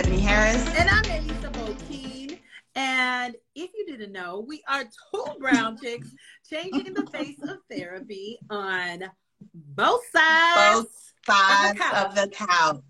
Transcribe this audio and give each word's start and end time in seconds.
Ebony 0.00 0.20
Harris. 0.22 0.66
And 0.78 0.88
I'm 0.88 1.04
Elisa 1.10 1.50
Bokeen. 1.50 2.38
And 2.74 3.36
if 3.54 3.70
you 3.76 3.84
didn't 3.86 4.12
know, 4.12 4.42
we 4.48 4.62
are 4.66 4.84
two 4.84 5.24
brown 5.38 5.76
chicks 5.78 6.08
changing 6.50 6.94
the 6.94 7.06
face 7.08 7.36
of 7.42 7.58
therapy 7.70 8.38
on 8.48 9.04
both 9.52 10.00
sides. 10.10 10.56
Both 10.56 11.12
sides 11.26 11.80
of 11.94 12.14
the 12.14 12.28
couch. 12.32 12.80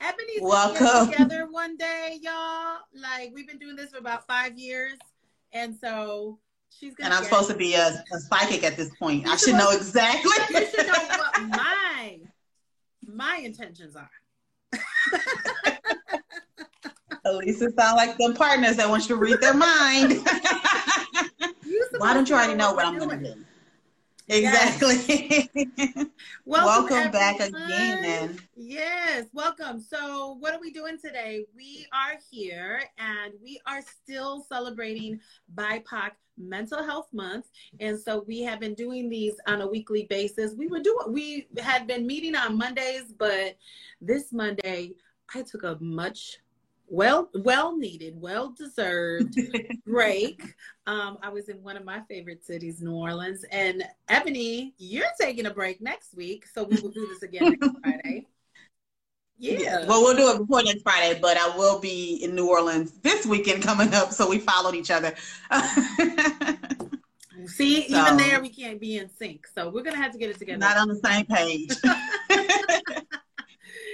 Ebony's 0.00 0.42
Welcome. 0.42 1.10
together 1.10 1.48
one 1.50 1.76
day, 1.76 2.20
y'all. 2.22 2.76
Like 2.94 3.32
we've 3.34 3.48
been 3.48 3.58
doing 3.58 3.74
this 3.74 3.90
for 3.90 3.98
about 3.98 4.28
five 4.28 4.56
years. 4.56 4.96
And 5.52 5.74
so 5.74 6.38
she's 6.78 6.94
gonna 6.94 7.06
And 7.08 7.14
I'm 7.14 7.24
supposed 7.24 7.50
to 7.50 7.56
be 7.56 7.74
a, 7.74 8.00
a, 8.12 8.20
psychic 8.20 8.62
at 8.62 8.76
this 8.76 8.94
point. 8.94 9.26
I 9.26 9.34
should 9.34 9.56
know 9.56 9.72
exactly. 9.72 10.30
You 10.50 10.66
should 10.66 10.86
know 10.86 10.92
what 10.92 11.42
my 11.48 12.20
my 13.04 13.40
intentions 13.42 13.96
are. 13.96 14.08
Elisa 17.24 17.70
sound 17.72 17.96
like 17.96 18.16
the 18.16 18.34
partners 18.36 18.76
that 18.76 18.88
want 18.88 19.08
you 19.08 19.14
to 19.14 19.16
read 19.16 19.40
their 19.40 19.54
mind. 19.54 20.20
Why 21.98 22.14
don't 22.14 22.28
you 22.28 22.34
already 22.34 22.54
know 22.54 22.72
what 22.72 22.86
I'm 22.86 22.98
going 22.98 23.22
to 23.22 23.34
do? 23.34 23.44
Exactly. 24.28 25.50
welcome, 26.44 26.88
welcome 26.94 27.10
back 27.10 27.40
again. 27.40 28.38
Yes, 28.54 29.26
welcome. 29.32 29.80
So, 29.80 30.36
what 30.38 30.54
are 30.54 30.60
we 30.60 30.72
doing 30.72 30.98
today? 31.04 31.46
We 31.54 31.86
are 31.92 32.14
here 32.30 32.82
and 32.98 33.32
we 33.42 33.60
are 33.66 33.80
still 33.82 34.46
celebrating 34.48 35.18
BIPOC 35.56 36.12
Mental 36.38 36.82
Health 36.82 37.08
Month, 37.12 37.46
and 37.80 37.98
so 37.98 38.24
we 38.26 38.40
have 38.42 38.60
been 38.60 38.74
doing 38.74 39.10
these 39.10 39.34
on 39.48 39.62
a 39.62 39.66
weekly 39.66 40.04
basis. 40.08 40.54
We 40.54 40.68
were 40.68 40.80
doing, 40.80 40.98
we 41.08 41.48
had 41.58 41.88
been 41.88 42.06
meeting 42.06 42.36
on 42.36 42.56
Mondays, 42.56 43.12
but 43.18 43.56
this 44.00 44.32
Monday 44.32 44.92
I 45.34 45.42
took 45.42 45.64
a 45.64 45.76
much 45.80 46.38
well 46.90 47.30
well 47.34 47.76
needed 47.76 48.20
well 48.20 48.50
deserved 48.50 49.34
break 49.86 50.42
um, 50.86 51.16
i 51.22 51.28
was 51.28 51.48
in 51.48 51.62
one 51.62 51.76
of 51.76 51.84
my 51.84 52.00
favorite 52.08 52.44
cities 52.44 52.82
new 52.82 52.92
orleans 52.92 53.44
and 53.52 53.84
ebony 54.08 54.74
you're 54.76 55.06
taking 55.18 55.46
a 55.46 55.50
break 55.50 55.80
next 55.80 56.14
week 56.16 56.44
so 56.52 56.64
we 56.64 56.76
will 56.80 56.90
do 56.90 57.06
this 57.06 57.22
again 57.22 57.56
next 57.60 57.78
friday 57.82 58.26
yeah. 59.42 59.58
yeah. 59.58 59.86
Well, 59.86 60.02
we'll 60.02 60.16
do 60.16 60.28
it 60.34 60.38
before 60.38 60.62
next 60.62 60.82
Friday, 60.82 61.18
but 61.18 61.38
I 61.38 61.56
will 61.56 61.80
be 61.80 62.22
in 62.22 62.34
New 62.34 62.50
Orleans 62.50 62.92
this 62.98 63.24
weekend 63.24 63.62
coming 63.62 63.94
up, 63.94 64.12
so 64.12 64.28
we 64.28 64.38
followed 64.38 64.74
each 64.74 64.90
other. 64.90 65.14
See, 67.46 67.88
so, 67.88 67.98
even 67.98 68.18
there 68.18 68.42
we 68.42 68.50
can't 68.50 68.78
be 68.78 68.98
in 68.98 69.08
sync, 69.08 69.46
so 69.46 69.70
we're 69.70 69.82
gonna 69.82 69.96
have 69.96 70.12
to 70.12 70.18
get 70.18 70.28
it 70.28 70.38
together. 70.38 70.58
Not 70.58 70.76
on 70.76 70.88
the 70.88 71.00
same 71.02 71.24
page. 71.24 71.70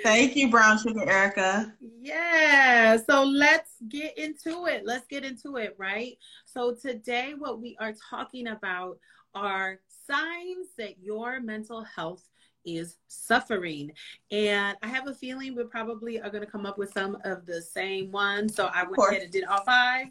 Thank 0.02 0.34
you, 0.34 0.50
Brown 0.50 0.78
Sugar 0.78 1.08
Erica. 1.08 1.72
Yeah. 2.06 2.98
So 2.98 3.24
let's 3.24 3.72
get 3.88 4.16
into 4.16 4.66
it. 4.66 4.86
Let's 4.86 5.08
get 5.08 5.24
into 5.24 5.56
it, 5.56 5.74
right? 5.76 6.16
So 6.44 6.72
today, 6.72 7.34
what 7.36 7.60
we 7.60 7.76
are 7.80 7.94
talking 8.08 8.46
about 8.46 8.98
are 9.34 9.80
signs 10.06 10.68
that 10.78 11.00
your 11.02 11.40
mental 11.40 11.82
health 11.82 12.22
is 12.64 12.98
suffering. 13.08 13.90
And 14.30 14.76
I 14.84 14.86
have 14.86 15.08
a 15.08 15.14
feeling 15.14 15.56
we 15.56 15.64
probably 15.64 16.20
are 16.20 16.30
going 16.30 16.44
to 16.44 16.50
come 16.50 16.64
up 16.64 16.78
with 16.78 16.92
some 16.92 17.18
of 17.24 17.44
the 17.44 17.60
same 17.60 18.12
ones. 18.12 18.54
So 18.54 18.66
I 18.72 18.84
went 18.84 18.98
ahead 19.10 19.22
and 19.22 19.32
did 19.32 19.44
all 19.44 19.64
five. 19.64 20.06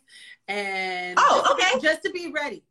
And 0.49 1.17
oh, 1.17 1.53
okay. 1.53 1.79
Just 1.79 2.03
to 2.03 2.11
be 2.11 2.29
ready. 2.29 2.65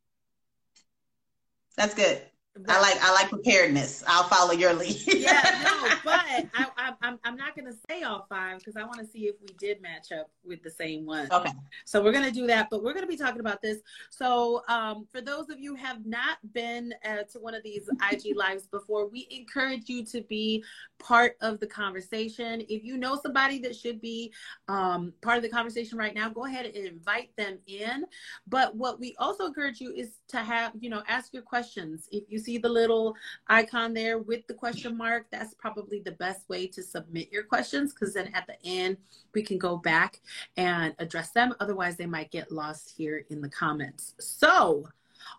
That's 1.78 1.95
good. 1.95 2.20
I 2.69 2.80
like 2.80 2.97
I 3.02 3.12
like 3.12 3.30
preparedness. 3.30 4.05
I'll 4.06 4.24
follow 4.24 4.52
your 4.52 4.72
lead. 4.74 5.02
yeah, 5.06 5.60
no, 5.64 5.89
but 6.05 6.20
I, 6.24 6.67
I, 6.77 6.92
I'm 7.02 7.18
I'm 7.24 7.36
not 7.36 7.56
gonna 7.56 7.73
say 7.90 8.02
all 8.02 8.27
five 8.28 8.58
because 8.58 8.77
I 8.77 8.84
want 8.84 9.01
to 9.01 9.06
see 9.06 9.27
if 9.27 9.34
we 9.40 9.48
did 9.58 9.83
match 9.83 10.12
up 10.12 10.30
with 10.45 10.62
the 10.62 10.70
same 10.70 11.05
one. 11.05 11.27
Okay. 11.33 11.51
So 11.84 12.02
we're 12.02 12.12
gonna 12.12 12.30
do 12.30 12.46
that, 12.46 12.68
but 12.70 12.84
we're 12.84 12.95
gonna 12.95 13.08
be 13.08 13.17
talking 13.17 13.40
about 13.40 13.61
this. 13.61 13.78
So 14.11 14.62
um, 14.68 15.06
for 15.11 15.20
those 15.20 15.48
of 15.51 15.58
you 15.58 15.74
have 15.74 16.06
not 16.06 16.39
been 16.52 16.95
uh, 17.05 17.24
to 17.33 17.40
one 17.40 17.55
of 17.55 17.64
these 17.64 17.89
IG 18.12 18.36
lives 18.36 18.68
before, 18.68 19.08
we 19.08 19.27
encourage 19.30 19.89
you 19.89 20.05
to 20.07 20.23
be 20.23 20.62
part 21.01 21.36
of 21.40 21.58
the 21.58 21.67
conversation. 21.67 22.62
If 22.68 22.84
you 22.84 22.98
know 22.98 23.18
somebody 23.20 23.58
that 23.61 23.74
should 23.74 24.01
be 24.01 24.33
um, 24.68 25.12
part 25.23 25.39
of 25.39 25.42
the 25.42 25.48
conversation 25.48 25.98
right 25.98 26.14
now, 26.14 26.28
go 26.28 26.45
ahead 26.45 26.67
and 26.67 26.86
invite 26.86 27.34
them 27.36 27.58
in. 27.67 28.05
But 28.46 28.77
what 28.77 29.01
we 29.01 29.17
also 29.18 29.46
encourage 29.46 29.80
you 29.80 29.92
is 29.92 30.20
to 30.28 30.39
have 30.39 30.73
you 30.78 30.89
know 30.89 31.02
ask 31.08 31.34
your 31.34 31.42
questions 31.42 32.08
if 32.12 32.23
you 32.28 32.43
see 32.44 32.58
the 32.58 32.68
little 32.68 33.14
icon 33.48 33.94
there 33.94 34.18
with 34.18 34.46
the 34.46 34.55
question 34.55 34.96
mark, 34.96 35.27
that's 35.30 35.55
probably 35.55 36.00
the 36.00 36.12
best 36.12 36.48
way 36.48 36.66
to 36.68 36.82
submit 36.82 37.32
your 37.32 37.44
questions 37.44 37.92
because 37.92 38.14
then 38.14 38.30
at 38.34 38.46
the 38.46 38.56
end 38.64 38.96
we 39.34 39.42
can 39.42 39.58
go 39.58 39.77
back 39.77 40.20
and 40.56 40.94
address 40.98 41.30
them. 41.30 41.54
Otherwise, 41.60 41.96
they 41.96 42.06
might 42.06 42.30
get 42.30 42.52
lost 42.52 42.94
here 42.96 43.24
in 43.30 43.40
the 43.40 43.48
comments. 43.48 44.14
So, 44.20 44.88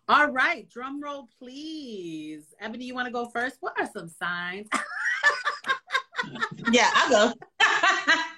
all 0.08 0.32
right, 0.32 0.70
drum 0.70 1.02
roll, 1.02 1.30
please. 1.40 2.54
Ebony, 2.60 2.86
you 2.86 2.96
want 2.96 3.08
to 3.08 3.14
go 3.14 3.28
first? 3.28 3.58
What 3.60 3.80
are 3.80 3.90
some 3.92 4.10
signs? 4.10 4.68
yeah, 6.72 6.90
I'll 6.94 7.10
go. 7.10 7.34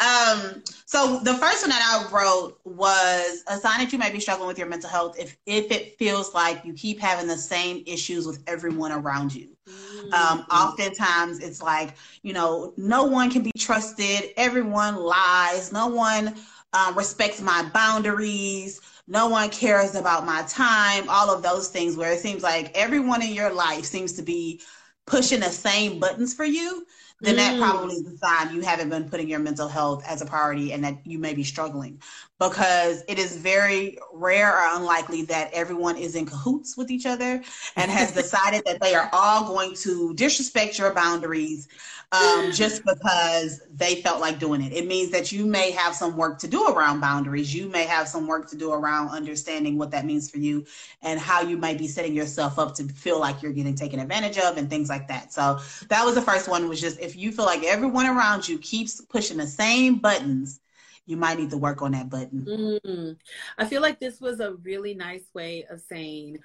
Um, 0.00 0.62
so 0.86 1.20
the 1.22 1.34
first 1.34 1.62
one 1.62 1.68
that 1.68 1.82
I 1.82 2.10
wrote 2.10 2.58
was 2.64 3.44
a 3.48 3.58
sign 3.58 3.80
that 3.80 3.92
you 3.92 3.98
might 3.98 4.14
be 4.14 4.20
struggling 4.20 4.48
with 4.48 4.56
your 4.56 4.66
mental 4.66 4.88
health 4.88 5.16
if 5.18 5.36
if 5.44 5.70
it 5.70 5.98
feels 5.98 6.32
like 6.32 6.64
you 6.64 6.72
keep 6.72 6.98
having 6.98 7.26
the 7.26 7.36
same 7.36 7.84
issues 7.86 8.26
with 8.26 8.42
everyone 8.46 8.92
around 8.92 9.34
you. 9.34 9.48
Mm-hmm. 9.68 10.14
Um, 10.14 10.46
oftentimes 10.50 11.40
it's 11.40 11.62
like, 11.62 11.94
you 12.22 12.32
know, 12.32 12.72
no 12.78 13.04
one 13.04 13.30
can 13.30 13.42
be 13.42 13.52
trusted, 13.58 14.30
everyone 14.38 14.96
lies, 14.96 15.70
no 15.70 15.86
one 15.86 16.34
um, 16.72 16.96
respects 16.96 17.42
my 17.42 17.68
boundaries, 17.74 18.80
no 19.06 19.28
one 19.28 19.50
cares 19.50 19.94
about 19.94 20.24
my 20.24 20.42
time, 20.48 21.04
all 21.10 21.28
of 21.28 21.42
those 21.42 21.68
things 21.68 21.96
where 21.96 22.12
it 22.12 22.20
seems 22.20 22.42
like 22.42 22.74
everyone 22.74 23.22
in 23.22 23.34
your 23.34 23.52
life 23.52 23.84
seems 23.84 24.14
to 24.14 24.22
be 24.22 24.62
pushing 25.06 25.40
the 25.40 25.50
same 25.50 25.98
buttons 26.00 26.32
for 26.32 26.44
you 26.44 26.86
then 27.20 27.36
that 27.36 27.54
mm. 27.54 27.60
probably 27.60 27.96
is 27.96 28.06
a 28.06 28.16
sign 28.16 28.54
you 28.54 28.62
haven't 28.62 28.88
been 28.88 29.08
putting 29.08 29.28
your 29.28 29.40
mental 29.40 29.68
health 29.68 30.02
as 30.06 30.22
a 30.22 30.26
priority 30.26 30.72
and 30.72 30.82
that 30.82 30.96
you 31.04 31.18
may 31.18 31.34
be 31.34 31.44
struggling 31.44 32.00
because 32.38 33.04
it 33.06 33.18
is 33.18 33.36
very 33.36 33.98
rare 34.12 34.56
or 34.56 34.76
unlikely 34.76 35.22
that 35.22 35.52
everyone 35.52 35.96
is 35.96 36.14
in 36.14 36.24
cahoots 36.24 36.76
with 36.76 36.90
each 36.90 37.06
other 37.06 37.42
and 37.76 37.90
has 37.90 38.12
decided 38.14 38.62
that 38.64 38.80
they 38.80 38.94
are 38.94 39.10
all 39.12 39.46
going 39.46 39.74
to 39.74 40.14
disrespect 40.14 40.78
your 40.78 40.92
boundaries 40.94 41.68
um, 42.12 42.50
just 42.52 42.82
because 42.84 43.60
they 43.74 43.96
felt 43.96 44.20
like 44.20 44.38
doing 44.38 44.62
it. 44.62 44.72
It 44.72 44.86
means 44.86 45.10
that 45.10 45.32
you 45.32 45.46
may 45.46 45.70
have 45.70 45.94
some 45.94 46.16
work 46.16 46.38
to 46.40 46.48
do 46.48 46.68
around 46.68 47.00
boundaries. 47.00 47.54
You 47.54 47.68
may 47.68 47.84
have 47.84 48.08
some 48.08 48.26
work 48.26 48.48
to 48.50 48.56
do 48.56 48.72
around 48.72 49.10
understanding 49.10 49.78
what 49.78 49.90
that 49.90 50.04
means 50.04 50.30
for 50.30 50.38
you 50.38 50.64
and 51.02 51.20
how 51.20 51.42
you 51.42 51.56
might 51.56 51.78
be 51.78 51.88
setting 51.88 52.14
yourself 52.14 52.58
up 52.58 52.74
to 52.76 52.84
feel 52.84 53.20
like 53.20 53.42
you're 53.42 53.52
getting 53.52 53.74
taken 53.74 54.00
advantage 54.00 54.38
of 54.38 54.56
and 54.56 54.68
things 54.68 54.88
like 54.88 55.08
that. 55.08 55.32
So 55.32 55.60
that 55.88 56.04
was 56.04 56.14
the 56.14 56.22
first 56.22 56.48
one 56.48 56.68
was 56.68 56.80
just 56.80 56.98
if 57.10 57.16
you 57.16 57.32
feel 57.32 57.44
like 57.44 57.64
everyone 57.64 58.06
around 58.06 58.48
you 58.48 58.56
keeps 58.58 59.00
pushing 59.00 59.38
the 59.38 59.46
same 59.46 59.96
buttons, 59.96 60.60
you 61.06 61.16
might 61.16 61.38
need 61.38 61.50
to 61.50 61.56
work 61.56 61.82
on 61.82 61.90
that 61.92 62.08
button. 62.08 62.80
Mm. 62.84 63.16
I 63.58 63.64
feel 63.64 63.82
like 63.82 63.98
this 63.98 64.20
was 64.20 64.38
a 64.38 64.52
really 64.54 64.94
nice 64.94 65.24
way 65.34 65.66
of 65.68 65.80
saying 65.80 66.38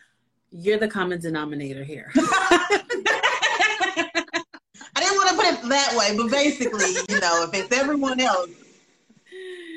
you're 0.49 0.79
the 0.79 0.87
common 0.87 1.21
denominator 1.21 1.83
here. 1.83 2.11
I 2.15 2.81
didn't 4.95 5.17
want 5.17 5.29
to 5.29 5.35
put 5.35 5.45
it 5.45 5.69
that 5.69 5.95
way, 5.95 6.17
but 6.17 6.31
basically, 6.31 6.93
you 7.09 7.19
know, 7.19 7.43
if 7.47 7.53
it's 7.53 7.77
everyone 7.77 8.19
else 8.19 8.49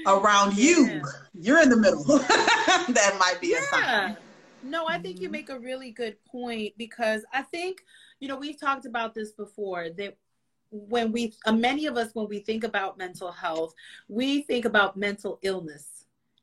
around 0.07 0.57
you, 0.57 0.87
yeah. 0.87 1.03
you're 1.35 1.61
in 1.61 1.69
the 1.69 1.77
middle. 1.77 2.03
that 2.05 3.17
might 3.19 3.37
be 3.43 3.49
yeah. 3.49 3.59
a 3.59 3.63
sign. 3.63 4.17
No, 4.63 4.87
I 4.89 4.99
think 4.99 5.21
you 5.21 5.27
mm-hmm. 5.27 5.33
make 5.33 5.51
a 5.51 5.59
really 5.59 5.91
good 5.91 6.17
point 6.25 6.73
because 6.79 7.27
I 7.33 7.43
think, 7.43 7.83
you 8.21 8.29
know, 8.29 8.37
we've 8.37 8.59
talked 8.59 8.87
about 8.87 9.15
this 9.15 9.33
before 9.33 9.91
that 9.91 10.17
when 10.71 11.13
we, 11.13 11.35
uh, 11.47 11.53
many 11.53 11.87
of 11.87 11.97
us, 11.97 12.15
when 12.15 12.29
we 12.29 12.41
think 12.41 12.65
about 12.65 12.99
mental 12.99 13.33
health, 13.33 13.75
we 14.09 14.43
think 14.43 14.65
about 14.65 14.97
mental 14.97 15.39
illness 15.43 15.95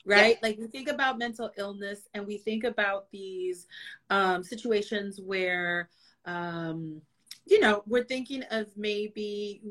right? 0.07 0.37
Yeah. 0.39 0.47
Like 0.47 0.59
we 0.59 0.67
think 0.67 0.87
about 0.87 1.17
mental 1.17 1.49
illness 1.57 2.01
and 2.13 2.27
we 2.27 2.37
think 2.37 2.63
about 2.63 3.09
these 3.09 3.65
um, 4.11 4.43
situations 4.43 5.19
where 5.19 5.89
um, 6.25 7.01
you 7.45 7.59
know, 7.59 7.83
we're 7.85 8.03
thinking 8.03 8.43
of 8.51 8.67
maybe 8.75 9.61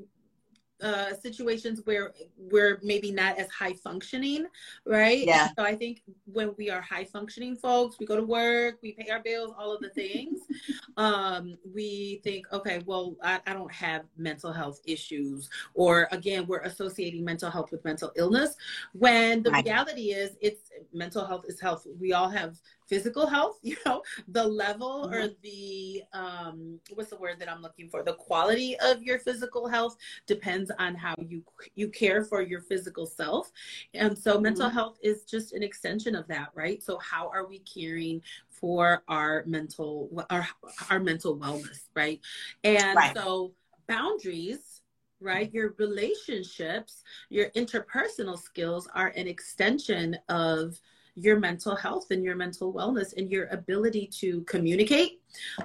uh, 0.82 1.14
situations 1.14 1.80
where 1.84 2.12
we're 2.36 2.78
maybe 2.82 3.10
not 3.10 3.38
as 3.38 3.48
high 3.50 3.72
functioning, 3.72 4.46
right? 4.84 5.24
Yeah. 5.24 5.48
So 5.56 5.64
I 5.64 5.74
think 5.74 6.02
when 6.26 6.54
we 6.58 6.68
are 6.68 6.80
high 6.80 7.04
functioning 7.04 7.56
folks, 7.56 7.98
we 7.98 8.06
go 8.06 8.16
to 8.16 8.24
work, 8.24 8.78
we 8.82 8.92
pay 8.92 9.10
our 9.10 9.20
bills, 9.20 9.52
all 9.58 9.72
of 9.72 9.80
the 9.80 9.90
things. 9.90 10.40
um, 10.96 11.56
we 11.74 12.20
think, 12.24 12.46
okay, 12.52 12.82
well, 12.86 13.16
I, 13.22 13.40
I, 13.46 13.52
don't 13.54 13.72
have 13.72 14.02
mental 14.16 14.52
health 14.52 14.80
issues, 14.84 15.48
or 15.74 16.08
again, 16.12 16.46
we're 16.46 16.60
associating 16.60 17.24
mental 17.24 17.50
health 17.50 17.70
with 17.70 17.84
mental 17.84 18.12
illness. 18.16 18.56
When 18.92 19.42
the 19.42 19.50
right. 19.50 19.64
reality 19.64 20.12
is, 20.12 20.36
it's 20.40 20.70
mental 20.92 21.24
health 21.24 21.44
is 21.48 21.60
health. 21.60 21.86
We 21.98 22.12
all 22.12 22.28
have 22.28 22.58
physical 22.86 23.26
health 23.26 23.58
you 23.62 23.76
know 23.86 24.02
the 24.28 24.44
level 24.44 25.04
mm-hmm. 25.06 25.14
or 25.14 25.28
the 25.42 26.02
um 26.12 26.78
what's 26.94 27.10
the 27.10 27.16
word 27.16 27.36
that 27.38 27.50
i'm 27.50 27.62
looking 27.62 27.88
for 27.88 28.02
the 28.02 28.14
quality 28.14 28.76
of 28.80 29.02
your 29.02 29.18
physical 29.18 29.68
health 29.68 29.96
depends 30.26 30.70
on 30.78 30.94
how 30.94 31.14
you 31.28 31.42
you 31.74 31.88
care 31.88 32.24
for 32.24 32.42
your 32.42 32.60
physical 32.60 33.06
self 33.06 33.50
and 33.94 34.16
so 34.16 34.34
mm-hmm. 34.34 34.44
mental 34.44 34.68
health 34.68 34.98
is 35.02 35.24
just 35.24 35.52
an 35.52 35.62
extension 35.62 36.14
of 36.14 36.26
that 36.28 36.48
right 36.54 36.82
so 36.82 36.98
how 36.98 37.28
are 37.28 37.46
we 37.46 37.60
caring 37.60 38.20
for 38.48 39.02
our 39.08 39.44
mental 39.46 40.08
our, 40.30 40.46
our 40.90 41.00
mental 41.00 41.36
wellness 41.36 41.88
right 41.94 42.20
and 42.62 42.96
right. 42.96 43.16
so 43.16 43.52
boundaries 43.88 44.82
right 45.20 45.52
your 45.54 45.74
relationships 45.78 47.02
your 47.30 47.50
interpersonal 47.50 48.38
skills 48.38 48.88
are 48.94 49.08
an 49.16 49.26
extension 49.26 50.16
of 50.28 50.78
your 51.16 51.38
mental 51.38 51.76
health 51.76 52.10
and 52.10 52.24
your 52.24 52.34
mental 52.34 52.72
wellness 52.72 53.16
and 53.16 53.30
your 53.30 53.46
ability 53.46 54.08
to 54.20 54.42
communicate 54.42 55.20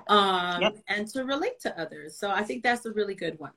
um, 0.08 0.62
yep. 0.62 0.78
and 0.88 1.08
to 1.08 1.24
relate 1.24 1.60
to 1.62 1.80
others. 1.80 2.18
So 2.18 2.30
I 2.30 2.44
think 2.44 2.64
that's 2.64 2.86
a 2.86 2.92
really 2.92 3.16
good 3.16 3.40
one. 3.40 3.52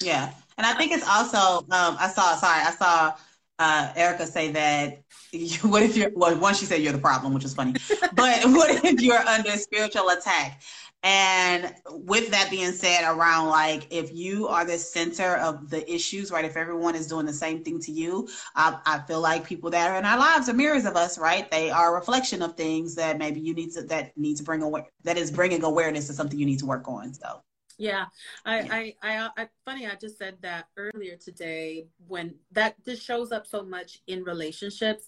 Yeah. 0.00 0.32
And 0.58 0.66
I 0.66 0.74
think 0.74 0.92
it's 0.92 1.06
also, 1.06 1.58
um, 1.70 1.96
I 1.98 2.08
saw, 2.08 2.34
sorry, 2.36 2.62
I 2.62 2.70
saw 2.70 3.14
uh, 3.58 3.92
Erica 3.94 4.26
say 4.26 4.50
that 4.52 5.02
what 5.62 5.82
if 5.82 5.96
you're, 5.96 6.10
well, 6.14 6.36
once 6.38 6.58
she 6.58 6.64
said 6.64 6.80
you're 6.82 6.92
the 6.92 6.98
problem, 6.98 7.34
which 7.34 7.44
is 7.44 7.54
funny, 7.54 7.72
but 8.14 8.44
what 8.46 8.84
if 8.84 9.00
you're 9.00 9.18
under 9.18 9.52
spiritual 9.52 10.08
attack? 10.08 10.62
And 11.02 11.74
with 11.88 12.30
that 12.30 12.50
being 12.50 12.72
said, 12.72 13.04
around 13.04 13.48
like 13.48 13.86
if 13.90 14.12
you 14.12 14.48
are 14.48 14.66
the 14.66 14.76
center 14.76 15.36
of 15.36 15.70
the 15.70 15.90
issues, 15.90 16.30
right? 16.30 16.44
If 16.44 16.56
everyone 16.56 16.94
is 16.94 17.06
doing 17.06 17.24
the 17.24 17.32
same 17.32 17.64
thing 17.64 17.80
to 17.80 17.92
you, 17.92 18.28
I, 18.54 18.78
I 18.84 18.98
feel 19.00 19.20
like 19.20 19.46
people 19.46 19.70
that 19.70 19.90
are 19.90 19.96
in 19.98 20.04
our 20.04 20.18
lives 20.18 20.50
are 20.50 20.52
mirrors 20.52 20.84
of 20.84 20.96
us, 20.96 21.18
right? 21.18 21.50
They 21.50 21.70
are 21.70 21.94
a 21.94 21.98
reflection 21.98 22.42
of 22.42 22.54
things 22.54 22.94
that 22.96 23.16
maybe 23.16 23.40
you 23.40 23.54
need 23.54 23.72
to 23.72 23.82
that 23.84 24.16
need 24.18 24.36
to 24.36 24.42
bring 24.42 24.62
aware 24.62 24.86
that 25.04 25.16
is 25.16 25.30
bringing 25.30 25.64
awareness 25.64 26.06
to 26.08 26.12
something 26.12 26.38
you 26.38 26.46
need 26.46 26.58
to 26.58 26.66
work 26.66 26.86
on. 26.86 27.14
So 27.14 27.42
yeah, 27.80 28.04
I, 28.44 28.60
yeah. 28.60 28.74
I, 28.74 28.94
I, 29.02 29.42
I, 29.42 29.48
funny. 29.64 29.86
I 29.86 29.94
just 29.94 30.18
said 30.18 30.36
that 30.42 30.66
earlier 30.76 31.16
today 31.16 31.86
when 32.06 32.34
that 32.52 32.76
this 32.84 33.02
shows 33.02 33.32
up 33.32 33.46
so 33.46 33.62
much 33.62 34.00
in 34.06 34.22
relationships, 34.22 35.04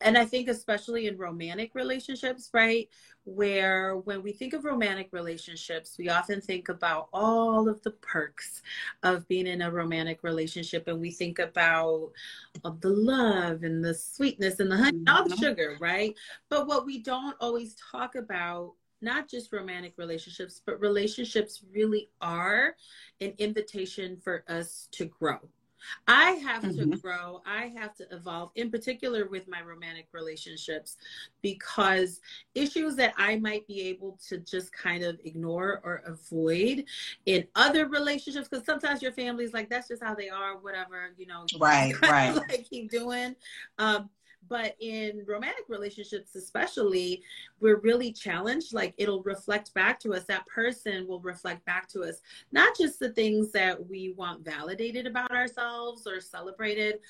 and 0.00 0.16
I 0.16 0.24
think 0.24 0.48
especially 0.48 1.08
in 1.08 1.18
romantic 1.18 1.74
relationships, 1.74 2.48
right? 2.54 2.88
Where 3.24 3.98
when 3.98 4.22
we 4.22 4.32
think 4.32 4.54
of 4.54 4.64
romantic 4.64 5.08
relationships, 5.12 5.96
we 5.98 6.08
often 6.08 6.40
think 6.40 6.70
about 6.70 7.08
all 7.12 7.68
of 7.68 7.82
the 7.82 7.90
perks 7.90 8.62
of 9.02 9.28
being 9.28 9.46
in 9.46 9.60
a 9.60 9.70
romantic 9.70 10.22
relationship, 10.22 10.88
and 10.88 10.98
we 10.98 11.10
think 11.10 11.38
about 11.38 12.12
of 12.64 12.80
the 12.80 12.88
love 12.88 13.62
and 13.62 13.84
the 13.84 13.94
sweetness 13.94 14.58
and 14.58 14.70
the 14.70 14.76
honey, 14.78 15.02
all 15.06 15.24
the 15.24 15.34
mm-hmm. 15.34 15.42
sugar, 15.42 15.76
right? 15.80 16.14
But 16.48 16.66
what 16.66 16.86
we 16.86 17.02
don't 17.02 17.36
always 17.40 17.76
talk 17.92 18.14
about 18.14 18.72
not 19.00 19.28
just 19.28 19.52
romantic 19.52 19.94
relationships, 19.96 20.60
but 20.64 20.80
relationships 20.80 21.62
really 21.72 22.08
are 22.20 22.76
an 23.20 23.34
invitation 23.38 24.16
for 24.22 24.44
us 24.48 24.88
to 24.92 25.06
grow. 25.06 25.38
I 26.06 26.32
have 26.32 26.62
mm-hmm. 26.62 26.90
to 26.90 26.96
grow. 26.98 27.42
I 27.46 27.72
have 27.76 27.94
to 27.96 28.06
evolve, 28.10 28.50
in 28.54 28.70
particular 28.70 29.28
with 29.28 29.48
my 29.48 29.62
romantic 29.62 30.08
relationships, 30.12 30.96
because 31.42 32.20
issues 32.54 32.96
that 32.96 33.14
I 33.16 33.36
might 33.36 33.66
be 33.66 33.82
able 33.82 34.18
to 34.28 34.38
just 34.38 34.72
kind 34.72 35.04
of 35.04 35.18
ignore 35.24 35.80
or 35.84 36.02
avoid 36.06 36.84
in 37.26 37.46
other 37.54 37.88
relationships, 37.88 38.48
because 38.48 38.66
sometimes 38.66 39.02
your 39.02 39.12
family's 39.12 39.52
like, 39.52 39.68
that's 39.68 39.88
just 39.88 40.02
how 40.02 40.14
they 40.14 40.28
are, 40.28 40.56
whatever, 40.58 41.12
you 41.16 41.26
know. 41.26 41.44
Right, 41.58 42.00
right. 42.02 42.34
Like 42.34 42.66
keep 42.68 42.90
doing. 42.90 43.36
Um, 43.78 44.10
but 44.48 44.76
in 44.80 45.22
romantic 45.26 45.64
relationships 45.68 46.34
especially 46.34 47.22
we're 47.60 47.80
really 47.80 48.12
challenged 48.12 48.72
like 48.72 48.94
it'll 48.98 49.22
reflect 49.22 49.72
back 49.74 49.98
to 49.98 50.14
us 50.14 50.24
that 50.24 50.46
person 50.46 51.06
will 51.06 51.20
reflect 51.20 51.64
back 51.64 51.88
to 51.88 52.02
us 52.02 52.20
not 52.52 52.76
just 52.76 52.98
the 52.98 53.10
things 53.10 53.52
that 53.52 53.88
we 53.88 54.12
want 54.16 54.44
validated 54.44 55.06
about 55.06 55.30
ourselves 55.30 56.06
or 56.06 56.20
celebrated 56.20 57.00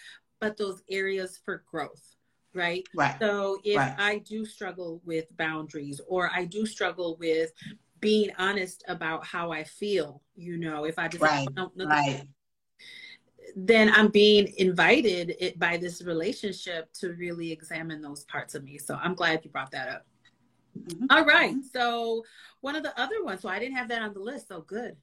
but 0.40 0.56
those 0.56 0.82
areas 0.90 1.38
for 1.44 1.62
growth 1.70 2.16
right? 2.54 2.86
Right. 2.94 3.16
So 3.20 3.58
if 3.64 3.76
right. 3.76 3.94
i 3.98 4.18
do 4.18 4.44
struggle 4.46 5.02
with 5.04 5.36
boundaries 5.36 6.00
or 6.08 6.30
i 6.34 6.44
do 6.44 6.64
struggle 6.64 7.16
with 7.20 7.52
being 8.00 8.30
honest 8.38 8.84
about 8.88 9.24
how 9.26 9.50
i 9.50 9.64
feel 9.64 10.22
you 10.34 10.56
know 10.56 10.84
if 10.84 10.98
i 10.98 11.08
just 11.08 11.22
right, 11.22 11.48
right 11.78 12.26
then 13.54 13.90
I'm 13.93 14.08
being 14.08 14.52
invited 14.58 15.37
it, 15.38 15.58
by 15.58 15.76
this 15.76 16.02
relationship 16.02 16.93
to 16.94 17.12
really 17.12 17.52
examine 17.52 18.02
those 18.02 18.25
parts 18.25 18.54
of 18.54 18.64
me. 18.64 18.78
So 18.78 18.98
I'm 19.00 19.14
glad 19.14 19.44
you 19.44 19.50
brought 19.50 19.70
that 19.72 19.88
up. 19.88 20.06
Mm-hmm. 20.78 21.06
All 21.10 21.25
right. 21.25 21.54
So 21.72 22.25
one 22.60 22.76
of 22.76 22.82
the 22.82 22.98
other 23.00 23.22
ones, 23.22 23.43
so 23.43 23.48
I 23.48 23.58
didn't 23.58 23.76
have 23.76 23.88
that 23.88 24.02
on 24.02 24.12
the 24.12 24.20
list. 24.20 24.48
So 24.48 24.62
good. 24.62 24.96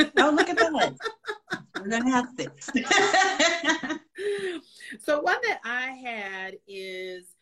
oh, 0.00 0.30
look 0.30 0.48
at 0.48 0.56
that. 0.56 0.96
We're 1.78 1.88
going 1.88 2.04
to 2.04 2.10
have 2.10 2.28
six. 2.36 2.66
so 5.00 5.20
one 5.20 5.38
that 5.42 5.60
I 5.64 5.90
had 5.90 6.56
is 6.66 7.34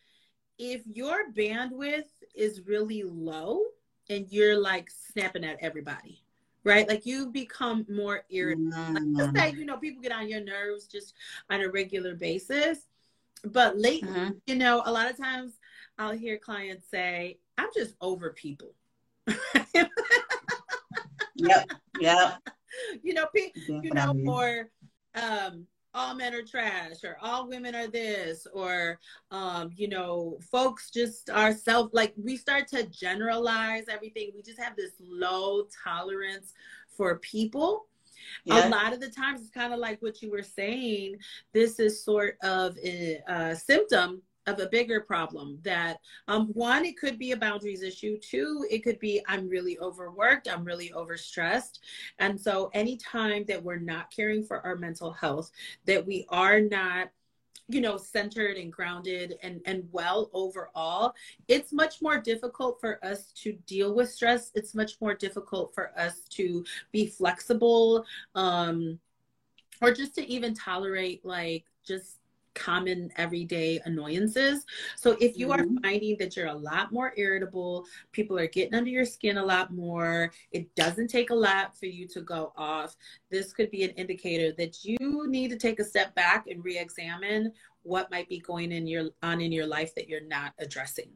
if 0.58 0.82
your 0.86 1.30
bandwidth 1.32 2.08
is 2.34 2.66
really 2.66 3.04
low 3.04 3.60
and 4.08 4.26
you're 4.30 4.58
like 4.58 4.90
snapping 4.90 5.44
at 5.44 5.58
everybody 5.60 6.22
right? 6.66 6.88
Like 6.88 7.06
you 7.06 7.28
become 7.28 7.86
more 7.88 8.24
irritable. 8.28 8.72
Mm-hmm. 8.72 9.14
Like 9.14 9.36
say, 9.36 9.58
you 9.58 9.64
know, 9.64 9.76
people 9.76 10.02
get 10.02 10.12
on 10.12 10.28
your 10.28 10.40
nerves 10.40 10.86
just 10.86 11.14
on 11.48 11.60
a 11.60 11.70
regular 11.70 12.14
basis. 12.14 12.80
But 13.44 13.78
lately, 13.78 14.08
mm-hmm. 14.08 14.30
you 14.46 14.56
know, 14.56 14.82
a 14.84 14.90
lot 14.90 15.08
of 15.08 15.16
times 15.16 15.52
I'll 15.96 16.16
hear 16.16 16.38
clients 16.38 16.90
say, 16.90 17.38
I'm 17.56 17.68
just 17.74 17.94
over 18.00 18.30
people. 18.30 18.74
yep. 21.36 21.70
Yep. 22.00 22.38
You 23.02 23.14
know, 23.14 23.26
pe- 23.34 23.52
you 23.66 23.90
know, 23.94 24.14
or 24.26 24.68
um 25.14 25.66
all 25.96 26.14
men 26.14 26.34
are 26.34 26.42
trash 26.42 27.02
or 27.02 27.16
all 27.22 27.48
women 27.48 27.74
are 27.74 27.86
this 27.86 28.46
or 28.52 29.00
um, 29.30 29.70
you 29.74 29.88
know 29.88 30.38
folks 30.52 30.90
just 30.90 31.30
are 31.30 31.54
self 31.54 31.90
like 31.94 32.12
we 32.22 32.36
start 32.36 32.68
to 32.68 32.84
generalize 32.88 33.84
everything 33.88 34.30
we 34.34 34.42
just 34.42 34.60
have 34.60 34.76
this 34.76 34.92
low 35.00 35.64
tolerance 35.82 36.52
for 36.96 37.18
people 37.20 37.86
yeah. 38.44 38.68
a 38.68 38.70
lot 38.70 38.92
of 38.92 39.00
the 39.00 39.08
times 39.08 39.40
it's 39.40 39.50
kind 39.50 39.72
of 39.72 39.78
like 39.78 40.00
what 40.02 40.20
you 40.20 40.30
were 40.30 40.42
saying 40.42 41.16
this 41.54 41.80
is 41.80 42.04
sort 42.04 42.36
of 42.42 42.76
a, 42.84 43.20
a 43.28 43.56
symptom 43.56 44.20
of 44.46 44.60
a 44.60 44.68
bigger 44.68 45.00
problem 45.00 45.58
that 45.62 45.98
um, 46.28 46.48
one 46.48 46.84
it 46.84 46.96
could 46.96 47.18
be 47.18 47.32
a 47.32 47.36
boundaries 47.36 47.82
issue. 47.82 48.18
Two 48.18 48.66
it 48.70 48.80
could 48.80 48.98
be 48.98 49.22
i'm 49.26 49.48
really 49.48 49.78
overworked. 49.78 50.48
I'm 50.48 50.64
really 50.64 50.90
overstressed. 50.90 51.80
And 52.18 52.40
so 52.40 52.70
anytime 52.74 53.44
that 53.48 53.62
we're 53.62 53.78
not 53.78 54.10
caring 54.10 54.44
for 54.44 54.64
our 54.64 54.76
mental 54.76 55.12
health 55.12 55.50
that 55.84 56.06
we 56.06 56.26
are 56.28 56.60
not 56.60 57.10
you 57.68 57.80
know 57.80 57.96
centered 57.96 58.56
and 58.56 58.72
grounded 58.72 59.38
and 59.42 59.60
and 59.66 59.88
well 59.90 60.30
overall 60.32 61.14
it's 61.48 61.72
much 61.72 62.00
more 62.00 62.18
difficult 62.20 62.80
for 62.80 63.04
us 63.04 63.32
to 63.32 63.52
deal 63.66 63.94
with 63.94 64.10
stress. 64.10 64.52
It's 64.54 64.74
much 64.74 65.00
more 65.00 65.14
difficult 65.14 65.74
for 65.74 65.90
us 65.98 66.20
to 66.30 66.64
be 66.92 67.06
flexible 67.06 68.04
um 68.34 68.98
or 69.82 69.92
just 69.92 70.14
to 70.14 70.26
even 70.26 70.54
tolerate 70.54 71.24
like 71.24 71.64
just 71.84 72.15
common 72.56 73.12
everyday 73.16 73.80
annoyances. 73.84 74.64
So 74.96 75.16
if 75.20 75.38
you 75.38 75.48
mm-hmm. 75.48 75.76
are 75.76 75.80
finding 75.82 76.16
that 76.18 76.36
you're 76.36 76.48
a 76.48 76.54
lot 76.54 76.92
more 76.92 77.12
irritable, 77.16 77.84
people 78.10 78.36
are 78.38 78.48
getting 78.48 78.74
under 78.74 78.90
your 78.90 79.04
skin 79.04 79.36
a 79.36 79.44
lot 79.44 79.72
more, 79.72 80.32
it 80.50 80.74
doesn't 80.74 81.08
take 81.08 81.30
a 81.30 81.34
lot 81.34 81.78
for 81.78 81.86
you 81.86 82.08
to 82.08 82.22
go 82.22 82.52
off. 82.56 82.96
This 83.30 83.52
could 83.52 83.70
be 83.70 83.84
an 83.84 83.90
indicator 83.90 84.52
that 84.58 84.84
you 84.84 85.26
need 85.28 85.50
to 85.50 85.56
take 85.56 85.78
a 85.78 85.84
step 85.84 86.14
back 86.14 86.46
and 86.48 86.64
re-examine 86.64 87.52
what 87.82 88.10
might 88.10 88.28
be 88.28 88.40
going 88.40 88.72
in 88.72 88.86
your 88.86 89.10
on 89.22 89.40
in 89.40 89.52
your 89.52 89.66
life 89.66 89.94
that 89.94 90.08
you're 90.08 90.26
not 90.26 90.52
addressing. 90.58 91.10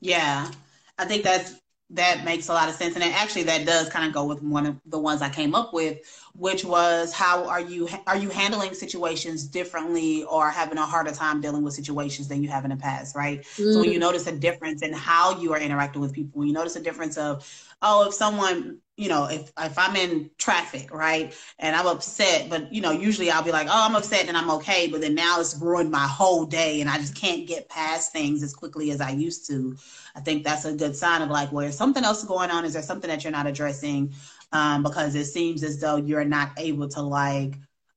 Yeah. 0.00 0.50
I 0.98 1.04
think 1.04 1.22
that's 1.22 1.60
that 1.90 2.22
makes 2.24 2.48
a 2.48 2.52
lot 2.52 2.68
of 2.68 2.74
sense 2.74 2.94
and 2.94 3.04
actually 3.04 3.44
that 3.44 3.64
does 3.64 3.88
kind 3.88 4.06
of 4.06 4.12
go 4.12 4.24
with 4.24 4.42
one 4.42 4.66
of 4.66 4.76
the 4.86 4.98
ones 4.98 5.22
i 5.22 5.28
came 5.28 5.54
up 5.54 5.72
with 5.72 5.98
which 6.34 6.62
was 6.62 7.14
how 7.14 7.48
are 7.48 7.62
you 7.62 7.88
are 8.06 8.16
you 8.16 8.28
handling 8.28 8.74
situations 8.74 9.44
differently 9.44 10.22
or 10.24 10.50
having 10.50 10.76
a 10.76 10.84
harder 10.84 11.10
time 11.12 11.40
dealing 11.40 11.62
with 11.62 11.72
situations 11.72 12.28
than 12.28 12.42
you 12.42 12.48
have 12.48 12.64
in 12.64 12.70
the 12.70 12.76
past 12.76 13.16
right 13.16 13.40
mm. 13.40 13.72
so 13.72 13.80
when 13.80 13.90
you 13.90 13.96
mm. 13.96 14.02
notice 14.02 14.26
a 14.26 14.36
difference 14.36 14.82
in 14.82 14.92
how 14.92 15.40
you 15.40 15.52
are 15.52 15.58
interacting 15.58 16.02
with 16.02 16.12
people 16.12 16.38
when 16.38 16.48
you 16.48 16.54
notice 16.54 16.76
a 16.76 16.80
difference 16.80 17.16
of 17.16 17.46
oh 17.82 18.08
if 18.08 18.14
someone 18.14 18.80
you 18.98 19.08
know, 19.08 19.26
if 19.26 19.52
if 19.60 19.78
I'm 19.78 19.94
in 19.94 20.28
traffic, 20.38 20.92
right, 20.92 21.32
and 21.60 21.76
I'm 21.76 21.86
upset, 21.86 22.50
but 22.50 22.72
you 22.74 22.80
know, 22.80 22.90
usually 22.90 23.30
I'll 23.30 23.44
be 23.44 23.52
like, 23.52 23.68
oh, 23.68 23.86
I'm 23.86 23.94
upset 23.94 24.26
and 24.26 24.36
I'm 24.36 24.50
okay, 24.50 24.88
but 24.88 25.00
then 25.00 25.14
now 25.14 25.40
it's 25.40 25.56
ruined 25.56 25.92
my 25.92 26.06
whole 26.06 26.44
day, 26.44 26.80
and 26.80 26.90
I 26.90 26.98
just 26.98 27.14
can't 27.14 27.46
get 27.46 27.68
past 27.68 28.12
things 28.12 28.42
as 28.42 28.52
quickly 28.52 28.90
as 28.90 29.00
I 29.00 29.10
used 29.10 29.46
to. 29.46 29.76
I 30.16 30.20
think 30.20 30.42
that's 30.42 30.64
a 30.64 30.72
good 30.72 30.96
sign 30.96 31.22
of 31.22 31.30
like, 31.30 31.52
well, 31.52 31.62
there's 31.62 31.76
something 31.76 32.04
else 32.04 32.24
going 32.24 32.50
on. 32.50 32.64
Is 32.64 32.72
there 32.72 32.82
something 32.82 33.08
that 33.08 33.22
you're 33.22 33.30
not 33.30 33.46
addressing? 33.46 34.12
Um, 34.50 34.82
because 34.82 35.14
it 35.14 35.26
seems 35.26 35.62
as 35.62 35.80
though 35.80 35.96
you're 35.96 36.24
not 36.24 36.50
able 36.58 36.88
to 36.88 37.00
like 37.00 37.54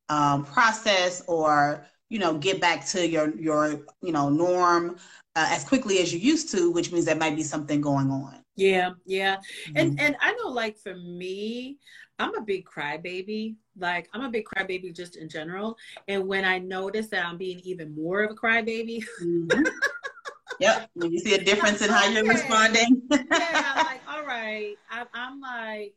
um, 0.08 0.44
process 0.44 1.22
or 1.26 1.84
you 2.10 2.18
know, 2.20 2.38
get 2.38 2.60
back 2.60 2.86
to 2.86 3.08
your 3.08 3.34
your 3.34 3.80
you 4.02 4.12
know 4.12 4.28
norm 4.28 4.98
uh, 5.34 5.48
as 5.50 5.64
quickly 5.64 5.98
as 5.98 6.12
you 6.12 6.20
used 6.20 6.52
to, 6.52 6.70
which 6.70 6.92
means 6.92 7.06
there 7.06 7.16
might 7.16 7.34
be 7.34 7.42
something 7.42 7.80
going 7.80 8.10
on. 8.10 8.41
Yeah, 8.56 8.90
yeah. 9.06 9.36
Mm-hmm. 9.36 9.76
And 9.76 10.00
and 10.00 10.16
I 10.20 10.32
know 10.34 10.48
like 10.48 10.76
for 10.78 10.94
me, 10.94 11.78
I'm 12.18 12.34
a 12.36 12.42
big 12.42 12.64
crybaby. 12.64 13.56
Like 13.78 14.08
I'm 14.12 14.22
a 14.22 14.30
big 14.30 14.44
crybaby 14.44 14.94
just 14.94 15.16
in 15.16 15.28
general. 15.28 15.76
And 16.08 16.26
when 16.26 16.44
I 16.44 16.58
notice 16.58 17.08
that 17.08 17.24
I'm 17.24 17.38
being 17.38 17.60
even 17.60 17.94
more 17.94 18.22
of 18.22 18.30
a 18.30 18.34
crybaby. 18.34 19.04
Mm-hmm. 19.22 19.62
yep. 20.60 20.90
When 20.94 21.12
you 21.12 21.18
see 21.18 21.34
a 21.34 21.42
difference 21.42 21.82
in 21.82 21.90
how 21.90 22.06
you're 22.08 22.24
responding. 22.24 23.02
yeah, 23.10 23.18
like, 23.86 24.00
all 24.08 24.24
right. 24.24 24.76
I, 24.90 25.04
I'm 25.14 25.40
like 25.40 25.94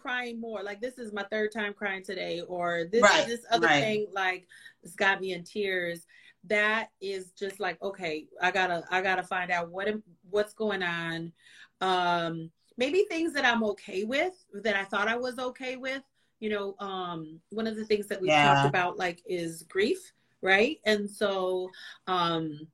crying 0.00 0.40
more. 0.40 0.62
Like 0.62 0.80
this 0.80 0.98
is 0.98 1.12
my 1.12 1.24
third 1.30 1.52
time 1.52 1.74
crying 1.74 2.02
today, 2.02 2.40
or 2.40 2.86
this 2.90 3.02
right, 3.02 3.26
this 3.26 3.44
other 3.50 3.66
right. 3.66 3.80
thing 3.80 4.06
like 4.12 4.46
it's 4.82 4.94
got 4.94 5.20
me 5.20 5.32
in 5.32 5.44
tears. 5.44 6.06
That 6.44 6.88
is 7.00 7.32
just 7.32 7.60
like 7.60 7.80
okay, 7.82 8.26
I 8.40 8.50
gotta 8.50 8.82
I 8.90 9.02
gotta 9.02 9.22
find 9.22 9.50
out 9.50 9.70
what 9.70 9.88
what's 10.30 10.54
going 10.54 10.82
on. 10.82 11.32
Um, 11.80 12.50
maybe 12.76 13.04
things 13.08 13.32
that 13.34 13.44
I'm 13.44 13.62
okay 13.64 14.04
with 14.04 14.34
that 14.54 14.76
I 14.76 14.84
thought 14.84 15.08
I 15.08 15.16
was 15.16 15.38
okay 15.38 15.76
with. 15.76 16.02
You 16.40 16.50
know, 16.50 16.74
um, 16.78 17.40
one 17.50 17.66
of 17.66 17.76
the 17.76 17.84
things 17.84 18.06
that 18.08 18.20
we 18.20 18.28
yeah. 18.28 18.54
talked 18.54 18.68
about 18.68 18.98
like 18.98 19.22
is 19.26 19.64
grief, 19.64 20.12
right? 20.40 20.78
And 20.86 21.08
so, 21.08 21.70
um, 22.06 22.66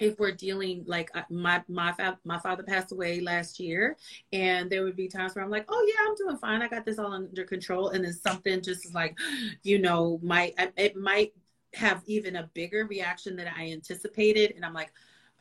if 0.00 0.18
we're 0.18 0.32
dealing 0.32 0.82
like 0.86 1.10
my 1.30 1.62
my 1.68 1.94
my 2.24 2.38
father 2.38 2.62
passed 2.62 2.90
away 2.90 3.20
last 3.20 3.60
year 3.60 3.96
and 4.32 4.70
there 4.70 4.82
would 4.82 4.96
be 4.96 5.06
times 5.06 5.34
where 5.34 5.44
i'm 5.44 5.50
like 5.50 5.66
oh 5.68 5.86
yeah 5.86 6.08
i'm 6.08 6.14
doing 6.16 6.36
fine 6.38 6.62
i 6.62 6.68
got 6.68 6.84
this 6.84 6.98
all 6.98 7.12
under 7.12 7.44
control 7.44 7.90
and 7.90 8.04
then 8.04 8.12
something 8.12 8.62
just 8.62 8.94
like 8.94 9.16
you 9.62 9.78
know 9.78 10.18
might 10.22 10.54
it 10.76 10.96
might 10.96 11.32
have 11.74 12.02
even 12.06 12.36
a 12.36 12.50
bigger 12.54 12.86
reaction 12.86 13.36
than 13.36 13.46
i 13.56 13.70
anticipated 13.70 14.52
and 14.56 14.64
i'm 14.64 14.74
like 14.74 14.92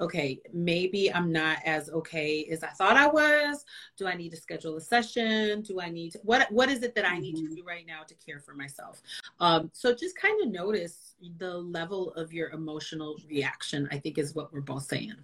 okay, 0.02 0.40
maybe 0.54 1.14
I'm 1.14 1.32
not 1.32 1.58
as 1.66 1.90
okay 1.90 2.48
as 2.52 2.64
I 2.64 2.70
thought 2.70 2.98
I 2.98 3.08
was. 3.08 3.66
Do 3.98 4.08
I 4.08 4.16
need 4.16 4.30
to 4.32 4.38
schedule 4.38 4.78
a 4.78 4.82
session? 4.82 5.62
Do 5.62 5.80
I 5.82 5.90
need 5.90 6.14
to, 6.14 6.20
what 6.24 6.52
what 6.52 6.70
is 6.70 6.84
it 6.84 6.96
that 6.96 7.06
I 7.06 7.20
need 7.20 7.36
mm-hmm. 7.36 7.50
to 7.50 7.56
do 7.56 7.64
right 7.64 7.86
now 7.86 8.04
to 8.08 8.16
care 8.16 8.40
for 8.40 8.54
myself? 8.54 9.02
Um, 9.40 9.70
so 9.74 9.94
just 9.94 10.18
kind 10.18 10.42
of 10.42 10.52
notice 10.52 11.16
the 11.38 11.58
level 11.58 12.14
of 12.14 12.34
your 12.34 12.50
emotional 12.50 13.18
reaction, 13.30 13.88
I 13.92 13.98
think 13.98 14.18
is 14.18 14.36
what 14.36 14.54
we're 14.54 14.62
both 14.62 14.84
saying. 14.84 15.16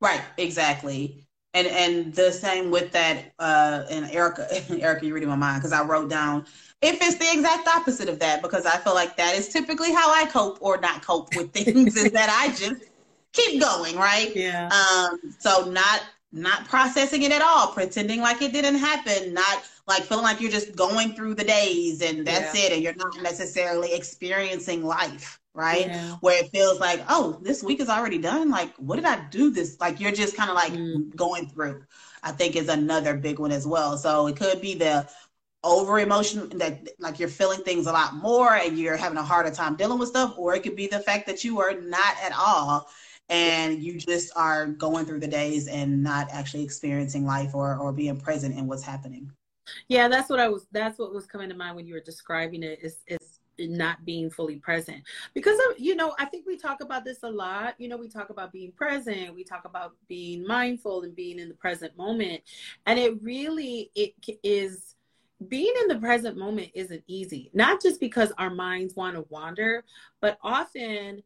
Right, 0.00 0.22
exactly. 0.36 1.26
And 1.54 1.66
and 1.68 2.14
the 2.14 2.30
same 2.32 2.70
with 2.70 2.92
that 2.92 3.32
uh 3.38 3.84
and 3.88 4.10
Erica 4.10 4.46
Erica, 4.80 5.06
you're 5.06 5.14
reading 5.14 5.30
my 5.30 5.36
mind 5.36 5.62
because 5.62 5.72
I 5.72 5.82
wrote 5.82 6.10
down 6.10 6.44
if 6.82 7.00
it's 7.00 7.16
the 7.16 7.32
exact 7.32 7.66
opposite 7.68 8.08
of 8.08 8.18
that, 8.18 8.42
because 8.42 8.66
I 8.66 8.76
feel 8.76 8.94
like 8.94 9.16
that 9.16 9.34
is 9.34 9.48
typically 9.48 9.92
how 9.92 10.12
I 10.12 10.26
cope 10.26 10.58
or 10.60 10.78
not 10.78 11.04
cope 11.04 11.34
with 11.34 11.52
things, 11.52 11.96
is 11.96 12.12
that 12.12 12.28
I 12.28 12.48
just 12.54 12.84
keep 13.36 13.60
going, 13.60 13.96
right? 13.96 14.34
Yeah. 14.34 14.68
Um, 14.68 15.34
so 15.38 15.70
not 15.70 16.02
not 16.32 16.66
processing 16.66 17.22
it 17.22 17.32
at 17.32 17.42
all, 17.42 17.68
pretending 17.68 18.20
like 18.20 18.42
it 18.42 18.52
didn't 18.52 18.76
happen, 18.76 19.32
not 19.32 19.62
like 19.86 20.02
feeling 20.02 20.24
like 20.24 20.40
you're 20.40 20.50
just 20.50 20.74
going 20.76 21.14
through 21.14 21.34
the 21.34 21.44
days 21.44 22.02
and 22.02 22.26
that's 22.26 22.58
yeah. 22.58 22.66
it, 22.66 22.72
and 22.72 22.82
you're 22.82 22.94
not 22.94 23.22
necessarily 23.22 23.94
experiencing 23.94 24.84
life, 24.84 25.40
right? 25.54 25.86
Yeah. 25.86 26.16
Where 26.20 26.42
it 26.42 26.50
feels 26.50 26.80
like, 26.80 27.02
oh, 27.08 27.38
this 27.42 27.62
week 27.62 27.80
is 27.80 27.88
already 27.88 28.18
done. 28.18 28.50
Like, 28.50 28.74
what 28.76 28.96
did 28.96 29.04
I 29.04 29.24
do 29.30 29.50
this? 29.50 29.78
Like 29.80 30.00
you're 30.00 30.12
just 30.12 30.36
kind 30.36 30.50
of 30.50 30.56
like 30.56 30.72
mm. 30.72 31.14
going 31.14 31.48
through. 31.48 31.84
I 32.22 32.32
think 32.32 32.56
is 32.56 32.68
another 32.68 33.14
big 33.16 33.38
one 33.38 33.52
as 33.52 33.66
well. 33.66 33.96
So 33.96 34.26
it 34.26 34.36
could 34.36 34.60
be 34.60 34.74
the 34.74 35.08
over 35.62 36.00
emotion 36.00 36.48
that 36.58 36.88
like 36.98 37.18
you're 37.20 37.28
feeling 37.28 37.60
things 37.60 37.86
a 37.86 37.92
lot 37.92 38.14
more 38.14 38.54
and 38.54 38.76
you're 38.78 38.96
having 38.96 39.18
a 39.18 39.22
harder 39.22 39.50
time 39.50 39.76
dealing 39.76 39.98
with 39.98 40.08
stuff, 40.08 40.34
or 40.36 40.54
it 40.54 40.62
could 40.62 40.76
be 40.76 40.88
the 40.88 40.98
fact 41.00 41.26
that 41.26 41.44
you 41.44 41.60
are 41.60 41.72
not 41.72 42.16
at 42.22 42.32
all 42.36 42.88
and 43.28 43.82
you 43.82 43.98
just 43.98 44.32
are 44.36 44.66
going 44.66 45.04
through 45.04 45.20
the 45.20 45.26
days 45.26 45.66
and 45.66 46.02
not 46.02 46.28
actually 46.30 46.62
experiencing 46.62 47.24
life 47.24 47.54
or 47.54 47.76
or 47.76 47.92
being 47.92 48.18
present 48.20 48.56
in 48.56 48.66
what's 48.66 48.82
happening. 48.82 49.30
Yeah 49.88 50.08
that's 50.08 50.30
what 50.30 50.38
i 50.38 50.48
was 50.48 50.66
that's 50.72 50.98
what 50.98 51.12
was 51.12 51.26
coming 51.26 51.48
to 51.48 51.56
mind 51.56 51.76
when 51.76 51.86
you 51.86 51.94
were 51.94 52.00
describing 52.00 52.62
it 52.62 52.78
is 52.82 52.98
is 53.08 53.40
not 53.58 54.04
being 54.04 54.30
fully 54.30 54.56
present. 54.56 55.02
Because 55.34 55.58
of 55.68 55.78
you 55.78 55.96
know 55.96 56.14
i 56.18 56.24
think 56.26 56.46
we 56.46 56.56
talk 56.56 56.80
about 56.82 57.04
this 57.04 57.22
a 57.22 57.30
lot. 57.30 57.74
You 57.78 57.88
know 57.88 57.96
we 57.96 58.08
talk 58.08 58.30
about 58.30 58.52
being 58.52 58.72
present 58.72 59.34
we 59.34 59.44
talk 59.44 59.64
about 59.64 59.92
being 60.08 60.46
mindful 60.46 61.02
and 61.02 61.16
being 61.16 61.38
in 61.38 61.48
the 61.48 61.54
present 61.54 61.96
moment. 61.96 62.42
And 62.86 62.98
it 62.98 63.20
really 63.22 63.90
it 63.94 64.14
is 64.44 64.94
being 65.48 65.72
in 65.82 65.88
the 65.88 65.98
present 65.98 66.38
moment 66.38 66.70
isn't 66.74 67.02
easy. 67.08 67.50
Not 67.52 67.82
just 67.82 68.00
because 68.00 68.32
our 68.38 68.50
minds 68.50 68.94
want 68.94 69.16
to 69.16 69.26
wander 69.30 69.84
but 70.20 70.38
often 70.42 71.22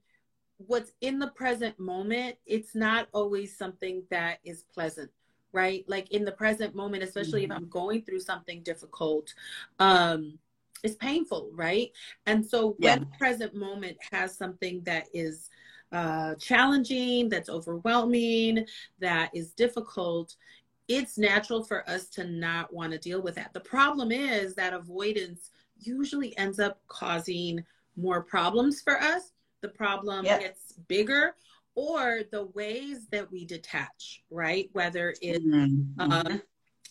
what's 0.66 0.92
in 1.00 1.18
the 1.18 1.28
present 1.28 1.78
moment, 1.78 2.36
it's 2.46 2.74
not 2.74 3.08
always 3.12 3.56
something 3.56 4.02
that 4.10 4.38
is 4.44 4.64
pleasant, 4.74 5.10
right? 5.52 5.84
Like 5.88 6.10
in 6.10 6.24
the 6.24 6.32
present 6.32 6.74
moment, 6.74 7.02
especially 7.02 7.42
mm-hmm. 7.42 7.52
if 7.52 7.58
I'm 7.58 7.68
going 7.68 8.02
through 8.02 8.20
something 8.20 8.62
difficult, 8.62 9.32
um, 9.78 10.38
it's 10.82 10.96
painful, 10.96 11.50
right? 11.54 11.90
And 12.26 12.44
so 12.44 12.76
yeah. 12.78 12.96
when 12.96 13.00
the 13.00 13.18
present 13.18 13.54
moment 13.54 13.96
has 14.12 14.36
something 14.36 14.82
that 14.84 15.06
is 15.12 15.48
uh, 15.92 16.34
challenging, 16.36 17.28
that's 17.28 17.48
overwhelming, 17.48 18.66
that 19.00 19.30
is 19.34 19.52
difficult, 19.52 20.36
it's 20.88 21.18
natural 21.18 21.62
for 21.62 21.88
us 21.88 22.08
to 22.08 22.24
not 22.24 22.72
want 22.72 22.92
to 22.92 22.98
deal 22.98 23.22
with 23.22 23.34
that. 23.36 23.52
The 23.52 23.60
problem 23.60 24.10
is 24.10 24.54
that 24.54 24.72
avoidance 24.72 25.50
usually 25.78 26.36
ends 26.36 26.58
up 26.58 26.80
causing 26.88 27.64
more 27.96 28.22
problems 28.22 28.80
for 28.80 29.00
us 29.00 29.32
the 29.62 29.68
problem 29.68 30.24
gets 30.24 30.72
bigger 30.88 31.34
or 31.74 32.20
the 32.30 32.46
ways 32.46 33.06
that 33.10 33.30
we 33.30 33.44
detach, 33.44 34.22
right? 34.30 34.68
Whether 34.72 35.14
it's, 35.22 35.44
mm-hmm. 35.44 36.00
um, 36.00 36.42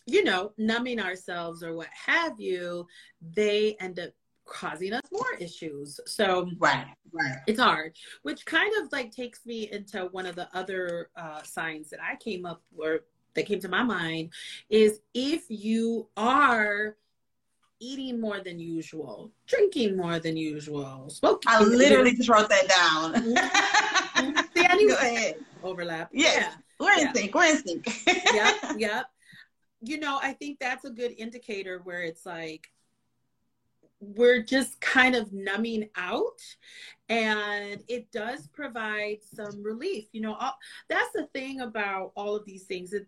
you 0.05 0.23
know, 0.23 0.53
numbing 0.57 0.99
ourselves 0.99 1.63
or 1.63 1.75
what 1.75 1.89
have 2.05 2.39
you, 2.39 2.87
they 3.21 3.75
end 3.79 3.99
up 3.99 4.09
causing 4.45 4.93
us 4.93 5.03
more 5.11 5.33
issues. 5.39 5.99
So 6.05 6.49
right, 6.57 6.87
right, 7.11 7.37
it's 7.45 7.59
hard. 7.59 7.95
Which 8.23 8.45
kind 8.45 8.71
of 8.81 8.91
like 8.91 9.11
takes 9.11 9.45
me 9.45 9.69
into 9.71 10.05
one 10.11 10.25
of 10.25 10.35
the 10.35 10.49
other 10.57 11.09
uh, 11.15 11.43
signs 11.43 11.89
that 11.91 11.99
I 12.01 12.15
came 12.15 12.45
up 12.45 12.63
or 12.77 13.01
that 13.35 13.45
came 13.45 13.59
to 13.59 13.69
my 13.69 13.83
mind 13.83 14.33
is 14.69 15.01
if 15.13 15.43
you 15.49 16.09
are 16.17 16.95
eating 17.79 18.19
more 18.19 18.41
than 18.41 18.59
usual, 18.59 19.31
drinking 19.47 19.95
more 19.97 20.19
than 20.19 20.35
usual, 20.37 21.09
smoking. 21.09 21.51
I 21.51 21.61
literally 21.61 22.15
just 22.15 22.29
wrote 22.29 22.49
that 22.49 22.67
down. 22.67 24.45
See, 24.55 24.65
anyway, 24.69 25.35
overlap. 25.63 26.09
Yes. 26.11 26.41
Yeah, 26.41 26.53
we're 26.79 26.93
in 26.93 26.99
yeah. 27.07 27.13
sync. 27.13 27.35
We're 27.35 27.45
in 27.45 27.63
sync. 27.63 28.07
yep, 28.33 28.55
yep. 28.77 29.05
You 29.81 29.97
know, 29.97 30.19
I 30.21 30.33
think 30.33 30.59
that's 30.59 30.83
a 30.83 30.89
good 30.89 31.13
indicator 31.17 31.79
where 31.85 32.01
it's 32.01 32.25
like 32.25 32.69
we're 34.01 34.41
just 34.41 34.79
kind 34.79 35.15
of 35.15 35.31
numbing 35.33 35.89
out 35.95 36.41
and 37.09 37.81
it 37.87 38.11
does 38.11 38.47
provide 38.47 39.17
some 39.23 39.61
relief 39.61 40.05
you 40.13 40.21
know 40.21 40.35
all, 40.35 40.57
that's 40.87 41.11
the 41.13 41.27
thing 41.33 41.61
about 41.61 42.11
all 42.15 42.35
of 42.35 42.45
these 42.45 42.63
things 42.63 42.93
it, 42.93 43.07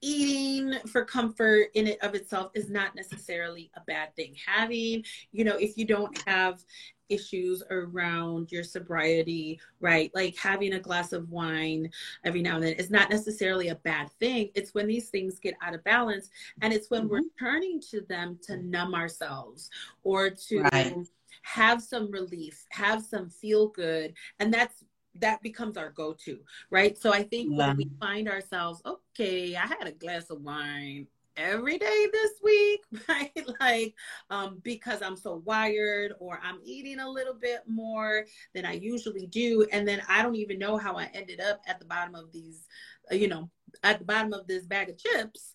eating 0.00 0.78
for 0.88 1.04
comfort 1.04 1.68
in 1.74 1.86
it 1.86 2.02
of 2.02 2.14
itself 2.14 2.50
is 2.54 2.70
not 2.70 2.94
necessarily 2.94 3.70
a 3.74 3.80
bad 3.86 4.14
thing. 4.16 4.34
Having, 4.46 5.04
you 5.32 5.44
know, 5.44 5.56
if 5.56 5.76
you 5.76 5.84
don't 5.84 6.16
have 6.26 6.62
issues 7.08 7.62
around 7.70 8.52
your 8.52 8.64
sobriety, 8.64 9.60
right? 9.80 10.10
Like 10.14 10.36
having 10.36 10.74
a 10.74 10.80
glass 10.80 11.12
of 11.12 11.30
wine 11.30 11.90
every 12.24 12.42
now 12.42 12.56
and 12.56 12.64
then 12.64 12.72
is 12.74 12.90
not 12.90 13.10
necessarily 13.10 13.68
a 13.68 13.76
bad 13.76 14.10
thing. 14.20 14.50
It's 14.54 14.74
when 14.74 14.86
these 14.86 15.08
things 15.08 15.38
get 15.38 15.54
out 15.62 15.74
of 15.74 15.84
balance 15.84 16.30
and 16.60 16.72
it's 16.72 16.90
when 16.90 17.02
mm-hmm. 17.02 17.10
we're 17.10 17.22
turning 17.38 17.80
to 17.90 18.02
them 18.08 18.38
to 18.42 18.58
numb 18.58 18.94
ourselves 18.94 19.70
or 20.02 20.30
to 20.30 20.62
right. 20.72 20.96
have 21.42 21.82
some 21.82 22.10
relief, 22.10 22.66
have 22.70 23.02
some 23.02 23.30
feel 23.30 23.68
good. 23.68 24.14
And 24.38 24.52
that's 24.52 24.84
that 25.20 25.42
becomes 25.42 25.76
our 25.76 25.90
go-to 25.90 26.38
right? 26.70 26.96
So 26.98 27.12
i 27.12 27.22
think 27.22 27.50
yeah. 27.52 27.68
when 27.68 27.76
we 27.76 27.90
find 28.00 28.28
ourselves 28.28 28.82
okay 28.84 29.56
i 29.56 29.66
had 29.66 29.86
a 29.86 29.92
glass 29.92 30.30
of 30.30 30.40
wine 30.40 31.06
every 31.36 31.78
day 31.78 32.06
this 32.12 32.32
week 32.42 32.80
right? 33.08 33.32
Like 33.60 33.94
um 34.30 34.60
because 34.62 35.02
i'm 35.02 35.16
so 35.16 35.42
wired 35.44 36.12
or 36.18 36.40
i'm 36.42 36.58
eating 36.64 36.98
a 36.98 37.08
little 37.08 37.34
bit 37.34 37.60
more 37.66 38.24
than 38.54 38.66
i 38.66 38.72
usually 38.72 39.26
do 39.26 39.66
and 39.72 39.86
then 39.86 40.02
i 40.08 40.22
don't 40.22 40.34
even 40.34 40.58
know 40.58 40.76
how 40.76 40.96
i 40.96 41.08
ended 41.14 41.40
up 41.40 41.62
at 41.66 41.78
the 41.78 41.84
bottom 41.86 42.14
of 42.14 42.32
these 42.32 42.66
uh, 43.10 43.14
you 43.14 43.28
know 43.28 43.48
at 43.82 43.98
the 43.98 44.04
bottom 44.04 44.32
of 44.32 44.46
this 44.46 44.64
bag 44.64 44.88
of 44.88 44.98
chips. 44.98 45.54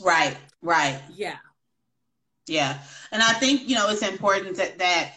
Right 0.00 0.36
right. 0.62 1.00
Yeah. 1.14 1.36
Yeah. 2.46 2.78
And 3.12 3.22
i 3.22 3.32
think 3.34 3.68
you 3.68 3.74
know 3.74 3.88
it's 3.90 4.06
important 4.06 4.56
that 4.56 4.78
that 4.78 5.12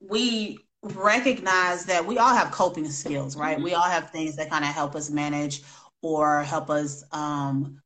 we 0.00 0.58
recognize 0.82 1.84
that 1.86 2.04
we 2.04 2.18
all 2.18 2.34
have 2.34 2.50
coping 2.50 2.88
skills, 2.88 3.36
right? 3.36 3.56
Mm-hmm. 3.56 3.64
We 3.64 3.74
all 3.74 3.82
have 3.82 4.10
things 4.10 4.36
that 4.36 4.50
kind 4.50 4.64
of 4.64 4.70
help 4.70 4.94
us 4.94 5.10
manage 5.10 5.62
or 6.02 6.42
help 6.42 6.70
us 6.70 7.04
um, 7.12 7.80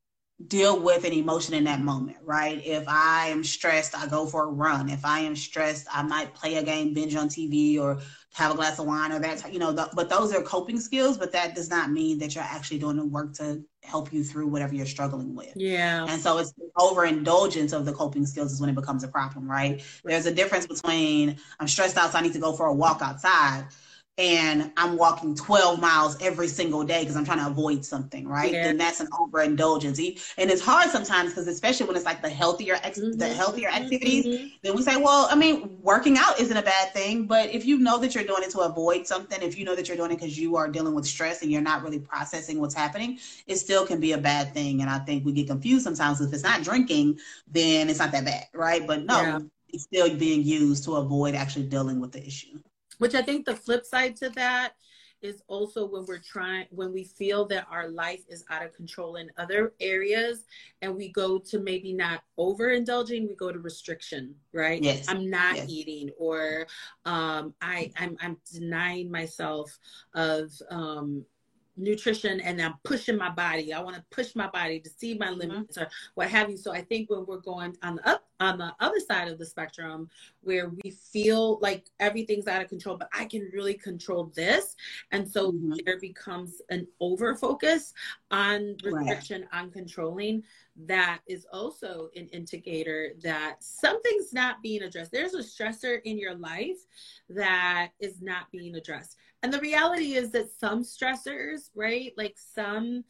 deal 0.47 0.81
with 0.81 1.05
an 1.05 1.13
emotion 1.13 1.55
in 1.55 1.65
that 1.65 1.81
moment, 1.81 2.19
right? 2.25 2.65
If 2.65 2.85
I 2.89 3.29
am 3.29 3.45
stressed, 3.45 3.97
I 3.97 4.07
go 4.07 4.27
for 4.27 4.45
a 4.45 4.51
run. 4.51 4.89
If 4.89 5.05
I 5.05 5.21
am 5.21 5.37
stressed, 5.37 5.87
I 5.93 6.03
might 6.03 6.35
play 6.35 6.57
a 6.57 6.63
game, 6.63 6.95
binge 6.95 7.15
on 7.15 7.29
TV, 7.29 7.79
or 7.79 8.01
have 8.35 8.53
a 8.53 8.55
glass 8.55 8.79
of 8.79 8.87
wine, 8.87 9.11
or 9.13 9.19
that, 9.19 9.53
you 9.53 9.59
know, 9.59 9.73
the, 9.73 9.91
but 9.95 10.09
those 10.09 10.33
are 10.33 10.43
coping 10.43 10.79
skills, 10.79 11.19
but 11.19 11.33
that 11.33 11.55
does 11.55 11.69
not 11.69 11.91
mean 11.91 12.19
that 12.19 12.35
you're 12.35 12.45
actually 12.45 12.79
doing 12.79 12.97
the 12.97 13.05
work 13.05 13.35
to 13.35 13.63
help 13.83 14.13
you 14.13 14.23
through 14.23 14.47
whatever 14.47 14.75
you're 14.75 14.87
struggling 14.87 15.35
with. 15.35 15.53
Yeah. 15.57 16.07
And 16.09 16.21
so 16.21 16.39
it's 16.39 16.55
overindulgence 16.77 17.73
of 17.73 17.85
the 17.85 17.93
coping 17.93 18.25
skills 18.27 18.53
is 18.53 18.61
when 18.61 18.71
it 18.71 18.77
becomes 18.77 19.03
a 19.03 19.09
problem, 19.09 19.51
right? 19.51 19.83
There's 20.05 20.27
a 20.27 20.35
difference 20.35 20.67
between 20.67 21.37
I'm 21.59 21.67
stressed 21.67 21.97
out, 21.97 22.13
so 22.13 22.19
I 22.19 22.23
need 22.23 22.35
to 22.35 22.39
go 22.39 22.53
for 22.53 22.67
a 22.67 22.73
walk 22.73 23.03
outside 23.03 23.67
and 24.19 24.71
I'm 24.77 24.99
walking 24.99 25.35
12 25.35 25.81
miles 25.81 26.21
every 26.21 26.49
single 26.49 26.85
day 26.85 27.01
because 27.01 27.17
I'm 27.17 27.25
trying 27.25 27.39
to 27.39 27.47
avoid 27.47 27.85
something, 27.87 28.29
right? 28.29 28.53
Yeah. 28.53 28.65
Then 28.65 28.77
that's 28.77 29.01
an 29.01 29.09
overindulgence. 29.19 29.99
And 30.37 30.51
it's 30.51 30.61
hard 30.61 30.91
sometimes 30.91 31.31
because 31.31 31.49
especially 31.49 31.87
when 31.87 31.97
it's 31.97 32.05
like 32.05 32.21
the 32.21 32.29
healthier 32.29 32.79
ex- 32.83 32.99
mm-hmm. 32.99 33.19
the 33.19 33.29
healthier 33.29 33.71
activities, 33.71 34.27
mm-hmm. 34.27 34.47
then 34.63 34.77
we 34.77 34.83
say, 34.83 34.99
well, 34.99 35.27
I 35.31 35.37
mean, 35.37 35.79
working 35.83 36.19
out 36.19 36.39
isn't 36.39 36.57
a 36.57 36.63
bad 36.63 36.93
thing, 36.93 37.27
but 37.27 37.49
if 37.49 37.65
you 37.65 37.79
know 37.79 37.97
that 37.99 38.15
you're 38.15 38.25
doing 38.25 38.43
it 38.43 38.51
to 38.51 38.61
avoid 38.61 39.07
something, 39.07 39.41
if 39.41 39.57
you 39.59 39.65
know 39.65 39.75
that 39.75 39.89
you're 39.89 39.97
doing 39.97 40.11
it 40.11 40.17
because 40.17 40.39
you 40.39 40.55
are 40.57 40.69
dealing 40.69 40.95
with 40.95 41.07
stress 41.07 41.41
and 41.41 41.51
you're 41.51 41.63
not 41.63 41.83
really 41.83 41.99
processing 41.99 42.61
what's 42.61 42.75
happening, 42.75 43.19
it 43.47 43.57
still 43.57 43.87
can 43.87 44.01
be 44.01 44.13
a 44.13 44.19
bad 44.19 44.53
thing. 44.53 44.83
And 44.83 44.91
I 44.91 44.99
think 44.99 45.25
we 45.25 45.33
get 45.33 45.47
confused 45.47 45.85
sometimes. 45.85 46.21
If 46.21 46.33
it's 46.35 46.43
not 46.43 46.63
drinking, 46.63 47.19
then 47.51 47.89
it's 47.89 48.01
not 48.01 48.13
that 48.13 48.27
bad, 48.27 48.49
right? 48.53 48.87
But 48.87 49.07
no, 49.07 49.21
yeah. 49.21 49.39
it's 49.71 49.85
still 49.85 50.15
being 50.15 50.43
used 50.43 50.85
to 50.85 50.97
avoid 50.97 51.35
actually 51.35 51.67
dealing 51.67 52.01
with 52.01 52.13
the 52.13 52.27
issue 52.27 52.59
which 53.01 53.15
I 53.15 53.23
think 53.23 53.47
the 53.47 53.57
flip 53.57 53.85
side 53.87 54.15
to 54.17 54.29
that 54.31 54.75
is 55.23 55.43
also 55.49 55.87
when 55.87 56.05
we're 56.07 56.19
trying 56.19 56.67
when 56.71 56.93
we 56.93 57.05
feel 57.05 57.47
that 57.47 57.67
our 57.71 57.89
life 57.89 58.23
is 58.29 58.45
out 58.51 58.65
of 58.65 58.73
control 58.75 59.17
in 59.17 59.31
other 59.37 59.75
areas 59.81 60.45
and 60.83 60.95
we 60.95 61.11
go 61.13 61.39
to 61.39 61.59
maybe 61.59 61.93
not 61.93 62.23
overindulging 62.39 63.29
we 63.29 63.35
go 63.35 63.53
to 63.53 63.59
restriction 63.59 64.35
right 64.55 64.83
yes. 64.83 65.07
i'm 65.09 65.29
not 65.29 65.57
yes. 65.57 65.69
eating 65.69 66.11
or 66.19 66.67
um 67.05 67.53
i 67.61 67.91
I'm, 67.99 68.17
I'm 68.21 68.39
denying 68.51 69.11
myself 69.11 69.79
of 70.15 70.51
um 70.71 71.25
nutrition 71.81 72.41
and 72.41 72.61
I'm 72.61 72.75
pushing 72.85 73.17
my 73.17 73.31
body. 73.31 73.73
I 73.73 73.81
want 73.81 73.97
to 73.97 74.05
push 74.11 74.35
my 74.35 74.49
body 74.49 74.81
to 74.81 74.91
see 74.91 75.15
my 75.15 75.27
mm-hmm. 75.27 75.41
limits 75.41 75.77
mm-hmm. 75.77 75.85
or 75.85 75.91
what 76.15 76.29
have 76.29 76.51
you. 76.51 76.57
So 76.57 76.73
I 76.73 76.83
think 76.83 77.11
when 77.11 77.27
we're 77.27 77.39
going 77.39 77.77
on 77.83 77.97
the 77.97 78.09
up 78.09 78.25
on 78.41 78.57
the 78.57 78.73
other 78.81 79.01
side 79.01 79.29
of 79.29 79.39
the 79.39 79.45
spectrum 79.45 80.09
where 80.41 80.71
we 80.83 80.91
feel 80.91 81.59
like 81.61 81.87
everything's 82.01 82.47
out 82.47 82.63
of 82.63 82.69
control, 82.69 82.97
but 82.97 83.11
I 83.13 83.27
can 83.27 83.51
really 83.53 83.75
control 83.75 84.33
this. 84.35 84.77
And 85.13 85.31
so 85.31 85.53
mm-hmm. 85.53 85.75
there 85.85 86.01
becomes 86.01 86.63
an 86.71 86.87
over 87.01 87.35
focus 87.35 87.93
on 88.31 88.77
restriction, 88.83 89.43
right. 89.43 89.61
on 89.61 89.71
controlling. 89.71 90.43
That 90.87 91.21
is 91.27 91.47
also 91.53 92.09
an 92.17 92.29
indicator 92.29 93.11
that 93.23 93.57
something's 93.61 94.33
not 94.33 94.63
being 94.63 94.83
addressed. 94.83 95.13
There's 95.13 95.35
a 95.35 95.39
stressor 95.39 96.01
in 96.05 96.19
your 96.19 96.35
life 96.35 96.79
that 97.29 97.91
is 97.99 98.23
not 98.23 98.51
being 98.51 98.77
addressed 98.77 99.17
and 99.43 99.53
the 99.53 99.61
reality 99.61 100.15
is 100.15 100.31
that 100.31 100.51
some 100.59 100.83
stressors 100.83 101.71
right 101.75 102.13
like 102.17 102.37
some 102.37 103.05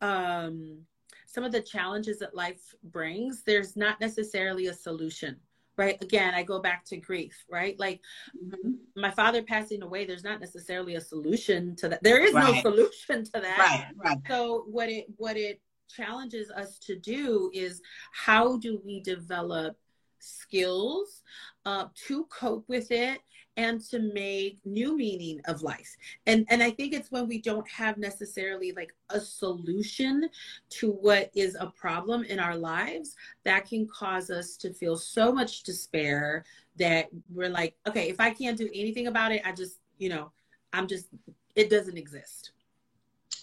um 0.00 0.78
some 1.26 1.44
of 1.44 1.52
the 1.52 1.60
challenges 1.60 2.18
that 2.18 2.34
life 2.34 2.74
brings 2.84 3.42
there's 3.42 3.76
not 3.76 4.00
necessarily 4.00 4.66
a 4.66 4.74
solution 4.74 5.36
right 5.78 6.02
again 6.02 6.34
i 6.34 6.42
go 6.42 6.60
back 6.60 6.84
to 6.84 6.96
grief 6.96 7.44
right 7.50 7.78
like 7.78 8.00
mm-hmm. 8.36 8.72
my 9.00 9.10
father 9.10 9.42
passing 9.42 9.82
away 9.82 10.04
there's 10.04 10.24
not 10.24 10.40
necessarily 10.40 10.96
a 10.96 11.00
solution 11.00 11.74
to 11.76 11.88
that 11.88 12.02
there 12.02 12.22
is 12.22 12.34
right. 12.34 12.54
no 12.54 12.60
solution 12.60 13.24
to 13.24 13.40
that 13.40 13.58
right, 13.58 13.86
right. 14.04 14.18
so 14.28 14.64
what 14.68 14.88
it 14.88 15.06
what 15.16 15.36
it 15.36 15.60
challenges 15.88 16.50
us 16.50 16.78
to 16.78 16.96
do 16.98 17.50
is 17.52 17.80
how 18.12 18.56
do 18.58 18.80
we 18.84 19.00
develop 19.00 19.76
skills 20.18 21.22
uh, 21.66 21.86
to 22.06 22.24
cope 22.26 22.64
with 22.68 22.90
it 22.90 23.20
and 23.56 23.80
to 23.80 23.98
make 23.98 24.58
new 24.64 24.96
meaning 24.96 25.40
of 25.46 25.62
life. 25.62 25.96
And 26.26 26.46
and 26.48 26.62
I 26.62 26.70
think 26.70 26.92
it's 26.92 27.10
when 27.10 27.28
we 27.28 27.40
don't 27.40 27.68
have 27.68 27.98
necessarily 27.98 28.72
like 28.72 28.94
a 29.10 29.20
solution 29.20 30.28
to 30.70 30.92
what 30.92 31.30
is 31.34 31.56
a 31.58 31.66
problem 31.66 32.24
in 32.24 32.38
our 32.38 32.56
lives 32.56 33.14
that 33.44 33.68
can 33.68 33.86
cause 33.86 34.30
us 34.30 34.56
to 34.58 34.72
feel 34.72 34.96
so 34.96 35.32
much 35.32 35.62
despair 35.62 36.44
that 36.78 37.08
we're 37.32 37.50
like, 37.50 37.74
okay, 37.86 38.08
if 38.08 38.20
I 38.20 38.30
can't 38.30 38.56
do 38.56 38.68
anything 38.74 39.06
about 39.06 39.32
it, 39.32 39.42
I 39.44 39.52
just, 39.52 39.78
you 39.98 40.08
know, 40.08 40.32
I'm 40.72 40.86
just 40.86 41.08
it 41.54 41.68
doesn't 41.68 41.98
exist. 41.98 42.52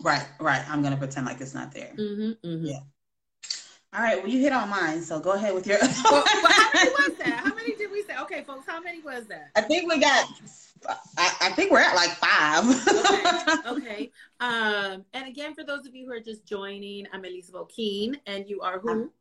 Right, 0.01 0.25
right. 0.39 0.67
I'm 0.69 0.81
gonna 0.81 0.97
pretend 0.97 1.25
like 1.25 1.41
it's 1.41 1.53
not 1.53 1.71
there. 1.71 1.93
Mm-hmm, 1.97 2.47
mm-hmm. 2.47 2.65
Yeah. 2.65 2.79
All 3.91 4.01
right. 4.01 4.21
Well, 4.21 4.31
you 4.31 4.39
hit 4.39 4.53
on 4.53 4.69
mine, 4.69 5.01
so 5.01 5.19
go 5.19 5.31
ahead 5.31 5.53
with 5.53 5.65
your. 5.65 5.79
well, 5.79 6.23
how 6.25 6.69
many 6.73 6.91
was 6.91 7.17
that? 7.17 7.41
How 7.43 7.55
many 7.55 7.75
did 7.75 7.91
we 7.91 8.03
say? 8.03 8.13
Okay, 8.31 8.43
folks, 8.43 8.67
how 8.67 8.79
many 8.79 9.01
was 9.01 9.25
that? 9.25 9.49
I 9.55 9.61
think 9.61 9.91
we 9.91 9.99
got. 9.99 10.27
I, 11.17 11.33
I 11.41 11.49
think 11.53 11.71
we're 11.71 11.79
at 11.79 11.95
like 11.95 12.11
five. 12.11 12.63
okay. 12.87 13.79
Okay. 13.79 14.11
Um, 14.39 15.03
and 15.13 15.27
again, 15.27 15.55
for 15.55 15.63
those 15.63 15.87
of 15.87 15.95
you 15.95 16.05
who 16.05 16.13
are 16.13 16.19
just 16.19 16.45
joining, 16.45 17.07
I'm 17.11 17.25
Elisa 17.25 17.53
Keene, 17.69 18.17
and 18.27 18.47
you 18.47 18.61
are 18.61 18.79
who? 18.79 19.11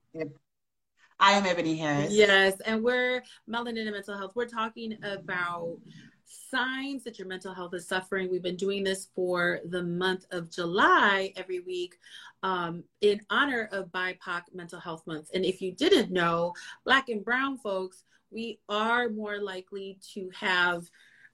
I 1.18 1.32
am 1.32 1.46
Ebony 1.46 1.76
Harris. 1.76 2.12
Yes, 2.12 2.60
and 2.66 2.84
we're 2.84 3.22
Melanin 3.48 3.82
and 3.82 3.92
Mental 3.92 4.16
Health. 4.16 4.32
We're 4.34 4.46
talking 4.46 4.98
about 5.02 5.78
signs 6.26 7.02
that 7.04 7.18
your 7.18 7.28
mental 7.28 7.54
health 7.54 7.72
is 7.72 7.88
suffering. 7.88 8.30
We've 8.30 8.42
been 8.42 8.56
doing 8.56 8.84
this 8.84 9.08
for 9.14 9.60
the 9.64 9.82
month 9.82 10.26
of 10.32 10.50
July 10.50 11.32
every 11.34 11.60
week 11.60 11.96
um, 12.42 12.84
in 13.00 13.22
honor 13.30 13.70
of 13.72 13.90
BIPOC 13.90 14.42
Mental 14.52 14.78
Health 14.78 15.06
Month. 15.06 15.30
And 15.32 15.46
if 15.46 15.62
you 15.62 15.72
didn't 15.72 16.10
know, 16.10 16.52
Black 16.84 17.08
and 17.08 17.24
Brown 17.24 17.56
folks, 17.56 18.04
we 18.30 18.60
are 18.68 19.08
more 19.08 19.38
likely 19.38 19.98
to 20.14 20.30
have 20.34 20.88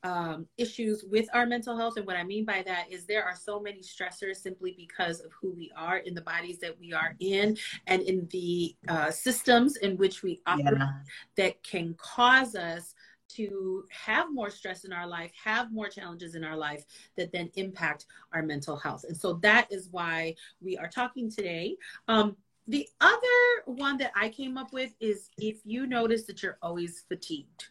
um, 0.05 0.47
issues 0.59 1.03
with 1.11 1.27
our 1.33 1.47
mental 1.47 1.77
health. 1.77 1.97
And 1.97 2.07
what 2.07 2.17
I 2.17 2.25
mean 2.25 2.45
by 2.45 2.63
that 2.67 2.93
is 2.93 3.07
there 3.07 3.25
are 3.25 3.35
so 3.35 3.59
many 3.59 3.81
stressors 3.81 4.37
simply 4.37 4.75
because 4.77 5.21
of 5.21 5.33
who 5.41 5.51
we 5.53 5.73
are 5.77 5.97
in 5.97 6.15
the 6.15 6.21
bodies 6.21 6.59
that 6.59 6.79
we 6.79 6.93
are 6.93 7.17
in 7.21 7.57
and 7.87 8.03
in 8.03 8.29
the 8.31 8.77
uh, 8.87 9.11
systems 9.11 9.77
in 9.77 9.97
which 9.97 10.23
we 10.23 10.43
operate 10.47 10.77
yeah. 10.79 10.93
that 11.37 11.63
can 11.63 11.95
cause 11.99 12.55
us 12.55 12.95
to 13.29 13.85
have 13.91 14.33
more 14.33 14.51
stress 14.51 14.85
in 14.85 14.93
our 14.93 15.07
life, 15.07 15.33
have 15.43 15.73
more 15.73 15.89
challenges 15.89 16.35
in 16.35 16.45
our 16.45 16.57
life 16.57 16.85
that 17.17 17.33
then 17.33 17.51
impact 17.55 18.05
our 18.33 18.43
mental 18.43 18.77
health. 18.77 19.05
And 19.09 19.17
so 19.17 19.35
that 19.43 19.67
is 19.71 19.89
why 19.91 20.35
we 20.61 20.77
are 20.77 20.89
talking 20.89 21.31
today. 21.31 21.77
Um, 22.07 22.37
the 22.67 22.89
other 23.01 23.63
one 23.67 23.99
that 23.99 24.13
I 24.17 24.29
came 24.29 24.57
up 24.57 24.73
with 24.73 24.93
is 25.01 25.31
if 25.39 25.59
you 25.65 25.87
notice 25.87 26.25
that 26.25 26.43
you're 26.43 26.59
always 26.63 27.05
fatigued. 27.09 27.69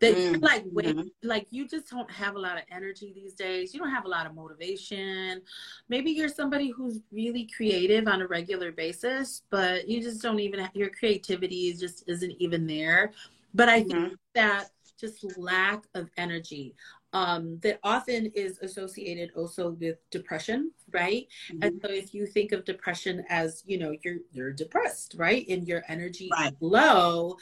That 0.00 0.14
mm-hmm. 0.14 0.30
you're 0.30 0.38
like 0.40 0.64
wait, 0.72 0.96
mm-hmm. 0.96 1.08
like 1.22 1.46
you 1.50 1.68
just 1.68 1.90
don't 1.90 2.10
have 2.10 2.34
a 2.34 2.38
lot 2.38 2.56
of 2.56 2.62
energy 2.70 3.12
these 3.14 3.34
days. 3.34 3.74
You 3.74 3.80
don't 3.80 3.90
have 3.90 4.06
a 4.06 4.08
lot 4.08 4.24
of 4.24 4.34
motivation. 4.34 5.42
Maybe 5.90 6.10
you're 6.10 6.30
somebody 6.30 6.70
who's 6.70 7.00
really 7.12 7.48
creative 7.54 8.08
on 8.08 8.22
a 8.22 8.26
regular 8.26 8.72
basis, 8.72 9.42
but 9.50 9.86
you 9.88 10.02
just 10.02 10.22
don't 10.22 10.40
even 10.40 10.60
have, 10.60 10.74
your 10.74 10.88
creativity 10.88 11.74
just 11.74 12.04
isn't 12.06 12.32
even 12.38 12.66
there. 12.66 13.12
But 13.52 13.68
I 13.68 13.82
mm-hmm. 13.82 13.90
think 13.90 14.18
that 14.34 14.70
just 14.98 15.36
lack 15.38 15.84
of 15.94 16.08
energy 16.16 16.74
um, 17.12 17.58
that 17.62 17.80
often 17.82 18.26
is 18.34 18.58
associated 18.60 19.32
also 19.34 19.70
with 19.70 19.98
depression, 20.10 20.70
right? 20.92 21.26
Mm-hmm. 21.50 21.62
And 21.62 21.80
so 21.82 21.90
if 21.90 22.14
you 22.14 22.26
think 22.26 22.52
of 22.52 22.64
depression 22.64 23.24
as, 23.28 23.62
you 23.66 23.78
know, 23.78 23.94
you're 24.02 24.18
you're 24.32 24.52
depressed, 24.52 25.14
right? 25.18 25.46
And 25.48 25.66
your 25.66 25.82
energy 25.88 26.28
right. 26.32 26.54
low, 26.60 27.36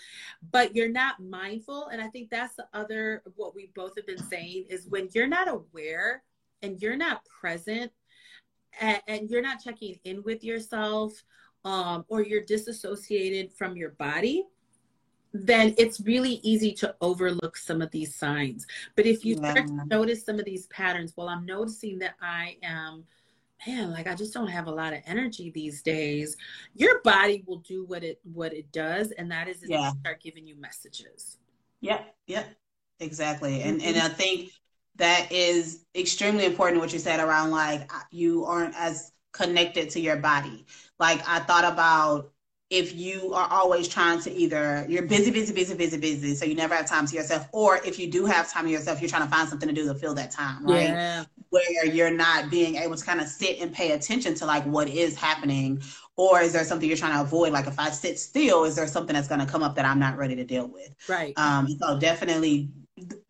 but 0.50 0.74
you're 0.74 0.88
not 0.88 1.20
mindful. 1.20 1.88
And 1.88 2.00
I 2.00 2.08
think 2.08 2.30
that's 2.30 2.54
the 2.56 2.66
other 2.72 3.22
what 3.36 3.54
we 3.54 3.70
both 3.74 3.96
have 3.96 4.06
been 4.06 4.22
saying 4.22 4.66
is 4.68 4.86
when 4.88 5.08
you're 5.14 5.28
not 5.28 5.48
aware 5.48 6.22
and 6.62 6.80
you're 6.80 6.96
not 6.96 7.24
present 7.24 7.92
and, 8.80 9.00
and 9.06 9.30
you're 9.30 9.42
not 9.42 9.62
checking 9.62 9.98
in 10.04 10.22
with 10.22 10.44
yourself, 10.44 11.22
um, 11.64 12.04
or 12.08 12.22
you're 12.22 12.44
disassociated 12.44 13.52
from 13.52 13.76
your 13.76 13.90
body, 13.90 14.44
then 15.32 15.74
it's 15.76 16.00
really 16.00 16.40
easy 16.42 16.72
to 16.72 16.94
overlook 17.00 17.56
some 17.56 17.82
of 17.82 17.90
these 17.90 18.14
signs. 18.14 18.66
But 18.96 19.06
if 19.06 19.24
you 19.24 19.36
yeah. 19.40 19.50
start 19.50 19.66
to 19.68 19.84
notice 19.86 20.24
some 20.24 20.38
of 20.38 20.44
these 20.44 20.66
patterns, 20.68 21.12
well, 21.16 21.28
I'm 21.28 21.44
noticing 21.44 21.98
that 21.98 22.14
I 22.22 22.56
am, 22.62 23.04
man, 23.66 23.90
like 23.90 24.06
I 24.06 24.14
just 24.14 24.34
don't 24.34 24.48
have 24.48 24.66
a 24.66 24.70
lot 24.70 24.92
of 24.92 25.00
energy 25.06 25.50
these 25.50 25.82
days. 25.82 26.36
Your 26.74 27.00
body 27.02 27.44
will 27.46 27.58
do 27.58 27.84
what 27.84 28.04
it 28.04 28.20
what 28.24 28.52
it 28.52 28.70
does, 28.72 29.10
and 29.12 29.30
that 29.30 29.48
is 29.48 29.64
yeah. 29.66 29.92
start 30.00 30.22
giving 30.22 30.46
you 30.46 30.60
messages. 30.60 31.38
Yep, 31.80 32.14
yep, 32.26 32.48
exactly. 33.00 33.62
And 33.62 33.80
mm-hmm. 33.80 33.88
and 33.88 33.98
I 33.98 34.08
think 34.08 34.50
that 34.96 35.30
is 35.30 35.84
extremely 35.94 36.44
important 36.44 36.80
what 36.80 36.92
you 36.92 36.98
said 36.98 37.20
around 37.20 37.50
like 37.50 37.90
you 38.10 38.44
aren't 38.44 38.74
as 38.76 39.12
connected 39.32 39.90
to 39.90 40.00
your 40.00 40.16
body. 40.16 40.66
Like 40.98 41.22
I 41.28 41.40
thought 41.40 41.70
about 41.70 42.32
if 42.70 42.94
you 42.94 43.32
are 43.32 43.48
always 43.50 43.88
trying 43.88 44.20
to 44.20 44.30
either 44.32 44.84
you're 44.88 45.04
busy, 45.04 45.30
busy, 45.30 45.54
busy, 45.54 45.74
busy, 45.74 45.96
busy, 45.96 46.34
so 46.34 46.44
you 46.44 46.54
never 46.54 46.74
have 46.74 46.86
time 46.86 47.06
to 47.06 47.14
yourself, 47.14 47.48
or 47.52 47.76
if 47.84 47.98
you 47.98 48.10
do 48.10 48.26
have 48.26 48.50
time 48.50 48.66
to 48.66 48.70
yourself, 48.70 49.00
you're 49.00 49.08
trying 49.08 49.22
to 49.22 49.28
find 49.28 49.48
something 49.48 49.68
to 49.68 49.74
do 49.74 49.86
to 49.86 49.94
fill 49.94 50.14
that 50.14 50.30
time, 50.30 50.66
right? 50.66 50.88
Yeah. 50.88 51.24
Where 51.50 51.86
you're 51.86 52.10
not 52.10 52.50
being 52.50 52.76
able 52.76 52.96
to 52.96 53.04
kind 53.04 53.20
of 53.20 53.26
sit 53.26 53.60
and 53.60 53.72
pay 53.72 53.92
attention 53.92 54.34
to 54.34 54.46
like 54.46 54.64
what 54.64 54.88
is 54.88 55.16
happening? 55.16 55.82
Or 56.16 56.40
is 56.40 56.52
there 56.52 56.64
something 56.64 56.88
you're 56.88 56.98
trying 56.98 57.14
to 57.14 57.20
avoid? 57.20 57.52
Like 57.52 57.66
if 57.66 57.78
i 57.78 57.90
sit 57.90 58.18
still 58.18 58.64
is 58.64 58.76
there 58.76 58.86
something 58.86 59.14
that's 59.14 59.28
going 59.28 59.40
to 59.40 59.46
come 59.46 59.62
up 59.62 59.74
that 59.76 59.84
i'm 59.84 59.98
not 59.98 60.16
ready 60.16 60.36
to 60.36 60.44
deal 60.44 60.66
with? 60.66 60.94
Right. 61.08 61.32
Um 61.36 61.68
so 61.68 61.98
definitely 61.98 62.70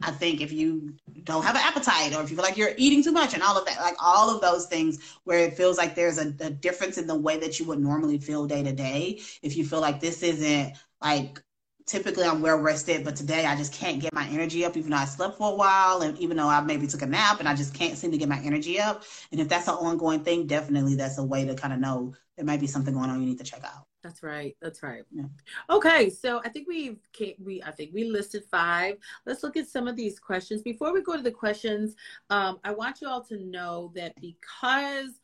i 0.02 0.10
think 0.10 0.40
if 0.40 0.52
you 0.52 0.94
don't 1.24 1.44
have 1.44 1.54
an 1.54 1.62
appetite 1.62 2.14
or 2.14 2.22
if 2.22 2.30
you 2.30 2.36
feel 2.36 2.44
like 2.44 2.56
you're 2.56 2.72
eating 2.76 3.02
too 3.02 3.12
much 3.12 3.34
and 3.34 3.42
all 3.42 3.58
of 3.58 3.66
that 3.66 3.78
like 3.80 3.94
all 4.02 4.34
of 4.34 4.40
those 4.40 4.66
things 4.66 4.98
where 5.24 5.40
it 5.40 5.56
feels 5.56 5.76
like 5.76 5.94
there's 5.94 6.18
a, 6.18 6.34
a 6.40 6.50
difference 6.50 6.96
in 6.98 7.06
the 7.06 7.14
way 7.14 7.38
that 7.38 7.58
you 7.58 7.66
would 7.66 7.78
normally 7.78 8.18
feel 8.18 8.46
day 8.46 8.62
to 8.62 8.72
day 8.72 9.20
if 9.42 9.56
you 9.56 9.66
feel 9.66 9.80
like 9.80 10.00
this 10.00 10.22
isn't 10.22 10.72
like 11.02 11.42
typically 11.88 12.24
I'm 12.24 12.40
well 12.40 12.58
rested, 12.58 13.04
but 13.04 13.16
today 13.16 13.46
I 13.46 13.56
just 13.56 13.72
can't 13.72 14.00
get 14.00 14.12
my 14.12 14.26
energy 14.28 14.64
up, 14.64 14.76
even 14.76 14.90
though 14.90 14.98
I 14.98 15.06
slept 15.06 15.38
for 15.38 15.52
a 15.52 15.54
while, 15.54 16.02
and 16.02 16.16
even 16.18 16.36
though 16.36 16.48
I 16.48 16.60
maybe 16.60 16.86
took 16.86 17.02
a 17.02 17.06
nap, 17.06 17.40
and 17.40 17.48
I 17.48 17.54
just 17.54 17.74
can't 17.74 17.96
seem 17.96 18.12
to 18.12 18.18
get 18.18 18.28
my 18.28 18.40
energy 18.40 18.78
up. 18.78 19.02
And 19.32 19.40
if 19.40 19.48
that's 19.48 19.68
an 19.68 19.74
ongoing 19.74 20.20
thing, 20.20 20.46
definitely 20.46 20.94
that's 20.94 21.18
a 21.18 21.24
way 21.24 21.44
to 21.46 21.54
kind 21.54 21.72
of 21.72 21.80
know 21.80 22.14
there 22.36 22.44
might 22.44 22.60
be 22.60 22.68
something 22.68 22.94
going 22.94 23.10
on 23.10 23.20
you 23.20 23.26
need 23.26 23.38
to 23.38 23.44
check 23.44 23.64
out. 23.64 23.86
That's 24.02 24.22
right. 24.22 24.56
That's 24.62 24.82
right. 24.82 25.02
Yeah. 25.10 25.24
Okay, 25.70 26.08
so 26.08 26.40
I 26.44 26.50
think 26.50 26.68
we 26.68 26.98
we 27.42 27.62
I 27.62 27.72
think 27.72 27.92
we 27.92 28.04
listed 28.04 28.44
five. 28.48 28.96
Let's 29.26 29.42
look 29.42 29.56
at 29.56 29.66
some 29.66 29.88
of 29.88 29.96
these 29.96 30.20
questions. 30.20 30.62
Before 30.62 30.92
we 30.92 31.02
go 31.02 31.16
to 31.16 31.22
the 31.22 31.32
questions, 31.32 31.96
um, 32.30 32.60
I 32.62 32.72
want 32.72 33.00
you 33.00 33.08
all 33.08 33.24
to 33.24 33.38
know 33.38 33.90
that 33.96 34.14
because 34.20 35.18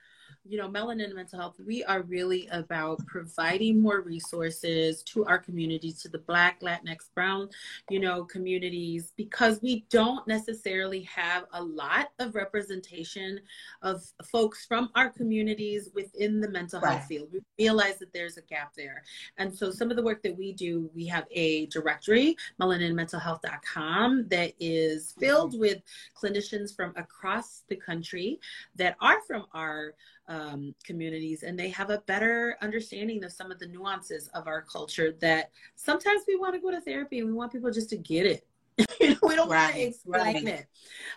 you 0.46 0.58
know, 0.58 0.68
Melanin 0.68 1.14
Mental 1.14 1.38
Health, 1.38 1.56
we 1.66 1.82
are 1.84 2.02
really 2.02 2.48
about 2.48 3.04
providing 3.06 3.80
more 3.80 4.02
resources 4.02 5.02
to 5.04 5.24
our 5.24 5.38
communities, 5.38 6.02
to 6.02 6.08
the 6.08 6.18
Black, 6.18 6.60
Latinx, 6.60 7.08
Brown, 7.14 7.48
you 7.88 7.98
know, 7.98 8.24
communities, 8.24 9.12
because 9.16 9.62
we 9.62 9.86
don't 9.88 10.26
necessarily 10.28 11.02
have 11.02 11.44
a 11.54 11.62
lot 11.62 12.10
of 12.18 12.34
representation 12.34 13.40
of 13.80 14.04
folks 14.30 14.66
from 14.66 14.90
our 14.94 15.08
communities 15.08 15.88
within 15.94 16.40
the 16.40 16.50
mental 16.50 16.80
right. 16.80 16.92
health 16.92 17.06
field. 17.06 17.28
We 17.32 17.40
realize 17.58 17.98
that 18.00 18.12
there's 18.12 18.36
a 18.36 18.42
gap 18.42 18.74
there. 18.76 19.02
And 19.38 19.54
so 19.56 19.70
some 19.70 19.90
of 19.90 19.96
the 19.96 20.02
work 20.02 20.22
that 20.22 20.36
we 20.36 20.52
do, 20.52 20.90
we 20.94 21.06
have 21.06 21.24
a 21.30 21.66
directory, 21.66 22.36
melaninmentalhealth.com, 22.60 24.28
that 24.28 24.52
is 24.60 25.14
filled 25.18 25.52
mm-hmm. 25.52 25.60
with 25.60 25.82
clinicians 26.14 26.76
from 26.76 26.92
across 26.96 27.62
the 27.68 27.76
country 27.76 28.40
that 28.76 28.96
are 29.00 29.22
from 29.26 29.46
our 29.52 29.94
um, 30.28 30.74
communities 30.84 31.42
and 31.42 31.58
they 31.58 31.68
have 31.68 31.90
a 31.90 31.98
better 32.06 32.56
understanding 32.62 33.22
of 33.24 33.32
some 33.32 33.50
of 33.50 33.58
the 33.58 33.66
nuances 33.66 34.28
of 34.28 34.46
our 34.46 34.62
culture 34.62 35.12
that 35.20 35.50
sometimes 35.76 36.22
we 36.26 36.36
want 36.36 36.54
to 36.54 36.60
go 36.60 36.70
to 36.70 36.80
therapy 36.80 37.18
and 37.18 37.28
we 37.28 37.34
want 37.34 37.52
people 37.52 37.70
just 37.70 37.90
to 37.90 37.96
get 37.96 38.26
it 38.26 38.46
we 39.00 39.36
don't 39.36 39.48
right, 39.48 39.66
want 39.66 39.74
to 39.74 39.80
explain 39.82 40.34
right. 40.34 40.46
it. 40.46 40.66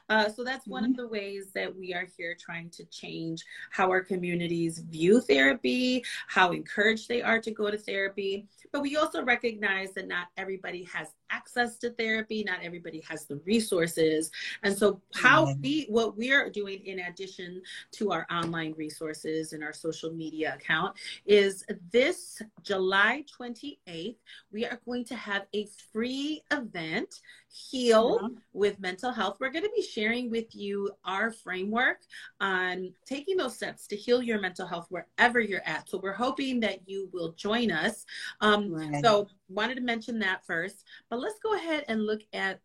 Uh, 0.09 0.29
so 0.29 0.43
that's 0.43 0.67
one 0.67 0.83
mm-hmm. 0.83 0.91
of 0.91 0.97
the 0.97 1.07
ways 1.07 1.47
that 1.55 1.75
we 1.75 1.93
are 1.93 2.07
here 2.17 2.35
trying 2.39 2.69
to 2.69 2.85
change 2.85 3.43
how 3.71 3.89
our 3.89 4.01
communities 4.01 4.79
view 4.79 5.19
therapy, 5.21 6.03
how 6.27 6.51
encouraged 6.51 7.07
they 7.07 7.21
are 7.21 7.39
to 7.41 7.51
go 7.51 7.71
to 7.71 7.77
therapy. 7.77 8.47
But 8.71 8.81
we 8.81 8.95
also 8.95 9.23
recognize 9.23 9.91
that 9.93 10.07
not 10.07 10.27
everybody 10.37 10.83
has 10.93 11.09
access 11.29 11.77
to 11.79 11.91
therapy, 11.91 12.43
not 12.43 12.59
everybody 12.63 13.03
has 13.07 13.25
the 13.25 13.37
resources. 13.45 14.31
And 14.63 14.77
so 14.77 15.01
how 15.13 15.47
mm-hmm. 15.47 15.61
we 15.61 15.85
what 15.89 16.17
we 16.17 16.31
are 16.31 16.49
doing 16.49 16.79
in 16.85 16.99
addition 16.99 17.61
to 17.93 18.11
our 18.11 18.25
online 18.31 18.73
resources 18.77 19.53
and 19.53 19.63
our 19.63 19.73
social 19.73 20.13
media 20.13 20.55
account 20.55 20.95
is 21.25 21.65
this 21.91 22.41
July 22.63 23.23
28th, 23.39 24.15
we 24.51 24.65
are 24.65 24.79
going 24.85 25.05
to 25.05 25.15
have 25.15 25.45
a 25.53 25.67
free 25.91 26.41
event 26.51 27.21
heal 27.49 28.19
mm-hmm. 28.19 28.35
with 28.53 28.79
mental 28.79 29.11
health. 29.11 29.37
We're 29.39 29.51
going 29.51 29.65
to 29.65 29.71
be 29.75 29.81
sharing 29.81 30.29
with 30.29 30.55
you 30.55 30.91
our 31.05 31.31
framework 31.31 31.99
on 32.39 32.93
taking 33.05 33.37
those 33.37 33.55
steps 33.55 33.87
to 33.87 33.95
heal 33.95 34.21
your 34.21 34.39
mental 34.39 34.67
health 34.67 34.87
wherever 34.89 35.39
you're 35.39 35.65
at. 35.65 35.89
So 35.89 35.99
we're 36.01 36.13
hoping 36.13 36.59
that 36.61 36.87
you 36.87 37.09
will 37.13 37.31
join 37.33 37.71
us. 37.71 38.05
Um, 38.41 38.71
right. 38.71 39.03
So 39.03 39.27
wanted 39.49 39.75
to 39.75 39.81
mention 39.81 40.19
that 40.19 40.45
first, 40.45 40.83
but 41.09 41.19
let's 41.19 41.39
go 41.39 41.55
ahead 41.55 41.85
and 41.87 42.05
look 42.05 42.21
at 42.33 42.59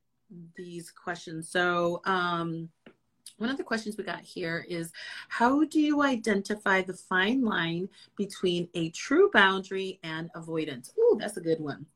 these 0.57 0.91
questions. 0.91 1.49
So, 1.49 2.01
um, 2.05 2.69
one 3.39 3.51
of 3.51 3.57
the 3.57 3.65
questions 3.65 3.97
we 3.97 4.05
got 4.05 4.21
here 4.21 4.65
is 4.69 4.93
how 5.29 5.65
do 5.65 5.81
you 5.81 6.03
identify 6.03 6.83
the 6.83 6.95
fine 6.95 7.43
line 7.43 7.89
between 8.17 8.69
a 8.75 8.91
true 8.91 9.31
boundary 9.33 9.99
and 10.05 10.31
avoidance? 10.35 10.95
Ooh, 10.99 11.17
that's 11.19 11.37
a 11.39 11.41
good 11.41 11.59
one. 11.59 11.87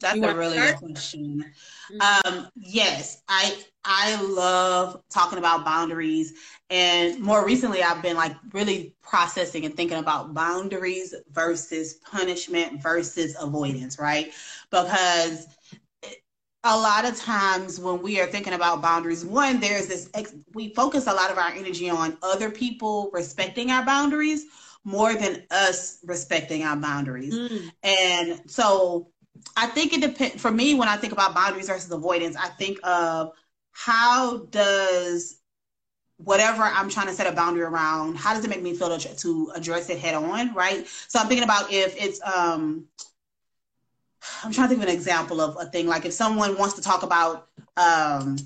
That's 0.00 0.18
a 0.18 0.34
really 0.34 0.56
good 0.56 0.76
question. 0.76 1.44
Mm-hmm. 1.92 2.34
Um, 2.36 2.48
yes, 2.56 3.22
I 3.28 3.56
I 3.84 4.20
love 4.22 5.02
talking 5.10 5.38
about 5.38 5.64
boundaries, 5.64 6.32
and 6.70 7.20
more 7.20 7.44
recently, 7.44 7.82
I've 7.82 8.02
been 8.02 8.16
like 8.16 8.34
really 8.52 8.94
processing 9.02 9.64
and 9.66 9.76
thinking 9.76 9.98
about 9.98 10.32
boundaries 10.34 11.14
versus 11.32 11.94
punishment 11.94 12.82
versus 12.82 13.36
avoidance, 13.38 13.98
right? 13.98 14.32
Because 14.70 15.46
a 16.64 16.76
lot 16.76 17.06
of 17.06 17.16
times 17.16 17.80
when 17.80 18.02
we 18.02 18.20
are 18.20 18.26
thinking 18.26 18.52
about 18.52 18.82
boundaries, 18.82 19.24
one, 19.24 19.60
there's 19.60 19.86
this 19.86 20.10
we 20.54 20.74
focus 20.74 21.06
a 21.06 21.14
lot 21.14 21.30
of 21.30 21.38
our 21.38 21.50
energy 21.50 21.90
on 21.90 22.16
other 22.22 22.50
people 22.50 23.10
respecting 23.12 23.70
our 23.70 23.84
boundaries 23.84 24.46
more 24.84 25.14
than 25.14 25.42
us 25.50 25.98
respecting 26.04 26.62
our 26.62 26.76
boundaries, 26.76 27.34
mm. 27.34 27.70
and 27.82 28.40
so 28.50 29.08
I 29.56 29.66
think 29.66 29.92
it 29.92 30.00
depends 30.00 30.40
for 30.40 30.50
me 30.50 30.74
when 30.74 30.88
I 30.88 30.96
think 30.96 31.12
about 31.12 31.34
boundaries 31.34 31.68
versus 31.68 31.90
avoidance, 31.90 32.36
I 32.36 32.48
think 32.48 32.78
of 32.84 33.32
how 33.72 34.38
does 34.46 35.36
whatever 36.16 36.62
I'm 36.62 36.90
trying 36.90 37.06
to 37.06 37.14
set 37.14 37.26
a 37.26 37.34
boundary 37.34 37.62
around, 37.62 38.16
how 38.16 38.34
does 38.34 38.44
it 38.44 38.48
make 38.48 38.62
me 38.62 38.74
feel 38.74 38.96
to, 38.96 39.16
to 39.16 39.52
address 39.54 39.88
it 39.88 39.98
head 39.98 40.14
on, 40.14 40.54
right? 40.54 40.86
So 41.08 41.18
I'm 41.18 41.28
thinking 41.28 41.44
about 41.44 41.72
if 41.72 41.94
it's 41.96 42.20
um 42.22 42.86
I'm 44.44 44.52
trying 44.52 44.68
to 44.68 44.74
think 44.74 44.82
of 44.82 44.88
an 44.88 44.94
example 44.94 45.40
of 45.40 45.56
a 45.58 45.70
thing 45.70 45.86
like 45.86 46.04
if 46.04 46.12
someone 46.12 46.58
wants 46.58 46.74
to 46.74 46.82
talk 46.82 47.02
about 47.02 47.48
um 47.76 48.36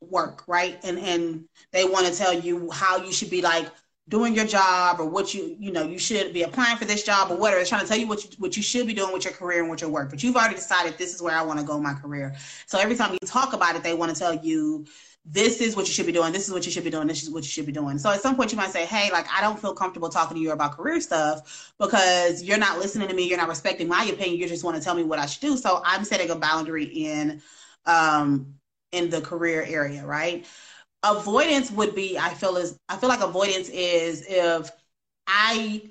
work, 0.00 0.44
right? 0.46 0.78
And 0.84 0.98
and 0.98 1.44
they 1.72 1.84
want 1.84 2.06
to 2.06 2.14
tell 2.14 2.34
you 2.34 2.70
how 2.70 2.98
you 2.98 3.12
should 3.12 3.30
be 3.30 3.42
like 3.42 3.66
doing 4.08 4.34
your 4.34 4.46
job 4.46 5.00
or 5.00 5.06
what 5.06 5.34
you 5.34 5.56
you 5.58 5.72
know 5.72 5.82
you 5.82 5.98
should 5.98 6.32
be 6.32 6.42
applying 6.42 6.76
for 6.76 6.84
this 6.84 7.02
job 7.02 7.30
or 7.30 7.36
whatever. 7.36 7.60
It's 7.60 7.68
trying 7.68 7.82
to 7.82 7.88
tell 7.88 7.98
you 7.98 8.06
what 8.06 8.24
you 8.24 8.30
what 8.38 8.56
you 8.56 8.62
should 8.62 8.86
be 8.86 8.94
doing 8.94 9.12
with 9.12 9.24
your 9.24 9.32
career 9.32 9.62
and 9.62 9.70
with 9.70 9.80
your 9.80 9.90
work. 9.90 10.10
But 10.10 10.22
you've 10.22 10.36
already 10.36 10.54
decided 10.54 10.96
this 10.96 11.14
is 11.14 11.20
where 11.20 11.36
I 11.36 11.42
want 11.42 11.58
to 11.58 11.64
go 11.66 11.80
my 11.80 11.94
career. 11.94 12.34
So 12.66 12.78
every 12.78 12.96
time 12.96 13.12
you 13.12 13.26
talk 13.26 13.52
about 13.52 13.74
it, 13.74 13.82
they 13.82 13.94
want 13.94 14.12
to 14.14 14.18
tell 14.18 14.34
you 14.34 14.86
this 15.28 15.60
is 15.60 15.74
what 15.74 15.88
you 15.88 15.92
should 15.92 16.06
be 16.06 16.12
doing. 16.12 16.32
This 16.32 16.46
is 16.46 16.54
what 16.54 16.64
you 16.66 16.70
should 16.70 16.84
be 16.84 16.90
doing. 16.90 17.08
This 17.08 17.24
is 17.24 17.30
what 17.30 17.42
you 17.42 17.48
should 17.48 17.66
be 17.66 17.72
doing. 17.72 17.98
So 17.98 18.10
at 18.10 18.20
some 18.20 18.36
point 18.36 18.52
you 18.52 18.56
might 18.56 18.70
say, 18.70 18.86
Hey, 18.86 19.10
like 19.10 19.26
I 19.32 19.40
don't 19.40 19.58
feel 19.58 19.74
comfortable 19.74 20.08
talking 20.08 20.36
to 20.36 20.40
you 20.42 20.52
about 20.52 20.76
career 20.76 21.00
stuff 21.00 21.74
because 21.80 22.44
you're 22.44 22.58
not 22.58 22.78
listening 22.78 23.08
to 23.08 23.14
me. 23.14 23.28
You're 23.28 23.38
not 23.38 23.48
respecting 23.48 23.88
my 23.88 24.04
opinion. 24.04 24.38
You 24.38 24.46
just 24.46 24.62
want 24.62 24.76
to 24.76 24.82
tell 24.82 24.94
me 24.94 25.02
what 25.02 25.18
I 25.18 25.26
should 25.26 25.42
do. 25.42 25.56
So 25.56 25.82
I'm 25.84 26.04
setting 26.04 26.30
a 26.30 26.36
boundary 26.36 26.84
in 26.84 27.42
um 27.86 28.54
in 28.92 29.10
the 29.10 29.20
career 29.20 29.62
area, 29.62 30.06
right? 30.06 30.46
Avoidance 31.02 31.70
would 31.70 31.94
be 31.94 32.18
i 32.18 32.30
feel 32.30 32.56
is 32.56 32.78
i 32.88 32.96
feel 32.96 33.08
like 33.08 33.20
avoidance 33.20 33.68
is 33.68 34.24
if 34.28 34.70
i 35.26 35.82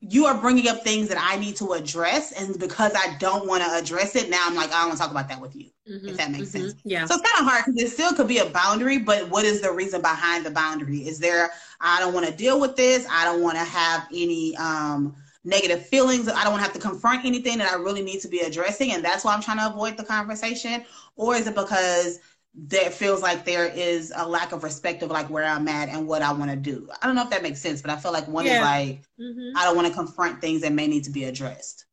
you 0.00 0.24
are 0.24 0.40
bringing 0.40 0.68
up 0.68 0.82
things 0.82 1.08
that 1.08 1.18
i 1.20 1.36
need 1.36 1.54
to 1.56 1.72
address 1.72 2.32
and 2.32 2.58
because 2.58 2.92
i 2.94 3.16
don't 3.18 3.46
want 3.46 3.62
to 3.62 3.70
address 3.74 4.16
it 4.16 4.30
now 4.30 4.42
i'm 4.46 4.54
like 4.54 4.70
i 4.70 4.80
don't 4.80 4.88
want 4.88 4.92
to 4.92 4.98
talk 4.98 5.10
about 5.10 5.28
that 5.28 5.40
with 5.40 5.54
you 5.54 5.66
mm-hmm, 5.90 6.08
if 6.08 6.16
that 6.16 6.30
makes 6.30 6.48
mm-hmm, 6.48 6.68
sense. 6.68 6.74
yeah. 6.84 7.04
So 7.04 7.16
it's 7.16 7.30
kind 7.30 7.46
of 7.46 7.52
hard 7.52 7.64
because 7.66 7.82
it 7.82 7.92
still 7.92 8.12
could 8.14 8.28
be 8.28 8.38
a 8.38 8.46
boundary 8.46 8.98
but 8.98 9.28
what 9.28 9.44
is 9.44 9.60
the 9.60 9.70
reason 9.70 10.00
behind 10.00 10.46
the 10.46 10.50
boundary? 10.50 11.06
Is 11.06 11.18
there 11.18 11.50
i 11.80 12.00
don't 12.00 12.14
want 12.14 12.26
to 12.26 12.32
deal 12.32 12.58
with 12.58 12.76
this 12.76 13.06
i 13.10 13.24
don't 13.24 13.42
want 13.42 13.58
to 13.58 13.64
have 13.64 14.06
any 14.14 14.56
um 14.56 15.14
negative 15.44 15.86
feelings 15.86 16.28
i 16.28 16.44
don't 16.44 16.52
want 16.52 16.60
to 16.60 16.64
have 16.64 16.72
to 16.72 16.78
confront 16.78 17.24
anything 17.24 17.58
that 17.58 17.70
i 17.70 17.74
really 17.74 18.02
need 18.02 18.20
to 18.20 18.28
be 18.28 18.40
addressing 18.40 18.92
and 18.92 19.04
that's 19.04 19.24
why 19.24 19.34
i'm 19.34 19.42
trying 19.42 19.58
to 19.58 19.66
avoid 19.66 19.96
the 19.96 20.04
conversation? 20.04 20.84
Or 21.16 21.34
is 21.34 21.46
it 21.46 21.54
because 21.54 22.18
there 22.54 22.90
feels 22.90 23.22
like 23.22 23.44
there 23.44 23.66
is 23.66 24.12
a 24.16 24.28
lack 24.28 24.52
of 24.52 24.64
respect 24.64 25.02
of 25.02 25.10
like 25.10 25.30
where 25.30 25.44
I'm 25.44 25.68
at 25.68 25.88
and 25.88 26.06
what 26.06 26.22
I 26.22 26.32
want 26.32 26.50
to 26.50 26.56
do. 26.56 26.88
I 27.00 27.06
don't 27.06 27.14
know 27.14 27.22
if 27.22 27.30
that 27.30 27.42
makes 27.42 27.60
sense, 27.60 27.80
but 27.80 27.90
I 27.90 27.96
feel 27.96 28.12
like 28.12 28.26
one 28.26 28.44
yeah. 28.44 28.56
is 28.56 28.60
like 28.60 29.02
mm-hmm. 29.20 29.56
I 29.56 29.64
don't 29.64 29.76
want 29.76 29.88
to 29.88 29.94
confront 29.94 30.40
things 30.40 30.62
that 30.62 30.72
may 30.72 30.86
need 30.86 31.04
to 31.04 31.10
be 31.10 31.24
addressed. 31.24 31.86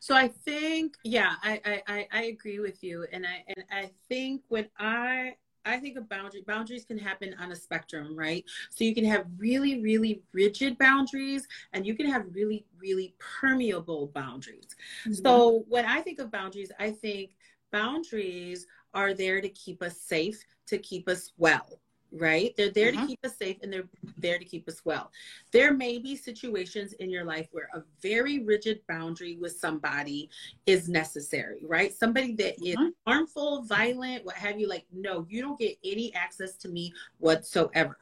So 0.00 0.16
I 0.16 0.28
think, 0.28 0.96
yeah, 1.04 1.34
I, 1.42 1.82
I 1.86 2.08
I 2.10 2.22
agree 2.24 2.58
with 2.58 2.82
you, 2.82 3.06
and 3.12 3.24
I 3.24 3.44
and 3.46 3.64
I 3.70 3.90
think 4.08 4.42
when 4.48 4.66
I 4.78 5.34
I 5.64 5.78
think 5.78 5.96
of 5.96 6.08
boundary 6.08 6.42
boundaries 6.46 6.84
can 6.84 6.98
happen 6.98 7.34
on 7.38 7.52
a 7.52 7.56
spectrum, 7.56 8.16
right? 8.16 8.44
So 8.70 8.84
you 8.84 8.94
can 8.94 9.04
have 9.04 9.26
really, 9.36 9.80
really 9.80 10.22
rigid 10.32 10.76
boundaries 10.78 11.46
and 11.72 11.86
you 11.86 11.94
can 11.94 12.06
have 12.10 12.26
really, 12.32 12.64
really 12.80 13.14
permeable 13.18 14.08
boundaries. 14.08 14.74
Mm-hmm. 15.02 15.12
So 15.24 15.64
when 15.68 15.84
I 15.84 16.00
think 16.00 16.18
of 16.18 16.30
boundaries, 16.30 16.72
I 16.78 16.90
think 16.90 17.36
boundaries 17.70 18.66
are 18.94 19.14
there 19.14 19.40
to 19.40 19.48
keep 19.48 19.82
us 19.82 20.00
safe, 20.00 20.44
to 20.66 20.78
keep 20.78 21.08
us 21.08 21.32
well, 21.38 21.80
right? 22.12 22.54
They're 22.56 22.70
there 22.70 22.90
uh-huh. 22.90 23.00
to 23.02 23.06
keep 23.06 23.24
us 23.24 23.36
safe 23.36 23.56
and 23.62 23.72
they're 23.72 23.88
there 24.18 24.38
to 24.38 24.44
keep 24.44 24.68
us 24.68 24.84
well. 24.84 25.10
There 25.52 25.72
may 25.72 25.98
be 25.98 26.16
situations 26.16 26.92
in 26.94 27.10
your 27.10 27.24
life 27.24 27.48
where 27.52 27.68
a 27.74 27.82
very 28.00 28.40
rigid 28.40 28.80
boundary 28.88 29.36
with 29.40 29.52
somebody 29.52 30.28
is 30.66 30.88
necessary, 30.88 31.62
right? 31.66 31.92
Somebody 31.92 32.34
that 32.34 32.54
is 32.64 32.76
mm-hmm. 32.76 32.88
harmful, 33.06 33.62
violent, 33.62 34.24
what 34.24 34.36
have 34.36 34.60
you, 34.60 34.68
like, 34.68 34.86
no, 34.92 35.26
you 35.28 35.40
don't 35.40 35.58
get 35.58 35.78
any 35.84 36.14
access 36.14 36.56
to 36.56 36.68
me 36.68 36.92
whatsoever. 37.18 37.96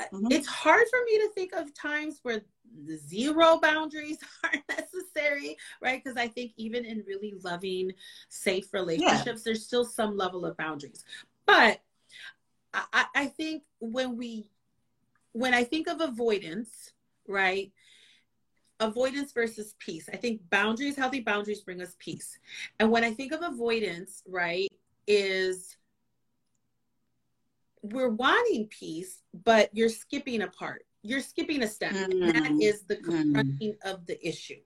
Mm-hmm. 0.00 0.30
It's 0.30 0.46
hard 0.46 0.86
for 0.90 1.02
me 1.04 1.18
to 1.18 1.28
think 1.34 1.52
of 1.54 1.72
times 1.74 2.20
where 2.22 2.42
zero 3.08 3.58
boundaries 3.60 4.18
are 4.44 4.58
necessary, 4.68 5.56
right? 5.80 6.02
Because 6.02 6.16
I 6.16 6.28
think 6.28 6.52
even 6.56 6.84
in 6.84 7.04
really 7.06 7.34
loving, 7.42 7.92
safe 8.28 8.72
relationships, 8.72 9.26
yeah. 9.26 9.42
there's 9.44 9.64
still 9.64 9.84
some 9.84 10.16
level 10.16 10.44
of 10.44 10.56
boundaries. 10.56 11.04
But 11.46 11.80
I, 12.74 13.06
I 13.14 13.26
think 13.26 13.62
when 13.80 14.16
we 14.16 14.46
when 15.32 15.54
I 15.54 15.64
think 15.64 15.86
of 15.86 16.00
avoidance, 16.00 16.92
right? 17.28 17.72
Avoidance 18.80 19.32
versus 19.32 19.74
peace. 19.78 20.08
I 20.12 20.16
think 20.16 20.40
boundaries, 20.50 20.96
healthy 20.96 21.20
boundaries 21.20 21.60
bring 21.60 21.82
us 21.82 21.96
peace. 21.98 22.38
And 22.78 22.90
when 22.90 23.04
I 23.04 23.12
think 23.12 23.32
of 23.32 23.42
avoidance, 23.42 24.22
right, 24.26 24.68
is 25.06 25.76
we're 27.82 28.08
wanting 28.10 28.66
peace, 28.68 29.22
but 29.44 29.70
you're 29.72 29.88
skipping 29.88 30.42
a 30.42 30.48
part. 30.48 30.84
You're 31.06 31.20
skipping 31.20 31.62
a 31.62 31.68
step. 31.68 31.92
Mm-hmm. 31.92 32.26
That 32.26 32.62
is 32.62 32.82
the 32.82 32.96
mm-hmm. 32.96 33.10
confronting 33.10 33.72
mm-hmm. 33.72 33.88
of 33.88 34.06
the 34.06 34.26
issue. 34.26 34.60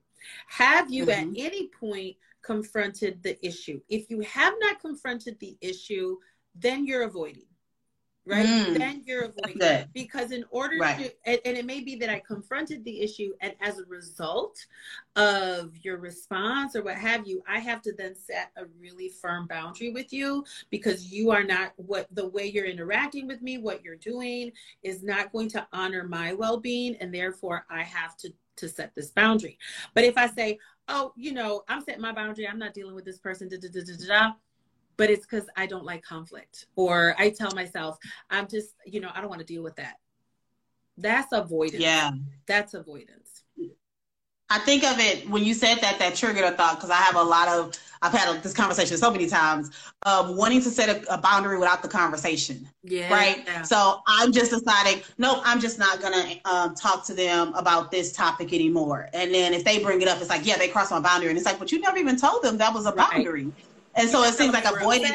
Have 0.47 0.91
you 0.91 1.05
mm-hmm. 1.05 1.31
at 1.31 1.45
any 1.45 1.67
point 1.67 2.15
confronted 2.41 3.21
the 3.23 3.43
issue? 3.45 3.81
If 3.89 4.09
you 4.09 4.21
have 4.21 4.53
not 4.59 4.79
confronted 4.79 5.39
the 5.39 5.57
issue, 5.61 6.17
then 6.55 6.85
you're 6.85 7.03
avoiding 7.03 7.45
right? 8.25 8.45
Mm, 8.45 8.77
then 8.77 9.03
you're 9.05 9.25
avoiding 9.25 9.61
it. 9.61 9.87
because 9.93 10.31
in 10.31 10.45
order 10.51 10.77
right. 10.77 10.97
to, 10.97 11.13
and, 11.25 11.39
and, 11.45 11.57
it 11.57 11.65
may 11.65 11.81
be 11.81 11.95
that 11.95 12.09
I 12.09 12.19
confronted 12.19 12.85
the 12.85 13.01
issue, 13.01 13.33
and 13.41 13.53
as 13.61 13.79
a 13.79 13.85
result 13.85 14.57
of 15.15 15.71
your 15.81 15.97
response 15.97 16.75
or 16.75 16.83
what 16.83 16.95
have 16.95 17.27
you, 17.27 17.43
I 17.47 17.59
have 17.59 17.81
to 17.83 17.93
then 17.93 18.15
set 18.15 18.51
a 18.57 18.65
really 18.79 19.09
firm 19.09 19.47
boundary 19.47 19.91
with 19.91 20.13
you 20.13 20.45
because 20.69 21.11
you 21.11 21.31
are 21.31 21.43
not 21.43 21.73
what 21.77 22.07
the 22.11 22.27
way 22.27 22.45
you're 22.45 22.65
interacting 22.65 23.27
with 23.27 23.41
me, 23.41 23.57
what 23.57 23.83
you're 23.83 23.95
doing 23.95 24.51
is 24.83 25.03
not 25.03 25.31
going 25.31 25.49
to 25.49 25.67
honor 25.73 26.03
my 26.03 26.33
well-being, 26.33 26.95
and 26.97 27.13
therefore 27.13 27.65
I 27.69 27.83
have 27.83 28.15
to 28.17 28.31
to 28.57 28.67
set 28.69 28.93
this 28.93 29.11
boundary. 29.11 29.57
But 29.95 30.03
if 30.03 30.17
I 30.17 30.27
say, 30.27 30.59
oh, 30.87 31.13
you 31.15 31.33
know, 31.33 31.63
I'm 31.67 31.81
setting 31.81 32.01
my 32.01 32.11
boundary, 32.11 32.47
I'm 32.47 32.59
not 32.59 32.73
dealing 32.73 32.93
with 32.93 33.05
this 33.05 33.17
person, 33.17 33.47
da 33.47 33.57
da 33.57 33.69
da 33.69 33.81
da 33.81 34.07
da 34.07 34.33
but 34.97 35.09
it's 35.09 35.25
because 35.25 35.47
I 35.55 35.65
don't 35.65 35.85
like 35.85 36.03
conflict. 36.03 36.65
Or 36.75 37.15
I 37.17 37.29
tell 37.29 37.53
myself, 37.55 37.97
I'm 38.29 38.47
just, 38.47 38.75
you 38.85 38.99
know, 38.99 39.09
I 39.13 39.21
don't 39.21 39.29
want 39.29 39.41
to 39.41 39.47
deal 39.47 39.63
with 39.63 39.75
that. 39.77 39.95
That's 40.97 41.31
avoidance. 41.31 41.81
Yeah. 41.81 42.11
That's 42.47 42.73
avoidance. 42.73 43.43
I 44.51 44.59
think 44.59 44.83
of 44.83 44.99
it 44.99 45.29
when 45.29 45.45
you 45.45 45.53
said 45.53 45.75
that, 45.75 45.97
that 45.99 46.15
triggered 46.15 46.43
a 46.43 46.51
thought 46.51 46.75
because 46.75 46.89
I 46.89 46.97
have 46.97 47.15
a 47.15 47.23
lot 47.23 47.47
of, 47.47 47.79
I've 48.01 48.11
had 48.11 48.43
this 48.43 48.53
conversation 48.53 48.97
so 48.97 49.09
many 49.09 49.27
times, 49.27 49.71
um, 50.05 50.35
wanting 50.35 50.61
to 50.63 50.69
set 50.69 50.89
a, 50.89 51.13
a, 51.13 51.17
boundary 51.17 51.57
without 51.57 51.81
the 51.81 51.87
conversation. 51.87 52.67
Yeah. 52.83 53.13
Right. 53.13 53.43
Yeah. 53.45 53.61
So 53.61 54.01
I'm 54.07 54.33
just 54.33 54.51
deciding, 54.51 55.03
nope, 55.17 55.39
I'm 55.45 55.61
just 55.61 55.79
not 55.79 56.01
going 56.01 56.13
to 56.13 56.49
um, 56.51 56.75
talk 56.75 57.05
to 57.05 57.13
them 57.13 57.53
about 57.53 57.91
this 57.91 58.11
topic 58.11 58.51
anymore. 58.51 59.07
And 59.13 59.33
then 59.33 59.53
if 59.53 59.63
they 59.63 59.79
bring 59.79 60.01
it 60.01 60.09
up, 60.09 60.19
it's 60.19 60.29
like, 60.29 60.45
yeah, 60.45 60.57
they 60.57 60.67
crossed 60.67 60.91
my 60.91 60.99
boundary. 60.99 61.29
And 61.29 61.37
it's 61.37 61.45
like, 61.45 61.57
but 61.57 61.71
you 61.71 61.79
never 61.79 61.97
even 61.97 62.17
told 62.17 62.43
them 62.43 62.57
that 62.57 62.73
was 62.73 62.85
a 62.85 62.91
boundary. 62.91 63.45
Right. 63.45 63.53
And 63.95 64.09
so 64.09 64.23
it 64.23 64.33
seems 64.33 64.53
like 64.53 64.65
avoiding. 64.65 65.11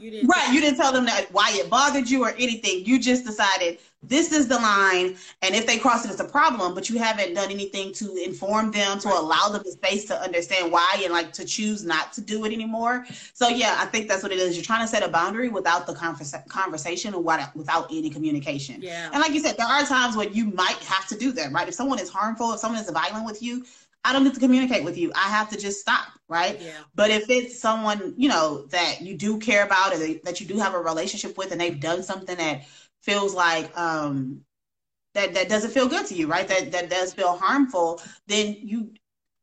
You 0.00 0.10
didn't 0.12 0.28
right, 0.28 0.52
you 0.52 0.60
didn't 0.60 0.76
tell 0.76 0.92
them 0.92 1.06
that 1.06 1.26
why 1.32 1.50
it 1.54 1.68
bothered 1.68 2.08
you 2.08 2.22
or 2.22 2.30
anything. 2.30 2.84
You 2.84 3.00
just 3.00 3.24
decided 3.24 3.78
this 4.00 4.30
is 4.32 4.46
the 4.46 4.54
line, 4.54 5.16
and 5.42 5.56
if 5.56 5.66
they 5.66 5.76
cross 5.76 6.04
it, 6.04 6.10
it's 6.10 6.20
a 6.20 6.24
problem. 6.24 6.72
But 6.72 6.88
you 6.88 6.98
haven't 6.98 7.34
done 7.34 7.50
anything 7.50 7.92
to 7.94 8.14
inform 8.14 8.70
them, 8.70 9.00
to 9.00 9.08
allow 9.08 9.48
them 9.48 9.62
the 9.64 9.72
space 9.72 10.04
to 10.06 10.20
understand 10.20 10.70
why, 10.70 11.00
and 11.02 11.12
like 11.12 11.32
to 11.32 11.44
choose 11.44 11.84
not 11.84 12.12
to 12.12 12.20
do 12.20 12.44
it 12.44 12.52
anymore. 12.52 13.06
So 13.34 13.48
yeah, 13.48 13.76
I 13.78 13.86
think 13.86 14.08
that's 14.08 14.22
what 14.22 14.30
it 14.30 14.38
is. 14.38 14.56
You're 14.56 14.64
trying 14.64 14.82
to 14.82 14.88
set 14.88 15.02
a 15.02 15.08
boundary 15.08 15.48
without 15.48 15.86
the 15.86 15.94
conversa- 15.94 16.46
conversation 16.48 17.12
or 17.12 17.20
without 17.20 17.90
any 17.90 18.08
communication. 18.08 18.80
Yeah. 18.80 19.10
And 19.12 19.20
like 19.20 19.32
you 19.32 19.40
said, 19.40 19.56
there 19.56 19.66
are 19.66 19.84
times 19.84 20.16
when 20.16 20.32
you 20.32 20.46
might 20.52 20.78
have 20.84 21.08
to 21.08 21.18
do 21.18 21.32
that, 21.32 21.50
right? 21.50 21.66
If 21.66 21.74
someone 21.74 21.98
is 21.98 22.08
harmful, 22.08 22.52
if 22.52 22.60
someone 22.60 22.80
is 22.80 22.88
violent 22.88 23.26
with 23.26 23.42
you, 23.42 23.64
I 24.04 24.12
don't 24.12 24.24
need 24.24 24.34
to 24.34 24.40
communicate 24.40 24.84
with 24.84 24.96
you. 24.96 25.12
I 25.14 25.28
have 25.28 25.50
to 25.50 25.58
just 25.58 25.80
stop, 25.80 26.08
right? 26.28 26.60
Yeah. 26.60 26.70
But 26.94 27.10
if 27.10 27.28
it's 27.28 27.60
someone, 27.60 28.14
you 28.16 28.28
know, 28.28 28.66
that 28.66 29.02
you 29.02 29.16
do 29.16 29.38
care 29.38 29.64
about 29.64 29.94
or 29.94 29.98
that 29.98 30.40
you 30.40 30.46
do 30.46 30.58
have 30.58 30.74
a 30.74 30.78
relationship 30.78 31.36
with 31.36 31.52
and 31.52 31.60
they've 31.60 31.80
done 31.80 32.02
something 32.02 32.36
that 32.36 32.66
feels 33.02 33.34
like 33.34 33.76
um 33.78 34.42
that 35.14 35.34
that 35.34 35.48
doesn't 35.48 35.70
feel 35.70 35.88
good 35.88 36.06
to 36.06 36.14
you, 36.14 36.26
right? 36.26 36.46
That 36.48 36.72
that 36.72 36.90
does 36.90 37.12
feel 37.12 37.36
harmful, 37.36 38.00
then 38.26 38.56
you 38.60 38.92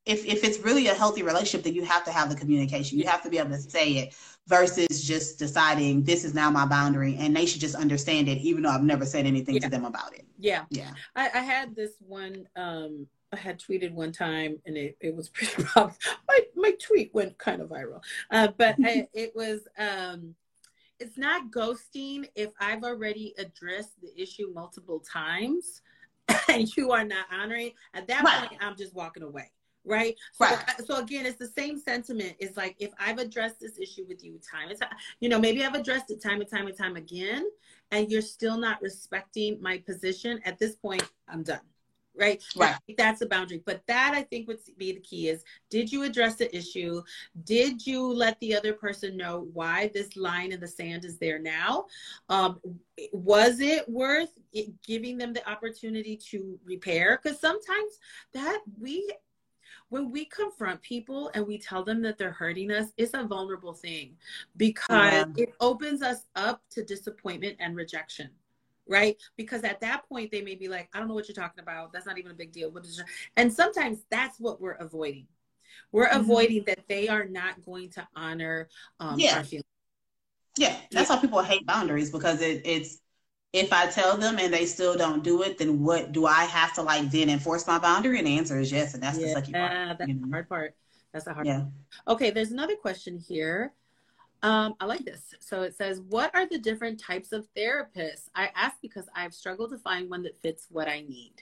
if 0.06 0.26
if 0.26 0.44
it's 0.44 0.60
really 0.60 0.88
a 0.88 0.94
healthy 0.94 1.24
relationship, 1.24 1.64
then 1.64 1.74
you 1.74 1.84
have 1.84 2.04
to 2.06 2.12
have 2.12 2.30
the 2.30 2.36
communication. 2.36 2.98
You 2.98 3.08
have 3.08 3.24
to 3.24 3.30
be 3.30 3.38
able 3.40 3.52
to 3.52 3.62
say 3.62 3.94
it 3.94 4.16
versus 4.48 5.04
just 5.04 5.40
deciding 5.40 6.04
this 6.04 6.24
is 6.24 6.34
now 6.34 6.52
my 6.52 6.66
boundary 6.66 7.16
and 7.20 7.36
they 7.36 7.46
should 7.46 7.62
just 7.62 7.76
understand 7.76 8.30
it 8.30 8.38
even 8.38 8.62
though 8.62 8.70
I've 8.70 8.84
never 8.84 9.06
said 9.06 9.26
anything 9.26 9.56
yeah. 9.56 9.62
to 9.62 9.70
them 9.70 9.86
about 9.86 10.14
it. 10.14 10.26
Yeah. 10.38 10.66
Yeah. 10.70 10.92
I, 11.16 11.30
I 11.34 11.40
had 11.40 11.76
this 11.76 11.94
one 12.00 12.48
um 12.56 13.08
I 13.36 13.40
had 13.40 13.60
tweeted 13.60 13.94
one 13.94 14.12
time 14.12 14.60
and 14.66 14.78
it, 14.78 14.98
it 15.02 15.16
was 15.16 15.30
pretty 15.34 15.64
rough. 15.76 15.98
My, 16.28 16.40
my 16.56 16.72
tweet 16.82 17.14
went 17.14 17.38
kind 17.38 17.62
of 17.62 17.70
viral. 17.70 18.02
Uh, 18.32 18.50
but 18.58 18.76
I, 18.84 19.08
it 19.14 19.34
was, 19.36 19.68
um, 19.78 20.36
it's 21.00 21.18
not 21.18 21.52
ghosting 21.52 22.28
if 22.36 22.52
I've 22.60 22.84
already 22.84 23.34
addressed 23.38 24.02
the 24.02 24.20
issue 24.20 24.52
multiple 24.54 25.02
times 25.02 25.82
and 26.50 26.68
you 26.78 26.92
are 26.92 27.04
not 27.04 27.26
honoring. 27.32 27.72
At 27.94 28.08
that 28.08 28.24
right. 28.24 28.50
point, 28.50 28.62
I'm 28.64 28.78
just 28.78 28.96
walking 28.96 29.24
away. 29.24 29.52
Right. 29.88 30.16
So, 30.32 30.46
right. 30.46 30.58
Uh, 30.68 30.84
so 30.84 30.98
again, 30.98 31.28
it's 31.28 31.38
the 31.38 31.48
same 31.48 31.78
sentiment. 31.78 32.36
It's 32.40 32.58
like 32.58 32.76
if 32.80 32.92
I've 33.00 33.20
addressed 33.20 33.60
this 33.60 33.78
issue 33.78 34.06
with 34.08 34.24
you 34.24 34.40
time 34.40 34.70
and 34.70 34.80
time, 34.80 34.90
you 35.20 35.30
know, 35.30 35.38
maybe 35.38 35.64
I've 35.64 35.76
addressed 35.76 36.10
it 36.10 36.24
time 36.24 36.42
and 36.42 36.50
time 36.50 36.66
and 36.66 36.76
time 36.76 36.96
again, 36.96 37.46
and 37.92 38.10
you're 38.10 38.24
still 38.24 38.58
not 38.58 38.82
respecting 38.82 39.62
my 39.62 39.78
position. 39.78 40.40
At 40.44 40.58
this 40.58 40.76
point, 40.76 41.04
I'm 41.28 41.44
done 41.44 41.60
right? 42.18 42.44
Right. 42.56 42.76
That's 42.98 43.22
a 43.22 43.26
boundary. 43.26 43.62
But 43.66 43.86
that 43.88 44.14
I 44.14 44.24
think 44.24 44.48
would 44.48 44.60
be 44.78 44.94
the 44.94 45.00
key 45.00 45.30
is 45.30 45.44
did 45.70 45.92
you 45.92 46.04
address 46.04 46.36
the 46.36 46.56
issue? 46.56 47.02
Did 47.44 47.86
you 47.86 48.02
let 48.06 48.40
the 48.40 48.56
other 48.56 48.74
person 48.74 49.18
know 49.18 49.48
why 49.54 49.92
this 49.94 50.16
line 50.16 50.52
in 50.52 50.60
the 50.60 50.68
sand 50.68 51.06
is 51.06 51.18
there 51.18 51.40
now? 51.40 51.86
Um, 52.30 52.60
was 53.12 53.60
it 53.60 53.88
worth 53.90 54.32
it 54.54 54.82
giving 54.84 55.18
them 55.18 55.34
the 55.34 55.48
opportunity 55.50 56.18
to 56.32 56.60
repair? 56.64 57.20
Because 57.22 57.40
sometimes 57.40 58.00
that 58.34 58.62
we 58.80 59.10
when 59.90 60.12
we 60.12 60.26
confront 60.26 60.82
people 60.82 61.30
and 61.36 61.46
we 61.46 61.60
tell 61.60 61.84
them 61.84 62.02
that 62.02 62.18
they're 62.18 62.32
hurting 62.32 62.72
us, 62.72 62.88
it's 62.98 63.14
a 63.14 63.24
vulnerable 63.24 63.74
thing 63.74 64.16
because 64.58 64.84
yeah. 64.90 65.26
it 65.38 65.54
opens 65.60 66.02
us 66.02 66.26
up 66.36 66.62
to 66.72 66.84
disappointment 66.84 67.56
and 67.60 67.76
rejection 67.76 68.30
right? 68.88 69.18
Because 69.38 69.64
at 69.64 69.82
that 69.82 70.08
point, 70.08 70.32
they 70.32 70.42
may 70.42 70.56
be 70.56 70.68
like, 70.68 70.90
I 70.94 71.00
don't 71.00 71.08
know 71.08 71.14
what 71.14 71.28
you're 71.28 71.36
talking 71.36 71.62
about. 71.62 71.94
That's 71.94 72.06
not 72.06 72.18
even 72.18 72.32
a 72.32 72.36
big 72.36 72.52
deal. 72.52 72.72
What 72.72 72.86
is 72.86 73.04
and 73.36 73.52
sometimes 73.52 74.00
that's 74.10 74.40
what 74.40 74.62
we're 74.62 74.74
avoiding. 74.74 75.28
We're 75.92 76.08
mm-hmm. 76.08 76.22
avoiding 76.22 76.64
that 76.68 76.88
they 76.88 77.08
are 77.08 77.26
not 77.26 77.64
going 77.66 77.90
to 77.92 78.08
honor 78.16 78.70
um, 79.00 79.20
yeah. 79.20 79.38
our 79.38 79.44
feelings. 79.44 79.66
Yeah, 80.58 80.76
that's 80.92 81.10
yeah. 81.10 81.16
why 81.16 81.22
people 81.22 81.42
hate 81.42 81.66
boundaries 81.66 82.12
because 82.12 82.42
it, 82.42 82.62
it's 82.66 83.00
if 83.52 83.72
I 83.72 83.88
tell 83.88 84.18
them 84.18 84.38
and 84.38 84.54
they 84.54 84.66
still 84.66 84.98
don't 84.98 85.24
do 85.24 85.42
it, 85.42 85.58
then 85.58 85.82
what 85.82 86.12
do 86.12 86.26
I 86.26 86.44
have 86.44 86.74
to 86.76 86.82
like 86.82 87.10
then 87.12 87.30
enforce 87.30 87.66
my 87.68 87.80
boundary? 87.80 88.18
And 88.18 88.28
the 88.28 88.38
answer 88.38 88.60
is 88.60 88.72
yes, 88.72 88.94
and 88.94 89.04
that's 89.04 89.18
yeah, 89.18 89.34
the 89.34 89.42
sucky 89.42 89.54
part. 89.54 89.98
That's 89.98 90.08
you 90.08 90.16
know? 90.16 90.28
the 90.28 90.32
hard 90.32 90.50
part. 90.50 90.76
That's 91.14 91.26
the 91.26 91.34
hard 91.34 91.48
yeah. 91.48 91.60
part. 91.60 91.72
Okay, 92.10 92.32
there's 92.32 92.52
another 92.52 92.76
question 92.76 93.18
here. 93.18 93.74
Um, 94.46 94.76
I 94.80 94.86
like 94.86 95.04
this. 95.04 95.34
So 95.40 95.64
it 95.64 95.76
says, 95.76 96.02
What 96.02 96.34
are 96.36 96.46
the 96.48 96.60
different 96.60 97.00
types 97.00 97.32
of 97.32 97.48
therapists? 97.58 98.30
I 98.36 98.52
ask 98.56 98.76
because 98.80 99.10
I've 99.16 99.34
struggled 99.34 99.72
to 99.72 99.80
find 99.80 100.08
one 100.08 100.22
that 100.22 100.40
fits 100.40 100.68
what 100.70 100.88
I 100.88 101.02
need. 101.02 101.34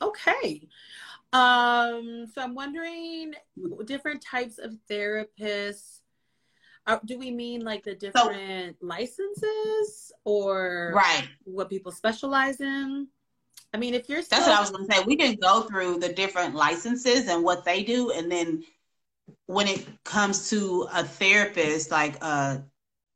Okay. 0.00 0.68
Um, 1.32 2.26
so 2.32 2.40
I'm 2.40 2.54
wondering 2.54 3.34
different 3.84 4.22
types 4.22 4.58
of 4.58 4.76
therapists. 4.88 6.02
Uh, 6.86 6.98
do 7.04 7.18
we 7.18 7.32
mean 7.32 7.64
like 7.64 7.82
the 7.82 7.96
different 7.96 8.76
so, 8.80 8.86
licenses 8.86 10.12
or 10.24 10.92
right 10.94 11.28
what 11.44 11.68
people 11.68 11.90
specialize 11.90 12.60
in? 12.60 13.08
I 13.74 13.76
mean, 13.76 13.94
if 13.94 14.08
you're 14.08 14.22
still- 14.22 14.38
that's 14.38 14.48
what 14.48 14.56
I 14.56 14.60
was 14.60 14.70
going 14.70 14.86
to 14.86 14.94
say. 14.94 15.02
We 15.04 15.16
can 15.16 15.34
go 15.34 15.62
through 15.62 15.98
the 15.98 16.12
different 16.12 16.54
licenses 16.54 17.26
and 17.26 17.42
what 17.42 17.64
they 17.64 17.82
do, 17.82 18.12
and 18.12 18.30
then 18.30 18.62
when 19.46 19.68
it 19.68 19.86
comes 20.04 20.50
to 20.50 20.88
a 20.92 21.04
therapist, 21.04 21.90
like 21.90 22.22
a 22.22 22.64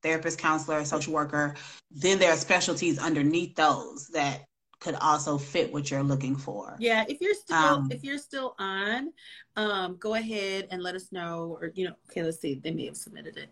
therapist, 0.02 0.38
counselor, 0.38 0.84
social 0.84 1.12
worker, 1.12 1.54
then 1.90 2.18
there 2.18 2.32
are 2.32 2.36
specialties 2.36 2.98
underneath 2.98 3.54
those 3.56 4.08
that 4.08 4.44
could 4.78 4.94
also 4.96 5.38
fit 5.38 5.72
what 5.72 5.90
you're 5.90 6.02
looking 6.02 6.36
for. 6.36 6.76
Yeah, 6.78 7.04
if 7.08 7.20
you're 7.20 7.34
still 7.34 7.56
um, 7.56 7.88
if 7.90 8.04
you're 8.04 8.18
still 8.18 8.54
on, 8.58 9.12
um, 9.56 9.96
go 9.98 10.14
ahead 10.14 10.68
and 10.70 10.82
let 10.82 10.94
us 10.94 11.10
know. 11.12 11.56
Or 11.60 11.72
you 11.74 11.86
know, 11.88 11.94
okay, 12.10 12.22
let's 12.22 12.40
see, 12.40 12.60
they 12.62 12.72
may 12.72 12.86
have 12.86 12.96
submitted 12.96 13.36
it. 13.36 13.48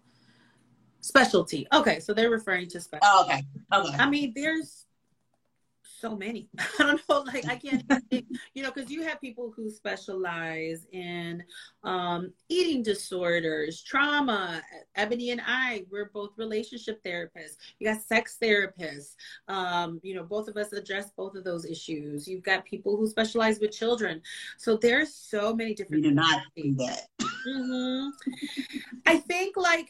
Specialty. 1.00 1.66
Okay, 1.72 2.00
so 2.00 2.14
they're 2.14 2.30
referring 2.30 2.68
to 2.68 2.80
specialty. 2.80 3.06
Oh, 3.10 3.24
okay. 3.24 3.42
Okay. 3.72 3.96
I 3.98 4.08
mean, 4.08 4.32
there's 4.34 4.83
so 6.04 6.14
many. 6.14 6.48
I 6.58 6.82
don't 6.82 7.00
know, 7.08 7.20
like 7.20 7.48
I 7.48 7.56
can't, 7.56 7.82
think, 8.10 8.26
you 8.52 8.62
know, 8.62 8.70
because 8.70 8.90
you 8.90 9.02
have 9.04 9.20
people 9.22 9.52
who 9.56 9.70
specialize 9.70 10.86
in 10.92 11.42
um, 11.82 12.30
eating 12.50 12.82
disorders, 12.82 13.82
trauma. 13.82 14.60
Ebony 14.96 15.30
and 15.30 15.40
I, 15.46 15.86
we're 15.90 16.10
both 16.12 16.32
relationship 16.36 17.02
therapists. 17.02 17.56
You 17.78 17.90
got 17.90 18.02
sex 18.02 18.36
therapists. 18.42 19.14
Um, 19.48 19.98
you 20.02 20.14
know, 20.14 20.24
both 20.24 20.46
of 20.48 20.58
us 20.58 20.74
address 20.74 21.10
both 21.16 21.36
of 21.36 21.44
those 21.44 21.64
issues. 21.64 22.28
You've 22.28 22.42
got 22.42 22.66
people 22.66 22.98
who 22.98 23.06
specialize 23.08 23.58
with 23.58 23.72
children. 23.72 24.20
So 24.58 24.76
there's 24.76 25.14
so 25.14 25.54
many 25.54 25.74
different. 25.74 26.04
You 26.04 26.10
do 26.10 26.14
not 26.14 26.42
do 26.54 26.74
that. 26.74 27.08
Mm-hmm. 27.48 28.08
I 29.06 29.16
think 29.16 29.56
like 29.56 29.88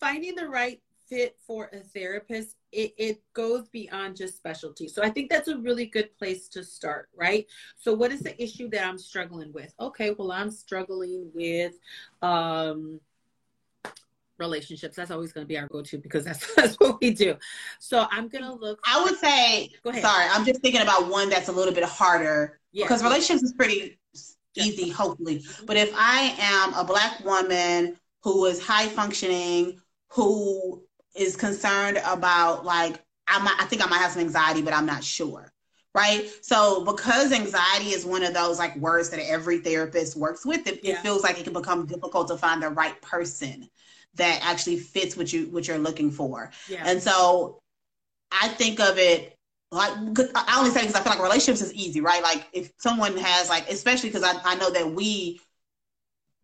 finding 0.00 0.34
the 0.34 0.48
right 0.48 0.80
fit 1.08 1.36
for 1.46 1.70
a 1.72 1.80
therapist 1.80 2.56
it, 2.76 2.94
it 2.98 3.22
goes 3.32 3.68
beyond 3.68 4.16
just 4.16 4.36
specialty. 4.36 4.86
So 4.86 5.02
i 5.02 5.08
think 5.08 5.30
that's 5.30 5.48
a 5.48 5.56
really 5.56 5.86
good 5.86 6.16
place 6.18 6.48
to 6.48 6.62
start 6.62 7.08
right? 7.16 7.46
So 7.76 7.94
what 7.94 8.12
is 8.12 8.20
the 8.20 8.40
issue 8.42 8.68
that 8.70 8.86
i'm 8.86 8.98
struggling 8.98 9.52
with? 9.52 9.72
Okay 9.80 10.10
well 10.10 10.30
i'm 10.30 10.50
struggling 10.50 11.30
with 11.34 11.74
um 12.22 13.00
relationships. 14.38 14.96
That's 14.96 15.10
always 15.10 15.32
going 15.32 15.46
to 15.46 15.48
be 15.48 15.56
our 15.56 15.66
go-to 15.66 15.96
because 15.96 16.24
that's, 16.26 16.54
that's 16.56 16.74
what 16.74 17.00
we 17.00 17.10
do. 17.12 17.36
So 17.78 18.06
i'm 18.10 18.28
going 18.28 18.44
to 18.44 18.52
look 18.52 18.78
i 18.84 19.02
would 19.02 19.18
say 19.18 19.70
sorry 20.00 20.26
i'm 20.30 20.44
just 20.44 20.60
thinking 20.60 20.82
about 20.82 21.08
one 21.08 21.30
that's 21.30 21.48
a 21.48 21.52
little 21.52 21.74
bit 21.74 21.84
harder 21.84 22.60
yeah. 22.72 22.84
because 22.84 23.02
relationships 23.02 23.42
is 23.42 23.52
pretty 23.54 23.98
easy 24.54 24.90
hopefully. 24.90 25.44
But 25.64 25.76
if 25.78 25.92
i 25.96 26.34
am 26.38 26.74
a 26.74 26.84
black 26.84 27.24
woman 27.24 27.96
who 28.22 28.44
is 28.46 28.60
high 28.62 28.88
functioning 28.88 29.80
who 30.08 30.85
is 31.16 31.36
concerned 31.36 32.00
about 32.04 32.64
like 32.64 33.02
I 33.26 33.38
might 33.40 33.56
I 33.58 33.64
think 33.64 33.84
I 33.84 33.88
might 33.88 33.98
have 33.98 34.12
some 34.12 34.22
anxiety, 34.22 34.62
but 34.62 34.72
I'm 34.74 34.86
not 34.86 35.04
sure. 35.04 35.52
Right. 35.94 36.30
So 36.42 36.84
because 36.84 37.32
anxiety 37.32 37.90
is 37.90 38.04
one 38.04 38.22
of 38.22 38.34
those 38.34 38.58
like 38.58 38.76
words 38.76 39.08
that 39.10 39.20
every 39.20 39.60
therapist 39.60 40.14
works 40.14 40.44
with, 40.44 40.66
it, 40.66 40.80
yeah. 40.82 40.92
it 40.92 40.98
feels 40.98 41.22
like 41.22 41.38
it 41.38 41.44
can 41.44 41.54
become 41.54 41.86
difficult 41.86 42.28
to 42.28 42.36
find 42.36 42.62
the 42.62 42.68
right 42.68 43.00
person 43.00 43.66
that 44.16 44.40
actually 44.42 44.78
fits 44.78 45.16
what 45.16 45.32
you 45.32 45.46
what 45.46 45.66
you're 45.66 45.78
looking 45.78 46.10
for. 46.10 46.50
Yeah. 46.68 46.82
And 46.84 47.02
so 47.02 47.60
I 48.30 48.48
think 48.48 48.78
of 48.78 48.98
it 48.98 49.36
like 49.70 49.92
I 50.34 50.58
only 50.58 50.70
say 50.70 50.80
because 50.80 50.94
I 50.94 51.00
feel 51.00 51.12
like 51.12 51.22
relationships 51.22 51.62
is 51.62 51.72
easy, 51.74 52.00
right? 52.00 52.22
Like 52.22 52.46
if 52.52 52.70
someone 52.78 53.16
has 53.16 53.48
like, 53.48 53.68
especially 53.70 54.10
because 54.10 54.22
I, 54.22 54.34
I 54.44 54.54
know 54.56 54.70
that 54.70 54.90
we 54.90 55.40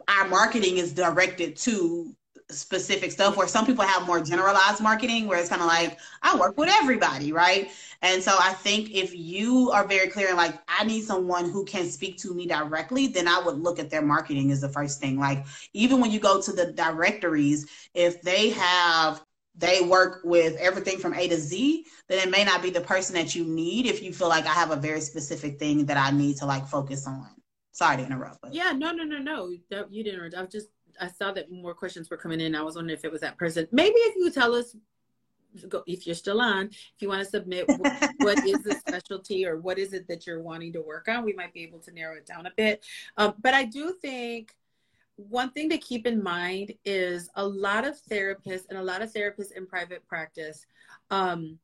our 0.08 0.28
marketing 0.28 0.78
is 0.78 0.92
directed 0.92 1.56
to 1.56 2.14
specific 2.50 3.10
stuff 3.12 3.36
where 3.36 3.48
some 3.48 3.64
people 3.64 3.84
have 3.84 4.06
more 4.06 4.20
generalized 4.20 4.82
marketing 4.82 5.26
where 5.26 5.38
it's 5.38 5.48
kind 5.48 5.62
of 5.62 5.68
like 5.68 5.98
i 6.22 6.36
work 6.36 6.56
with 6.58 6.68
everybody 6.68 7.32
right? 7.32 7.70
And 8.02 8.22
so 8.22 8.36
i 8.40 8.52
think 8.52 8.90
if 8.90 9.14
you 9.14 9.70
are 9.70 9.86
very 9.86 10.08
clear 10.08 10.28
and 10.28 10.36
like 10.36 10.58
i 10.68 10.84
need 10.84 11.04
someone 11.04 11.50
who 11.50 11.64
can 11.64 11.88
speak 11.88 12.18
to 12.18 12.34
me 12.34 12.46
directly 12.46 13.06
then 13.06 13.28
i 13.28 13.40
would 13.40 13.58
look 13.58 13.78
at 13.78 13.90
their 13.90 14.02
marketing 14.02 14.50
as 14.50 14.60
the 14.60 14.68
first 14.68 15.00
thing. 15.00 15.18
Like 15.18 15.44
even 15.72 16.00
when 16.00 16.10
you 16.10 16.20
go 16.20 16.40
to 16.40 16.52
the 16.52 16.72
directories 16.72 17.66
if 17.94 18.20
they 18.22 18.50
have 18.50 19.22
they 19.54 19.82
work 19.82 20.20
with 20.24 20.56
everything 20.56 20.98
from 20.98 21.14
a 21.14 21.28
to 21.28 21.36
z 21.36 21.84
then 22.08 22.26
it 22.26 22.30
may 22.30 22.44
not 22.44 22.62
be 22.62 22.70
the 22.70 22.80
person 22.80 23.14
that 23.14 23.34
you 23.34 23.44
need 23.44 23.86
if 23.86 24.02
you 24.02 24.12
feel 24.12 24.28
like 24.28 24.46
i 24.46 24.52
have 24.52 24.70
a 24.70 24.76
very 24.76 25.00
specific 25.00 25.58
thing 25.58 25.84
that 25.86 25.96
i 25.96 26.10
need 26.10 26.36
to 26.36 26.46
like 26.46 26.66
focus 26.66 27.06
on. 27.06 27.28
Sorry 27.72 27.96
to 27.98 28.04
interrupt 28.04 28.40
but. 28.42 28.54
yeah 28.54 28.72
no 28.72 28.92
no 28.92 29.04
no 29.04 29.18
no. 29.18 29.50
You 29.90 30.04
didn't 30.04 30.34
i 30.34 30.40
was 30.40 30.52
just 30.52 30.68
I 31.02 31.08
saw 31.08 31.32
that 31.32 31.50
more 31.50 31.74
questions 31.74 32.08
were 32.08 32.16
coming 32.16 32.40
in. 32.40 32.54
I 32.54 32.62
was 32.62 32.76
wondering 32.76 32.96
if 32.96 33.04
it 33.04 33.10
was 33.10 33.22
that 33.22 33.36
person. 33.36 33.66
Maybe 33.72 33.96
if 33.96 34.14
you 34.16 34.30
tell 34.30 34.54
us, 34.54 34.76
if 35.86 36.06
you're 36.06 36.14
still 36.14 36.40
on, 36.40 36.66
if 36.66 37.00
you 37.00 37.08
want 37.08 37.24
to 37.24 37.28
submit 37.28 37.68
what, 37.68 38.10
what 38.18 38.46
is 38.46 38.62
the 38.62 38.74
specialty 38.74 39.44
or 39.44 39.58
what 39.58 39.78
is 39.78 39.92
it 39.92 40.06
that 40.06 40.26
you're 40.26 40.40
wanting 40.40 40.72
to 40.74 40.80
work 40.80 41.08
on, 41.08 41.24
we 41.24 41.32
might 41.32 41.52
be 41.52 41.64
able 41.64 41.80
to 41.80 41.92
narrow 41.92 42.16
it 42.16 42.24
down 42.24 42.46
a 42.46 42.52
bit. 42.56 42.84
Um, 43.16 43.34
but 43.42 43.52
I 43.52 43.64
do 43.64 43.94
think 44.00 44.54
one 45.16 45.50
thing 45.50 45.68
to 45.70 45.78
keep 45.78 46.06
in 46.06 46.22
mind 46.22 46.72
is 46.84 47.28
a 47.34 47.46
lot 47.46 47.84
of 47.84 48.00
therapists 48.08 48.68
and 48.70 48.78
a 48.78 48.82
lot 48.82 49.02
of 49.02 49.12
therapists 49.12 49.52
in 49.56 49.66
private 49.66 50.06
practice 50.06 50.66
um, 51.10 51.58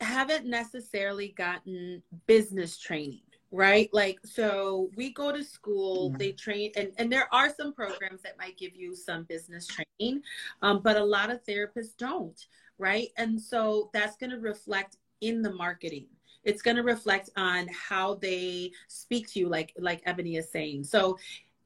haven't 0.00 0.44
necessarily 0.44 1.28
gotten 1.28 2.02
business 2.26 2.78
training 2.78 3.22
right? 3.56 3.88
Like 3.92 4.18
so 4.24 4.90
we 4.96 5.12
go 5.12 5.32
to 5.32 5.42
school 5.42 6.10
they 6.10 6.32
train 6.32 6.72
and, 6.76 6.92
and 6.98 7.10
there 7.10 7.32
are 7.32 7.52
some 7.54 7.72
programs 7.72 8.22
that 8.22 8.38
might 8.38 8.56
give 8.56 8.76
you 8.76 8.94
some 8.94 9.24
business 9.24 9.66
training 9.66 10.22
um, 10.62 10.80
but 10.82 10.96
a 10.96 11.04
lot 11.04 11.30
of 11.30 11.44
therapists 11.44 11.96
don't 11.96 12.46
right? 12.78 13.08
And 13.16 13.40
so 13.40 13.90
that's 13.92 14.16
going 14.16 14.30
to 14.30 14.38
reflect 14.38 14.96
in 15.20 15.42
the 15.42 15.52
marketing. 15.52 16.06
It's 16.44 16.62
going 16.62 16.76
to 16.76 16.82
reflect 16.82 17.30
on 17.36 17.68
how 17.68 18.14
they 18.14 18.72
speak 18.88 19.28
to 19.32 19.40
you 19.40 19.48
like 19.48 19.72
like 19.78 20.04
Eboni 20.04 20.38
is 20.38 20.50
saying. 20.50 20.84
So 20.84 21.18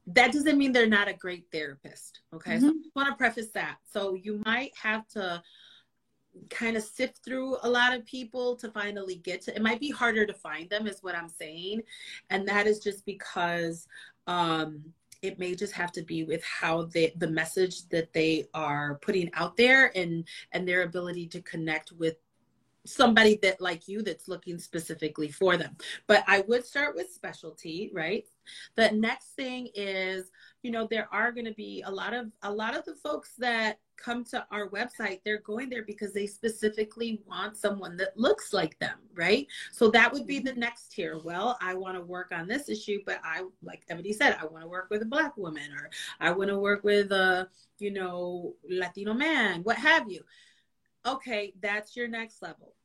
that 0.07 0.31
doesn't 0.31 0.57
mean 0.57 0.71
they're 0.71 0.87
not 0.87 1.07
a 1.07 1.13
great 1.13 1.45
therapist 1.51 2.21
okay? 2.33 2.55
Mm-hmm. 2.55 2.67
so 2.67 2.73
i 2.73 2.99
want 2.99 3.09
to 3.09 3.15
preface 3.15 3.49
that. 3.49 3.77
So 3.91 4.15
you 4.15 4.41
might 4.45 4.71
have 4.81 5.07
to 5.09 5.41
kind 6.49 6.77
of 6.77 6.83
sift 6.83 7.23
through 7.23 7.57
a 7.63 7.69
lot 7.69 7.93
of 7.93 8.05
people 8.05 8.55
to 8.55 8.69
finally 8.71 9.15
get 9.15 9.41
to 9.41 9.55
it 9.55 9.61
might 9.61 9.79
be 9.79 9.89
harder 9.89 10.25
to 10.25 10.33
find 10.33 10.69
them 10.69 10.87
is 10.87 11.03
what 11.03 11.15
i'm 11.15 11.29
saying. 11.29 11.81
And 12.29 12.47
that 12.47 12.67
is 12.67 12.79
just 12.79 13.05
because 13.05 13.87
um 14.27 14.81
it 15.21 15.37
may 15.37 15.53
just 15.53 15.73
have 15.73 15.91
to 15.91 16.01
be 16.01 16.23
with 16.23 16.43
how 16.43 16.83
they 16.83 17.13
the 17.17 17.29
message 17.29 17.87
that 17.89 18.11
they 18.13 18.45
are 18.53 18.95
putting 19.01 19.29
out 19.33 19.55
there 19.57 19.95
and 19.95 20.25
and 20.51 20.67
their 20.67 20.83
ability 20.83 21.27
to 21.27 21.41
connect 21.41 21.91
with 21.91 22.15
somebody 22.85 23.37
that 23.43 23.61
like 23.61 23.87
you 23.87 24.01
that's 24.01 24.27
looking 24.27 24.57
specifically 24.57 25.29
for 25.29 25.57
them. 25.57 25.75
But 26.07 26.23
i 26.27 26.41
would 26.41 26.65
start 26.65 26.95
with 26.95 27.11
specialty 27.11 27.91
right 27.93 28.25
the 28.75 28.91
next 28.91 29.33
thing 29.35 29.69
is 29.75 30.31
you 30.61 30.71
know 30.71 30.87
there 30.89 31.07
are 31.11 31.31
going 31.31 31.45
to 31.45 31.53
be 31.53 31.83
a 31.85 31.91
lot 31.91 32.13
of 32.13 32.27
a 32.43 32.51
lot 32.51 32.75
of 32.75 32.85
the 32.85 32.95
folks 32.95 33.33
that 33.37 33.79
come 34.01 34.23
to 34.25 34.45
our 34.51 34.69
website, 34.69 35.21
they're 35.23 35.41
going 35.41 35.69
there 35.69 35.83
because 35.83 36.13
they 36.13 36.27
specifically 36.27 37.21
want 37.27 37.55
someone 37.55 37.95
that 37.97 38.17
looks 38.17 38.53
like 38.53 38.77
them, 38.79 38.97
right? 39.13 39.47
So 39.71 39.89
that 39.91 40.11
would 40.11 40.25
be 40.25 40.39
the 40.39 40.53
next 40.53 40.91
tier. 40.91 41.19
Well, 41.23 41.57
I 41.61 41.75
want 41.75 41.95
to 41.97 42.01
work 42.01 42.31
on 42.31 42.47
this 42.47 42.69
issue, 42.69 42.99
but 43.05 43.19
I, 43.23 43.43
like 43.63 43.85
Eboni 43.89 44.13
said, 44.13 44.37
I 44.41 44.45
want 44.45 44.63
to 44.63 44.69
work 44.69 44.87
with 44.89 45.01
a 45.01 45.05
Black 45.05 45.37
woman 45.37 45.71
or 45.73 45.89
I 46.19 46.31
want 46.31 46.49
to 46.49 46.59
work 46.59 46.83
with 46.83 47.11
a, 47.11 47.47
you 47.79 47.91
know, 47.91 48.55
Latino 48.69 49.13
man, 49.13 49.61
what 49.63 49.77
have 49.77 50.09
you. 50.09 50.21
Okay, 51.05 51.53
that's 51.61 51.95
your 51.95 52.07
next 52.07 52.41
level. 52.41 52.75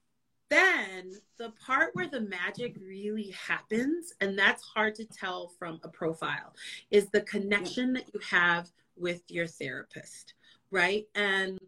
Then 0.48 1.12
the 1.38 1.52
part 1.64 1.90
where 1.94 2.08
the 2.08 2.20
magic 2.20 2.76
really 2.80 3.30
happens, 3.30 4.14
and 4.20 4.38
that's 4.38 4.62
hard 4.62 4.94
to 4.96 5.04
tell 5.04 5.48
from 5.58 5.80
a 5.82 5.88
profile, 5.88 6.54
is 6.90 7.08
the 7.08 7.22
connection 7.22 7.92
that 7.94 8.10
you 8.14 8.20
have 8.20 8.70
with 8.96 9.22
your 9.28 9.46
therapist 9.46 10.34
right? 10.70 11.06
And 11.14 11.58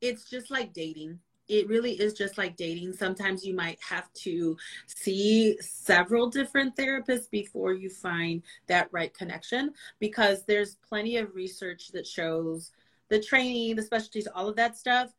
it's 0.00 0.28
just 0.28 0.50
like 0.50 0.72
dating. 0.72 1.18
It 1.48 1.68
really 1.68 1.92
is 1.92 2.14
just 2.14 2.38
like 2.38 2.56
dating. 2.56 2.94
Sometimes 2.94 3.44
you 3.44 3.54
might 3.54 3.78
have 3.86 4.10
to 4.14 4.56
see 4.86 5.58
several 5.60 6.30
different 6.30 6.74
therapists 6.74 7.30
before 7.30 7.74
you 7.74 7.90
find 7.90 8.42
that 8.66 8.88
right 8.92 9.12
connection 9.12 9.72
because 9.98 10.44
there's 10.44 10.76
plenty 10.76 11.18
of 11.18 11.34
research 11.34 11.88
that 11.88 12.06
shows 12.06 12.70
the 13.10 13.20
training, 13.20 13.76
the 13.76 13.82
specialties, 13.82 14.26
all 14.34 14.48
of 14.48 14.56
that 14.56 14.78
stuff. 14.78 15.12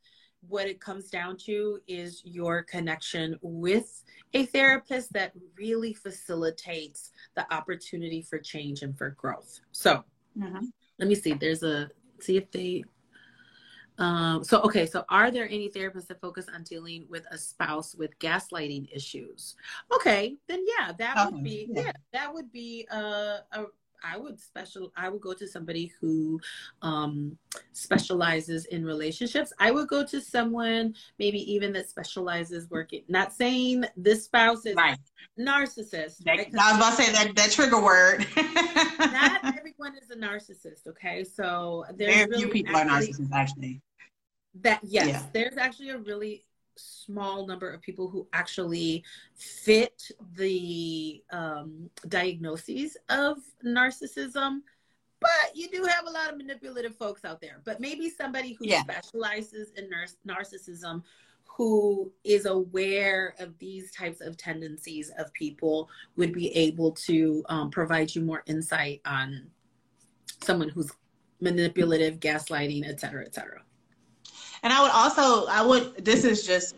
What 0.48 0.68
it 0.68 0.80
comes 0.80 1.10
down 1.10 1.38
to 1.46 1.80
is 1.88 2.22
your 2.26 2.64
connection 2.64 3.38
with 3.42 4.04
a 4.34 4.46
therapist 4.46 5.14
that 5.14 5.34
really 5.58 5.94
facilitates 5.94 7.12
the 7.36 7.52
opportunity 7.54 8.22
for 8.22 8.40
change 8.40 8.82
and 8.82 8.98
for 8.98 9.12
growth. 9.12 9.60
So, 9.72 10.04
mm-hmm. 10.38 10.66
let 11.00 11.08
me 11.08 11.16
see. 11.16 11.34
There's 11.34 11.64
a 11.64 11.90
see 12.20 12.38
if 12.38 12.52
they 12.52 12.84
um, 13.98 14.44
so, 14.44 14.62
okay, 14.62 14.86
so 14.86 15.06
are 15.10 15.32
there 15.32 15.46
any 15.46 15.70
therapists 15.70 16.08
that 16.08 16.20
focus 16.20 16.48
on 16.54 16.64
dealing 16.64 17.06
with 17.10 17.24
a 17.32 17.38
spouse 17.38 17.96
with 17.96 18.18
gaslighting 18.20 18.90
issues? 18.94 19.56
Okay, 19.94 20.36
then 20.48 20.64
yeah, 20.78 20.92
that 20.98 21.32
would 21.32 21.44
be 21.44 21.68
yeah. 21.70 21.84
yeah, 21.84 21.92
that 22.12 22.34
would 22.34 22.52
be 22.52 22.88
a, 22.92 23.40
a 23.54 23.66
I 24.06 24.18
would 24.18 24.40
special 24.40 24.92
I 24.96 25.10
would 25.10 25.22
go 25.22 25.34
to 25.34 25.48
somebody 25.48 25.92
who 26.00 26.40
um, 26.82 27.38
specializes 27.74 28.66
in 28.66 28.86
relationships. 28.86 29.52
I 29.60 29.72
would 29.72 29.88
go 29.88 30.06
to 30.06 30.22
someone 30.22 30.96
maybe 31.18 31.40
even 31.52 31.74
that 31.74 31.90
specializes 31.90 32.70
working. 32.70 33.04
Not 33.08 33.34
saying 33.34 33.86
this 33.98 34.26
spouse 34.26 34.66
is 34.66 34.76
right. 34.76 34.98
narcissist. 35.40 36.18
That, 36.20 36.38
right? 36.38 36.54
I 36.60 36.72
was 36.72 36.78
about 36.78 36.98
to 36.98 37.04
say 37.04 37.12
that 37.12 37.36
that 37.36 37.52
trigger 37.52 37.82
word. 37.82 38.28
not 39.00 39.44
everyone 39.58 39.96
is 40.02 40.12
a 40.12 40.16
narcissist. 40.16 40.88
Okay, 40.88 41.24
so 41.24 41.86
there's 41.96 42.16
very 42.16 42.30
really 42.30 42.44
few 42.44 42.52
people 42.52 42.76
actually, 42.76 42.92
are 42.92 43.02
narcissists 43.02 43.34
actually. 43.34 43.82
That 44.62 44.80
yes, 44.84 45.08
yeah. 45.08 45.24
there's 45.34 45.58
actually 45.58 45.90
a 45.90 45.98
really 45.98 46.46
small 46.78 47.46
number 47.46 47.70
of 47.70 47.82
people 47.82 48.10
who 48.10 48.28
actually 48.34 49.04
fit 49.36 50.10
the 50.36 51.24
um, 51.32 51.90
diagnoses 52.08 52.98
of 53.10 53.38
narcissism 53.66 54.62
but 55.22 55.56
you 55.56 55.70
do 55.70 55.84
have 55.84 56.06
a 56.06 56.12
lot 56.12 56.30
of 56.30 56.38
manipulative 56.38 56.96
folks 56.96 57.26
out 57.26 57.40
there 57.42 57.62
but 57.64 57.80
maybe 57.80 58.10
somebody 58.10 58.54
who 58.54 58.68
yeah. 58.68 58.82
specializes 58.82 59.72
in 59.78 59.90
nar- 59.90 60.38
narcissism 60.38 61.02
who 61.58 62.12
is 62.26 62.46
aware 62.46 63.34
of 63.40 63.58
these 63.60 63.92
types 63.92 64.20
of 64.20 64.36
tendencies 64.36 65.10
of 65.18 65.32
people 65.34 65.90
would 66.18 66.34
be 66.34 66.50
able 66.56 66.92
to 66.92 67.44
um, 67.48 67.70
provide 67.70 68.14
you 68.14 68.22
more 68.22 68.44
insight 68.46 69.00
on 69.06 69.48
someone 70.44 70.68
who's 70.68 70.92
manipulative, 71.40 72.20
gaslighting, 72.20 72.88
et 72.88 73.00
cetera, 73.00 73.26
et 73.26 73.34
cetera. 73.34 73.62
And 74.66 74.74
I 74.74 74.82
would 74.82 74.92
also, 74.92 75.46
I 75.46 75.62
would, 75.62 76.04
this 76.04 76.26
is 76.26 76.46
just 76.46 76.76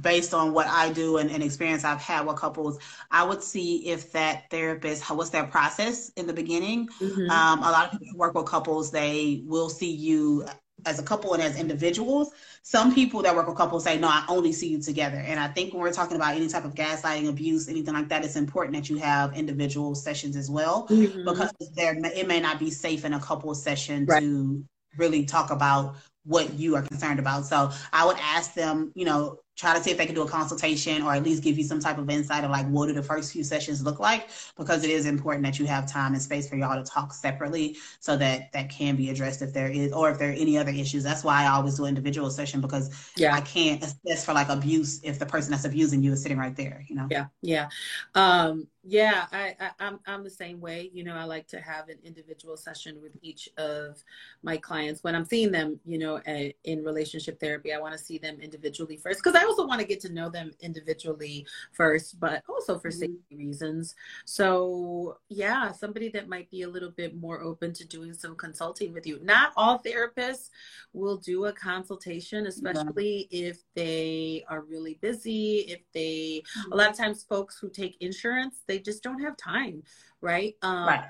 based 0.00 0.32
on 0.32 0.52
what 0.52 0.68
I 0.68 0.92
do 0.92 1.16
and, 1.16 1.28
and, 1.28 1.42
experience 1.42 1.82
I've 1.82 2.00
had 2.00 2.24
with 2.24 2.36
couples, 2.36 2.78
I 3.10 3.24
would 3.24 3.42
see 3.42 3.88
if 3.88 4.12
that 4.12 4.48
therapist, 4.48 5.02
how, 5.02 5.16
what's 5.16 5.30
their 5.30 5.44
process 5.44 6.10
in 6.10 6.28
the 6.28 6.32
beginning. 6.32 6.86
Mm-hmm. 7.00 7.28
Um, 7.28 7.58
a 7.58 7.70
lot 7.72 7.86
of 7.86 7.90
people 7.90 8.06
who 8.12 8.16
work 8.16 8.34
with 8.34 8.46
couples, 8.46 8.92
they 8.92 9.42
will 9.44 9.68
see 9.68 9.90
you 9.90 10.46
as 10.84 11.00
a 11.00 11.02
couple 11.02 11.34
and 11.34 11.42
as 11.42 11.58
individuals. 11.58 12.30
Some 12.62 12.94
people 12.94 13.22
that 13.22 13.34
work 13.34 13.48
with 13.48 13.56
couples 13.56 13.82
say, 13.82 13.98
no, 13.98 14.06
I 14.06 14.24
only 14.28 14.52
see 14.52 14.68
you 14.68 14.80
together. 14.80 15.16
And 15.16 15.40
I 15.40 15.48
think 15.48 15.72
when 15.72 15.82
we're 15.82 15.92
talking 15.92 16.16
about 16.16 16.36
any 16.36 16.46
type 16.46 16.64
of 16.64 16.76
gaslighting, 16.76 17.28
abuse, 17.28 17.68
anything 17.68 17.94
like 17.94 18.08
that, 18.10 18.24
it's 18.24 18.36
important 18.36 18.76
that 18.76 18.88
you 18.88 18.98
have 18.98 19.36
individual 19.36 19.96
sessions 19.96 20.36
as 20.36 20.48
well, 20.48 20.86
mm-hmm. 20.88 21.24
because 21.24 21.52
there 21.74 21.96
it 21.96 22.28
may 22.28 22.38
not 22.38 22.60
be 22.60 22.70
safe 22.70 23.04
in 23.04 23.14
a 23.14 23.20
couple 23.20 23.52
session 23.56 24.06
right. 24.06 24.20
to 24.20 24.64
really 24.96 25.24
talk 25.24 25.50
about 25.50 25.96
what 26.26 26.52
you 26.54 26.74
are 26.76 26.82
concerned 26.82 27.18
about. 27.18 27.46
So 27.46 27.70
I 27.92 28.04
would 28.04 28.16
ask 28.20 28.54
them, 28.54 28.92
you 28.94 29.04
know, 29.04 29.40
try 29.56 29.74
to 29.74 29.82
see 29.82 29.90
if 29.90 29.96
they 29.96 30.04
can 30.04 30.14
do 30.14 30.22
a 30.22 30.28
consultation 30.28 31.02
or 31.02 31.14
at 31.14 31.22
least 31.22 31.42
give 31.42 31.56
you 31.56 31.64
some 31.64 31.80
type 31.80 31.96
of 31.96 32.10
insight 32.10 32.44
of 32.44 32.50
like 32.50 32.66
what 32.68 32.88
do 32.88 32.92
the 32.92 33.02
first 33.02 33.32
few 33.32 33.42
sessions 33.42 33.82
look 33.82 33.98
like? 33.98 34.28
Because 34.56 34.84
it 34.84 34.90
is 34.90 35.06
important 35.06 35.46
that 35.46 35.58
you 35.58 35.64
have 35.66 35.90
time 35.90 36.12
and 36.12 36.20
space 36.20 36.48
for 36.48 36.56
y'all 36.56 36.82
to 36.82 36.88
talk 36.88 37.14
separately 37.14 37.76
so 38.00 38.16
that 38.18 38.52
that 38.52 38.68
can 38.68 38.96
be 38.96 39.08
addressed 39.08 39.40
if 39.40 39.54
there 39.54 39.68
is 39.68 39.92
or 39.92 40.10
if 40.10 40.18
there 40.18 40.30
are 40.30 40.34
any 40.34 40.58
other 40.58 40.72
issues. 40.72 41.02
That's 41.02 41.24
why 41.24 41.44
i 41.44 41.48
always 41.48 41.76
do 41.76 41.86
individual 41.86 42.30
session 42.30 42.60
because 42.60 43.12
yeah. 43.16 43.34
I 43.34 43.40
can't 43.40 43.82
assess 43.82 44.24
for 44.24 44.34
like 44.34 44.50
abuse 44.50 45.00
if 45.02 45.18
the 45.18 45.26
person 45.26 45.52
that's 45.52 45.64
abusing 45.64 46.02
you 46.02 46.12
is 46.12 46.22
sitting 46.22 46.38
right 46.38 46.54
there 46.54 46.84
you 46.88 46.96
know? 46.96 47.06
Yeah 47.10 47.26
yeah. 47.42 47.68
Um 48.14 48.66
yeah 48.86 49.26
I, 49.32 49.54
I 49.60 49.70
i'm 49.80 49.98
i'm 50.06 50.24
the 50.24 50.30
same 50.30 50.60
way 50.60 50.90
you 50.92 51.04
know 51.04 51.14
i 51.14 51.24
like 51.24 51.46
to 51.48 51.60
have 51.60 51.88
an 51.88 51.98
individual 52.04 52.56
session 52.56 53.00
with 53.02 53.12
each 53.22 53.48
of 53.58 54.02
my 54.42 54.56
clients 54.56 55.02
when 55.02 55.14
i'm 55.14 55.24
seeing 55.24 55.50
them 55.50 55.80
you 55.84 55.98
know 55.98 56.20
a, 56.26 56.54
in 56.64 56.84
relationship 56.84 57.40
therapy 57.40 57.72
i 57.72 57.78
want 57.78 57.92
to 57.92 57.98
see 57.98 58.18
them 58.18 58.38
individually 58.40 58.96
first 58.96 59.22
because 59.22 59.40
i 59.40 59.44
also 59.44 59.66
want 59.66 59.80
to 59.80 59.86
get 59.86 60.00
to 60.00 60.12
know 60.12 60.28
them 60.28 60.52
individually 60.60 61.46
first, 61.72 62.18
but 62.20 62.42
also 62.48 62.78
for 62.78 62.88
mm-hmm. 62.88 62.98
safety 62.98 63.36
reasons. 63.36 63.94
So, 64.24 65.18
yeah, 65.28 65.72
somebody 65.72 66.08
that 66.10 66.28
might 66.28 66.50
be 66.50 66.62
a 66.62 66.68
little 66.68 66.90
bit 66.90 67.16
more 67.16 67.42
open 67.42 67.72
to 67.74 67.86
doing 67.86 68.12
some 68.12 68.36
consulting 68.36 68.92
with 68.92 69.06
you. 69.06 69.18
Not 69.22 69.52
all 69.56 69.80
therapists 69.80 70.50
will 70.92 71.16
do 71.16 71.46
a 71.46 71.52
consultation, 71.52 72.46
especially 72.46 73.28
yeah. 73.30 73.48
if 73.48 73.58
they 73.74 74.44
are 74.48 74.62
really 74.62 74.98
busy. 75.00 75.66
If 75.68 75.80
they, 75.92 76.42
mm-hmm. 76.58 76.72
a 76.72 76.76
lot 76.76 76.90
of 76.90 76.96
times, 76.96 77.24
folks 77.24 77.58
who 77.58 77.68
take 77.68 77.96
insurance, 78.00 78.62
they 78.66 78.75
just 78.78 79.02
don't 79.02 79.20
have 79.20 79.36
time, 79.36 79.82
right? 80.20 80.54
Um, 80.62 80.86
right. 80.86 81.04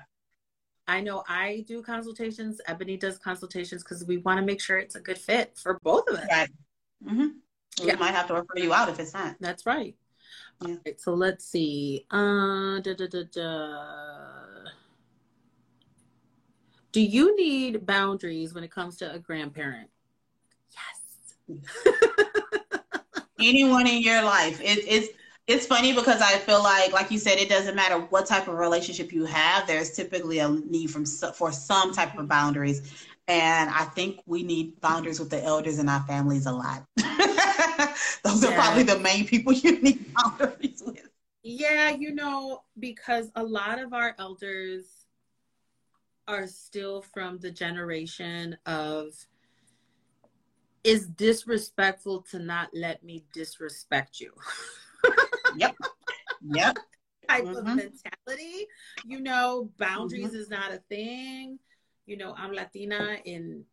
I 0.89 1.01
know 1.01 1.25
I 1.29 1.65
do 1.67 1.83
consultations. 1.83 2.61
Eboni 2.69 2.99
does 2.99 3.19
consultations 3.19 3.83
because 3.83 4.05
we 4.05 4.19
want 4.19 4.39
to 4.39 4.47
make 4.47 4.61
sure 4.61 4.79
it's 4.79 4.95
a 4.95 5.01
good 5.01 5.19
fit 5.19 5.59
for 5.59 5.81
both 5.83 6.09
of 6.09 6.17
us. 6.17 6.27
Right. 6.31 6.51
Mm-hmm 7.05 7.27
yeah. 7.83 7.95
we 7.95 8.01
might 8.01 8.15
have 8.15 8.27
to 8.29 8.35
refer 8.35 8.59
you 8.59 8.73
out 8.73 8.89
if 8.89 8.99
it's 8.99 9.15
not. 9.15 9.37
That's 9.41 9.67
right. 9.67 9.95
Yeah. 10.63 10.69
All 10.69 10.79
right, 10.87 11.01
so 11.01 11.15
let's 11.15 11.45
see. 11.45 12.07
Uh, 12.11 12.81
da, 12.81 12.95
da, 12.95 13.07
da, 13.31 14.71
Do 16.93 17.01
you 17.01 17.37
need 17.37 17.85
boundaries 17.85 18.55
when 18.55 18.65
it 18.65 18.71
comes 18.71 18.97
to 18.99 19.13
a 19.13 19.19
grandparent? 19.19 19.91
Yes. 21.49 21.61
Anyone 23.41 23.87
in 23.87 24.03
your 24.03 24.23
life. 24.23 24.61
It, 24.63 24.85
it's 24.89 25.09
it's 25.47 25.67
funny 25.67 25.93
because 25.93 26.21
I 26.21 26.39
feel 26.39 26.63
like, 26.63 26.93
like 26.93 27.11
you 27.11 27.19
said, 27.19 27.39
it 27.39 27.49
doesn't 27.49 27.77
matter 27.77 27.99
what 27.99 28.27
type 28.27 28.49
of 28.49 28.55
relationship 28.55 29.13
you 29.13 29.25
have. 29.27 29.67
There's 29.67 29.93
typically 29.93 30.41
a 30.41 30.49
need 30.49 30.91
from 30.91 31.05
for 31.05 31.53
some 31.53 31.93
type 31.93 32.19
of 32.19 32.29
boundaries, 32.29 33.07
and 33.29 33.71
I 33.71 33.85
think 33.85 34.21
we 34.27 34.43
need 34.43 34.81
boundaries 34.81 35.21
with 35.21 35.31
the 35.31 35.43
elders 35.43 35.79
in 35.79 35.89
our 35.89 36.03
families 36.03 36.47
a 36.47 36.53
lot. 36.53 36.85
Those 38.25 38.43
yeah. 38.43 38.51
are 38.51 38.55
probably 38.55 38.83
the 38.83 38.99
main 38.99 39.27
people 39.27 39.53
you 39.53 39.81
need 39.81 40.05
boundaries 40.15 40.83
with. 40.85 41.09
Yeah, 41.45 41.91
you 41.91 42.13
know, 42.13 42.65
because 42.81 43.31
a 43.37 43.43
lot 43.43 43.79
of 43.79 43.93
our 43.93 44.17
elders 44.19 45.07
are 46.27 46.49
still 46.49 47.03
from 47.03 47.39
the 47.39 47.53
generation 47.53 48.57
of 48.67 49.15
is 50.83 51.07
disrespectful 51.07 52.23
to 52.31 52.41
not 52.41 52.71
let 52.73 53.05
me 53.05 53.25
disrespect 53.33 54.21
you. 54.21 54.33
yep. 55.57 55.75
Yep. 56.43 56.79
Type 57.29 57.45
mm-hmm. 57.45 57.57
of 57.57 57.65
mentality. 57.65 58.67
You 59.05 59.21
know, 59.21 59.71
boundaries 59.79 60.29
mm-hmm. 60.29 60.37
is 60.37 60.51
not 60.51 60.73
a 60.73 60.81
thing. 60.89 61.59
You 62.07 62.17
know, 62.17 62.35
I'm 62.37 62.53
Latina 62.53 63.19
in 63.25 63.65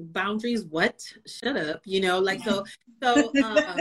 boundaries 0.00 0.64
what 0.64 1.02
shut 1.26 1.56
up 1.56 1.80
you 1.84 2.00
know 2.00 2.18
like 2.18 2.40
so 2.44 2.64
so 3.02 3.32
um 3.42 3.78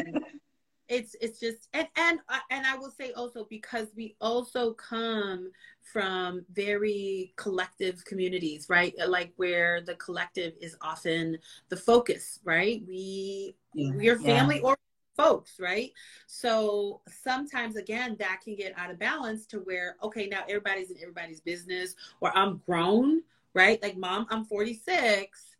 it's 0.89 1.15
it's 1.21 1.39
just 1.39 1.67
and 1.73 1.87
and 1.97 2.19
uh, 2.29 2.39
and 2.49 2.65
i 2.65 2.75
will 2.75 2.91
say 2.91 3.11
also 3.11 3.45
because 3.49 3.87
we 3.95 4.15
also 4.21 4.73
come 4.73 5.51
from 5.83 6.45
very 6.53 7.33
collective 7.35 8.03
communities 8.05 8.67
right 8.69 8.93
like 9.07 9.31
where 9.35 9.81
the 9.81 9.95
collective 9.95 10.53
is 10.61 10.75
often 10.81 11.37
the 11.69 11.77
focus 11.77 12.39
right 12.43 12.83
we 12.87 13.55
yeah, 13.73 13.91
we're 13.95 14.19
family 14.19 14.57
yeah. 14.57 14.61
or 14.61 14.77
folks 15.17 15.59
right 15.59 15.91
so 16.27 17.01
sometimes 17.09 17.75
again 17.75 18.15
that 18.19 18.39
can 18.43 18.55
get 18.55 18.71
out 18.77 18.91
of 18.91 18.99
balance 18.99 19.45
to 19.47 19.57
where 19.59 19.97
okay 20.01 20.27
now 20.27 20.43
everybody's 20.47 20.91
in 20.91 20.97
everybody's 21.01 21.41
business 21.41 21.95
or 22.21 22.35
i'm 22.37 22.61
grown 22.65 23.21
right 23.53 23.81
like 23.81 23.97
mom 23.97 24.27
i'm 24.29 24.45
46 24.45 25.55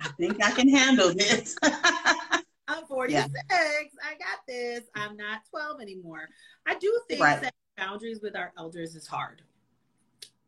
I 0.00 0.08
think 0.18 0.42
I 0.42 0.50
can 0.50 0.68
handle 0.68 1.12
this. 1.14 1.56
I'm 1.62 2.84
46. 2.86 3.28
Yeah. 3.28 3.44
I 3.50 4.12
got 4.12 4.46
this. 4.46 4.84
I'm 4.94 5.16
not 5.16 5.40
12 5.50 5.80
anymore. 5.80 6.28
I 6.66 6.74
do 6.74 7.00
think 7.08 7.22
right. 7.22 7.40
that 7.40 7.54
boundaries 7.76 8.20
with 8.22 8.36
our 8.36 8.52
elders 8.58 8.94
is 8.94 9.06
hard 9.06 9.42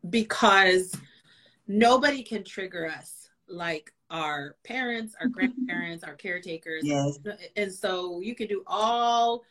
because 0.09 0.95
nobody 1.67 2.23
can 2.23 2.45
trigger 2.45 2.87
us 2.87 3.20
like 3.51 3.93
our 4.11 4.57
parents, 4.65 5.15
our 5.21 5.29
grandparents, 5.29 6.05
our 6.05 6.15
caretakers. 6.15 6.83
Yes. 6.85 7.19
And 7.57 7.73
so 7.73 8.21
you 8.21 8.35
can 8.35 8.49
do 8.49 8.63
all 8.67 9.43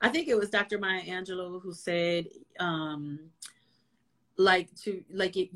I 0.00 0.08
think 0.08 0.28
it 0.28 0.36
was 0.36 0.50
Dr. 0.50 0.78
Maya 0.78 1.02
Angelou 1.02 1.62
who 1.62 1.72
said 1.72 2.26
um 2.60 3.18
like 4.36 4.74
to 4.82 5.02
like 5.10 5.36
it 5.36 5.50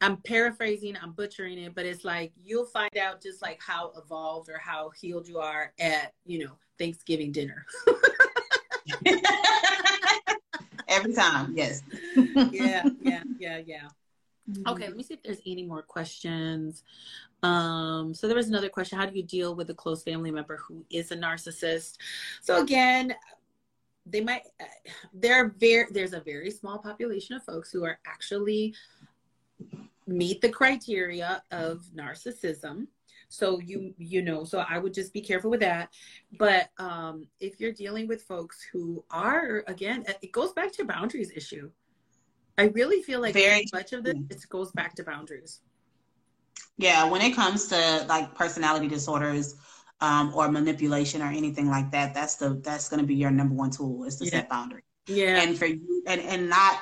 I'm 0.00 0.18
paraphrasing, 0.18 0.96
I'm 1.00 1.12
butchering 1.12 1.58
it, 1.58 1.74
but 1.74 1.86
it's 1.86 2.04
like 2.04 2.32
you'll 2.42 2.66
find 2.66 2.96
out 2.98 3.22
just 3.22 3.40
like 3.40 3.60
how 3.62 3.92
evolved 3.96 4.50
or 4.50 4.58
how 4.58 4.90
healed 4.90 5.26
you 5.26 5.38
are 5.38 5.72
at, 5.80 6.12
you 6.26 6.44
know, 6.44 6.52
Thanksgiving 6.78 7.32
dinner. 7.32 7.64
Every 10.88 11.14
time, 11.14 11.54
yes. 11.56 11.82
yeah, 12.50 12.84
yeah, 13.00 13.22
yeah, 13.38 13.58
yeah. 13.64 13.88
Mm-hmm. 14.50 14.68
Okay, 14.68 14.86
let 14.86 14.96
me 14.96 15.02
see 15.02 15.14
if 15.14 15.22
there's 15.22 15.40
any 15.46 15.64
more 15.64 15.82
questions. 15.82 16.84
Um, 17.42 18.14
so 18.14 18.26
there 18.26 18.36
was 18.36 18.48
another 18.48 18.68
question: 18.68 18.98
How 18.98 19.06
do 19.06 19.16
you 19.16 19.22
deal 19.22 19.54
with 19.54 19.70
a 19.70 19.74
close 19.74 20.02
family 20.02 20.30
member 20.30 20.56
who 20.56 20.84
is 20.90 21.10
a 21.10 21.16
narcissist? 21.16 21.96
So 22.42 22.62
again, 22.62 23.14
they 24.04 24.20
might. 24.20 24.42
There 25.12 25.34
are 25.34 25.48
very 25.58 25.86
there's 25.90 26.12
a 26.12 26.20
very 26.20 26.50
small 26.50 26.78
population 26.78 27.36
of 27.36 27.44
folks 27.44 27.70
who 27.72 27.84
are 27.84 27.98
actually 28.06 28.74
meet 30.06 30.40
the 30.40 30.48
criteria 30.48 31.42
of 31.50 31.82
narcissism 31.96 32.86
so 33.28 33.58
you 33.60 33.92
you 33.98 34.22
know 34.22 34.44
so 34.44 34.64
i 34.68 34.78
would 34.78 34.94
just 34.94 35.12
be 35.12 35.20
careful 35.20 35.50
with 35.50 35.60
that 35.60 35.92
but 36.38 36.70
um 36.78 37.26
if 37.40 37.60
you're 37.60 37.72
dealing 37.72 38.06
with 38.06 38.22
folks 38.22 38.62
who 38.72 39.04
are 39.10 39.64
again 39.66 40.04
it 40.22 40.30
goes 40.32 40.52
back 40.52 40.72
to 40.72 40.84
boundaries 40.84 41.32
issue 41.34 41.70
i 42.58 42.64
really 42.64 43.02
feel 43.02 43.20
like 43.20 43.34
very 43.34 43.66
much 43.72 43.92
of 43.92 44.04
this 44.04 44.14
it 44.30 44.44
goes 44.48 44.70
back 44.72 44.94
to 44.94 45.02
boundaries 45.04 45.60
yeah 46.78 47.04
when 47.04 47.20
it 47.20 47.34
comes 47.34 47.68
to 47.68 48.06
like 48.08 48.34
personality 48.34 48.88
disorders 48.88 49.56
um 50.00 50.32
or 50.34 50.50
manipulation 50.50 51.22
or 51.22 51.26
anything 51.26 51.68
like 51.68 51.90
that 51.90 52.14
that's 52.14 52.36
the 52.36 52.60
that's 52.62 52.88
going 52.88 53.00
to 53.00 53.06
be 53.06 53.14
your 53.14 53.30
number 53.30 53.54
one 53.54 53.70
tool 53.70 54.04
is 54.04 54.16
to 54.16 54.24
yeah. 54.24 54.30
set 54.30 54.48
boundaries 54.48 54.84
yeah 55.06 55.40
and 55.40 55.58
for 55.58 55.66
you 55.66 56.02
and 56.06 56.20
and 56.20 56.48
not 56.48 56.78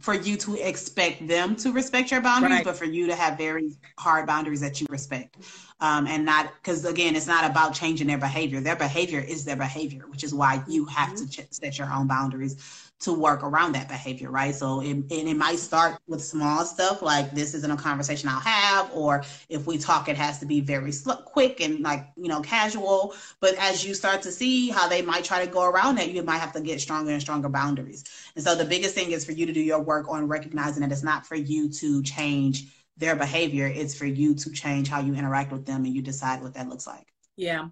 for 0.00 0.14
you 0.14 0.36
to 0.36 0.56
expect 0.56 1.26
them 1.28 1.54
to 1.54 1.70
respect 1.70 2.10
your 2.10 2.20
boundaries, 2.20 2.56
right. 2.56 2.64
but 2.64 2.76
for 2.76 2.84
you 2.84 3.06
to 3.06 3.14
have 3.14 3.38
very 3.38 3.76
hard 3.98 4.26
boundaries 4.26 4.60
that 4.60 4.80
you 4.80 4.86
respect. 4.90 5.36
um, 5.80 6.06
and 6.06 6.24
not 6.24 6.52
because 6.56 6.84
again 6.84 7.14
it's 7.14 7.26
not 7.26 7.48
about 7.48 7.74
changing 7.74 8.06
their 8.06 8.18
behavior 8.18 8.60
their 8.60 8.76
behavior 8.76 9.20
is 9.20 9.44
their 9.44 9.56
behavior 9.56 10.04
which 10.08 10.24
is 10.24 10.34
why 10.34 10.62
you 10.66 10.84
have 10.86 11.10
mm-hmm. 11.10 11.26
to 11.26 11.42
ch- 11.42 11.52
set 11.52 11.78
your 11.78 11.92
own 11.92 12.06
boundaries 12.06 12.83
to 13.00 13.12
work 13.12 13.42
around 13.42 13.72
that 13.72 13.88
behavior, 13.88 14.30
right? 14.30 14.54
So 14.54 14.80
it, 14.80 14.92
and 14.92 15.10
it 15.10 15.36
might 15.36 15.58
start 15.58 15.98
with 16.06 16.24
small 16.24 16.64
stuff 16.64 17.02
like 17.02 17.32
this 17.32 17.52
isn't 17.54 17.70
a 17.70 17.76
conversation 17.76 18.28
I'll 18.28 18.40
have, 18.40 18.90
or 18.94 19.24
if 19.48 19.66
we 19.66 19.76
talk, 19.76 20.08
it 20.08 20.16
has 20.16 20.38
to 20.38 20.46
be 20.46 20.60
very 20.60 20.92
sl- 20.92 21.12
quick 21.12 21.60
and 21.60 21.80
like, 21.80 22.06
you 22.16 22.28
know, 22.28 22.40
casual. 22.40 23.14
But 23.40 23.56
as 23.56 23.84
you 23.84 23.94
start 23.94 24.22
to 24.22 24.32
see 24.32 24.70
how 24.70 24.88
they 24.88 25.02
might 25.02 25.24
try 25.24 25.44
to 25.44 25.50
go 25.50 25.64
around 25.64 25.96
that, 25.96 26.12
you 26.12 26.22
might 26.22 26.38
have 26.38 26.52
to 26.52 26.60
get 26.60 26.80
stronger 26.80 27.10
and 27.10 27.20
stronger 27.20 27.48
boundaries. 27.48 28.04
And 28.36 28.44
so 28.44 28.54
the 28.54 28.64
biggest 28.64 28.94
thing 28.94 29.10
is 29.10 29.24
for 29.24 29.32
you 29.32 29.44
to 29.44 29.52
do 29.52 29.60
your 29.60 29.82
work 29.82 30.08
on 30.08 30.26
recognizing 30.26 30.80
that 30.80 30.92
it's 30.92 31.02
not 31.02 31.26
for 31.26 31.36
you 31.36 31.68
to 31.70 32.02
change 32.02 32.68
their 32.96 33.16
behavior, 33.16 33.66
it's 33.66 33.94
for 33.94 34.06
you 34.06 34.34
to 34.36 34.50
change 34.52 34.88
how 34.88 35.00
you 35.00 35.14
interact 35.14 35.52
with 35.52 35.66
them 35.66 35.84
and 35.84 35.94
you 35.94 36.00
decide 36.00 36.40
what 36.40 36.54
that 36.54 36.68
looks 36.68 36.86
like. 36.86 37.12
Yeah. 37.36 37.68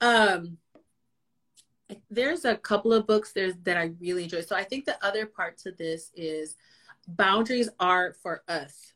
Um, 0.00 0.58
there's 2.10 2.44
a 2.44 2.56
couple 2.56 2.92
of 2.92 3.06
books 3.06 3.32
there's 3.32 3.54
that 3.62 3.76
I 3.76 3.92
really 4.00 4.24
enjoy. 4.24 4.40
So 4.40 4.56
I 4.56 4.64
think 4.64 4.84
the 4.84 5.02
other 5.04 5.26
part 5.26 5.58
to 5.58 5.72
this 5.72 6.10
is 6.14 6.56
boundaries 7.08 7.68
are 7.80 8.14
for 8.22 8.42
us. 8.48 8.92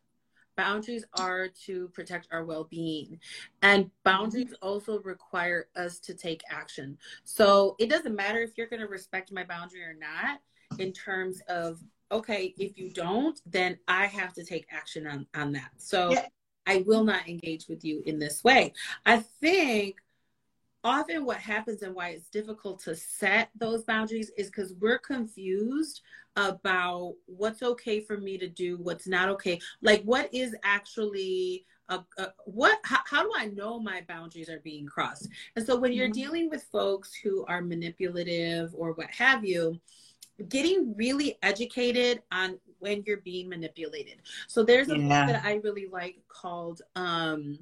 Boundaries 0.57 1.05
are 1.15 1.49
to 1.67 1.89
protect 1.89 2.27
our 2.33 2.45
well-being 2.45 3.21
and 3.63 3.91
boundaries 4.05 4.47
mm-hmm. 4.47 4.67
also 4.67 5.01
require 5.03 5.69
us 5.77 6.01
to 6.01 6.15
take 6.15 6.43
action. 6.51 6.99
So 7.25 7.77
it 7.79 7.89
doesn't 7.89 8.17
matter 8.17 8.43
if 8.43 8.57
you're 8.57 8.67
going 8.67 8.81
to 8.81 8.89
respect 8.89 9.31
my 9.33 9.45
boundary 9.45 9.85
or 9.85 9.95
not 9.95 10.41
in 10.81 10.93
terms 10.93 11.41
of 11.49 11.81
okay, 12.11 12.55
if 12.59 12.79
you 12.79 12.91
don't, 12.91 13.39
then 13.45 13.79
I 13.87 14.07
have 14.07 14.33
to 14.35 14.45
take 14.45 14.67
action 14.73 15.07
on 15.07 15.27
on 15.35 15.53
that. 15.53 15.71
So 15.77 16.13
yeah. 16.13 16.27
I 16.67 16.85
will 16.87 17.05
not 17.05 17.29
engage 17.29 17.69
with 17.69 17.85
you 17.85 18.03
in 18.05 18.19
this 18.19 18.43
way. 18.43 18.73
I 19.07 19.19
think 19.41 19.97
often 20.85 21.25
what 21.25 21.39
happens 21.39 21.83
and 21.83 21.95
why 21.95 22.11
it's 22.11 22.29
difficult 22.29 22.81
to 22.81 22.95
set 22.95 23.51
those 23.57 23.83
boundaries 23.85 24.31
is 24.37 24.47
because 24.47 24.75
we're 24.81 24.99
confused 24.99 26.03
about 26.37 27.15
what's 27.27 27.63
okay 27.63 28.01
for 28.01 28.17
me 28.17 28.39
to 28.39 28.49
do 28.49 28.79
what's 28.79 29.09
not 29.09 29.29
okay 29.29 29.59
like 29.83 30.03
what 30.05 30.33
is 30.33 30.55
actually 30.63 31.65
a, 31.89 31.99
a, 32.19 32.29
what 32.45 32.79
how, 32.85 32.99
how, 33.07 33.23
do 33.23 33.33
i 33.37 33.47
know 33.47 33.81
my 33.81 34.03
boundaries 34.09 34.49
are 34.49 34.61
being 34.61 34.87
crossed 34.87 35.29
and 35.57 35.67
so 35.67 35.77
when 35.77 35.93
you're 35.93 36.07
mm-hmm. 36.07 36.13
dealing 36.13 36.51
with 36.51 36.63
folks 36.71 37.13
who 37.15 37.45
are 37.47 37.61
manipulative 37.61 38.73
or 38.77 38.93
what 38.93 39.11
have 39.11 39.45
you 39.45 39.81
getting 40.49 40.95
really 40.97 41.37
educated 41.43 42.23
on 42.31 42.59
when 42.79 43.03
you're 43.05 43.17
being 43.23 43.49
manipulated 43.49 44.21
so 44.47 44.63
there's 44.63 44.91
a 44.91 44.97
yeah. 44.97 45.27
book 45.27 45.35
that 45.35 45.45
i 45.45 45.55
really 45.65 45.89
like 45.91 46.19
called 46.29 46.83
um 46.95 47.59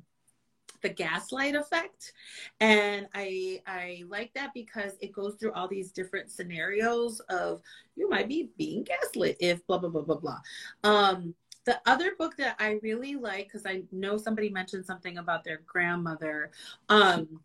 the 0.87 0.95
gaslight 0.95 1.57
effect. 1.57 2.13
And 2.61 3.09
i 3.15 3.61
i 3.67 4.05
like 4.09 4.33
that 4.35 4.55
because 4.55 4.93
it 5.01 5.13
goes 5.13 5.35
through 5.35 5.53
all 5.53 5.69
these 5.69 5.91
different 5.91 6.31
scenarios 6.31 7.21
of 7.29 7.61
you 7.97 8.09
might 8.09 8.29
be 8.29 8.51
being 8.57 8.85
gaslit 8.85 9.37
if 9.41 9.67
blah 9.67 9.79
blah 9.79 9.91
blah 9.91 10.03
blah 10.03 10.17
blah. 10.17 10.39
Um 10.85 11.35
the 11.65 11.81
other 11.85 12.13
book 12.17 12.37
that 12.37 12.55
i 12.61 12.79
really 12.83 13.17
like 13.17 13.49
because 13.49 13.67
i 13.67 13.83
know 13.91 14.17
somebody 14.17 14.49
mentioned 14.49 14.87
something 14.87 15.19
about 15.19 15.43
their 15.43 15.63
grandmother 15.67 16.53
um 16.89 17.41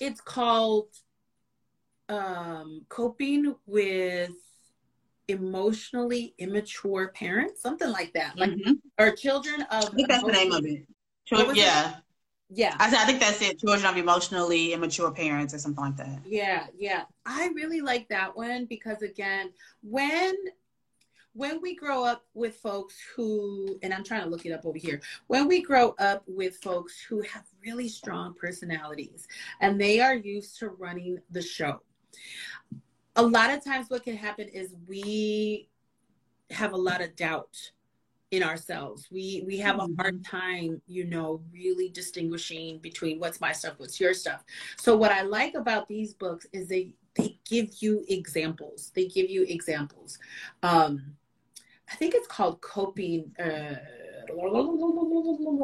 it's 0.00 0.20
called 0.20 0.88
um 2.08 2.84
coping 2.88 3.54
with 3.66 4.32
emotionally 5.28 6.34
immature 6.38 7.12
parents 7.14 7.62
something 7.62 7.90
like 7.92 8.12
that. 8.14 8.36
Like 8.36 8.50
mm-hmm. 8.50 8.72
or 8.98 9.12
children 9.12 9.62
of 9.70 9.84
I 9.84 9.94
think 9.94 10.08
that's 10.08 10.24
the 10.24 10.32
name 10.32 10.50
of 10.50 10.64
it 10.66 10.84
yeah. 11.30 11.90
It? 11.90 11.96
Yeah. 12.54 12.76
I, 12.78 12.86
I 12.86 13.06
think 13.06 13.20
that's 13.20 13.40
it. 13.40 13.60
Children 13.60 13.86
of 13.86 13.96
emotionally 13.96 14.74
immature 14.74 15.10
parents 15.10 15.54
or 15.54 15.58
something 15.58 15.82
like 15.82 15.96
that. 15.96 16.20
Yeah, 16.26 16.66
yeah. 16.78 17.04
I 17.24 17.48
really 17.54 17.80
like 17.80 18.08
that 18.08 18.36
one 18.36 18.66
because 18.66 19.02
again, 19.02 19.52
when 19.82 20.34
when 21.34 21.62
we 21.62 21.74
grow 21.74 22.04
up 22.04 22.24
with 22.34 22.56
folks 22.56 22.94
who 23.16 23.78
and 23.82 23.94
I'm 23.94 24.04
trying 24.04 24.22
to 24.24 24.28
look 24.28 24.44
it 24.44 24.52
up 24.52 24.66
over 24.66 24.76
here. 24.76 25.00
When 25.28 25.48
we 25.48 25.62
grow 25.62 25.94
up 25.98 26.24
with 26.26 26.56
folks 26.56 27.00
who 27.00 27.22
have 27.22 27.44
really 27.64 27.88
strong 27.88 28.34
personalities 28.34 29.26
and 29.60 29.80
they 29.80 30.00
are 30.00 30.14
used 30.14 30.58
to 30.58 30.68
running 30.68 31.18
the 31.30 31.42
show. 31.42 31.80
A 33.16 33.22
lot 33.22 33.50
of 33.50 33.64
times 33.64 33.88
what 33.88 34.04
can 34.04 34.16
happen 34.16 34.48
is 34.48 34.74
we 34.86 35.68
have 36.50 36.72
a 36.72 36.76
lot 36.76 37.00
of 37.00 37.16
doubt 37.16 37.56
in 38.32 38.42
ourselves. 38.42 39.06
We 39.12 39.44
we 39.46 39.58
have 39.58 39.76
mm-hmm. 39.76 39.92
a 39.92 40.02
hard 40.02 40.22
mm-hmm. 40.22 40.36
time, 40.36 40.82
you 40.86 41.04
know, 41.04 41.42
really 41.52 41.90
distinguishing 41.90 42.78
between 42.78 43.20
what's 43.20 43.40
my 43.40 43.52
stuff, 43.52 43.74
what's 43.76 44.00
your 44.00 44.14
stuff. 44.14 44.42
So 44.78 44.96
what 44.96 45.12
I 45.12 45.22
like 45.22 45.54
about 45.54 45.86
these 45.86 46.14
books 46.14 46.46
is 46.52 46.66
they 46.66 46.94
they 47.14 47.38
give 47.48 47.68
you 47.80 48.04
examples. 48.08 48.90
They 48.94 49.06
give 49.06 49.30
you 49.30 49.44
examples. 49.46 50.18
Um, 50.62 51.14
I 51.90 51.96
think 51.96 52.14
it's 52.14 52.26
called 52.26 52.62
coping. 52.62 53.32
Uh, 53.38 53.74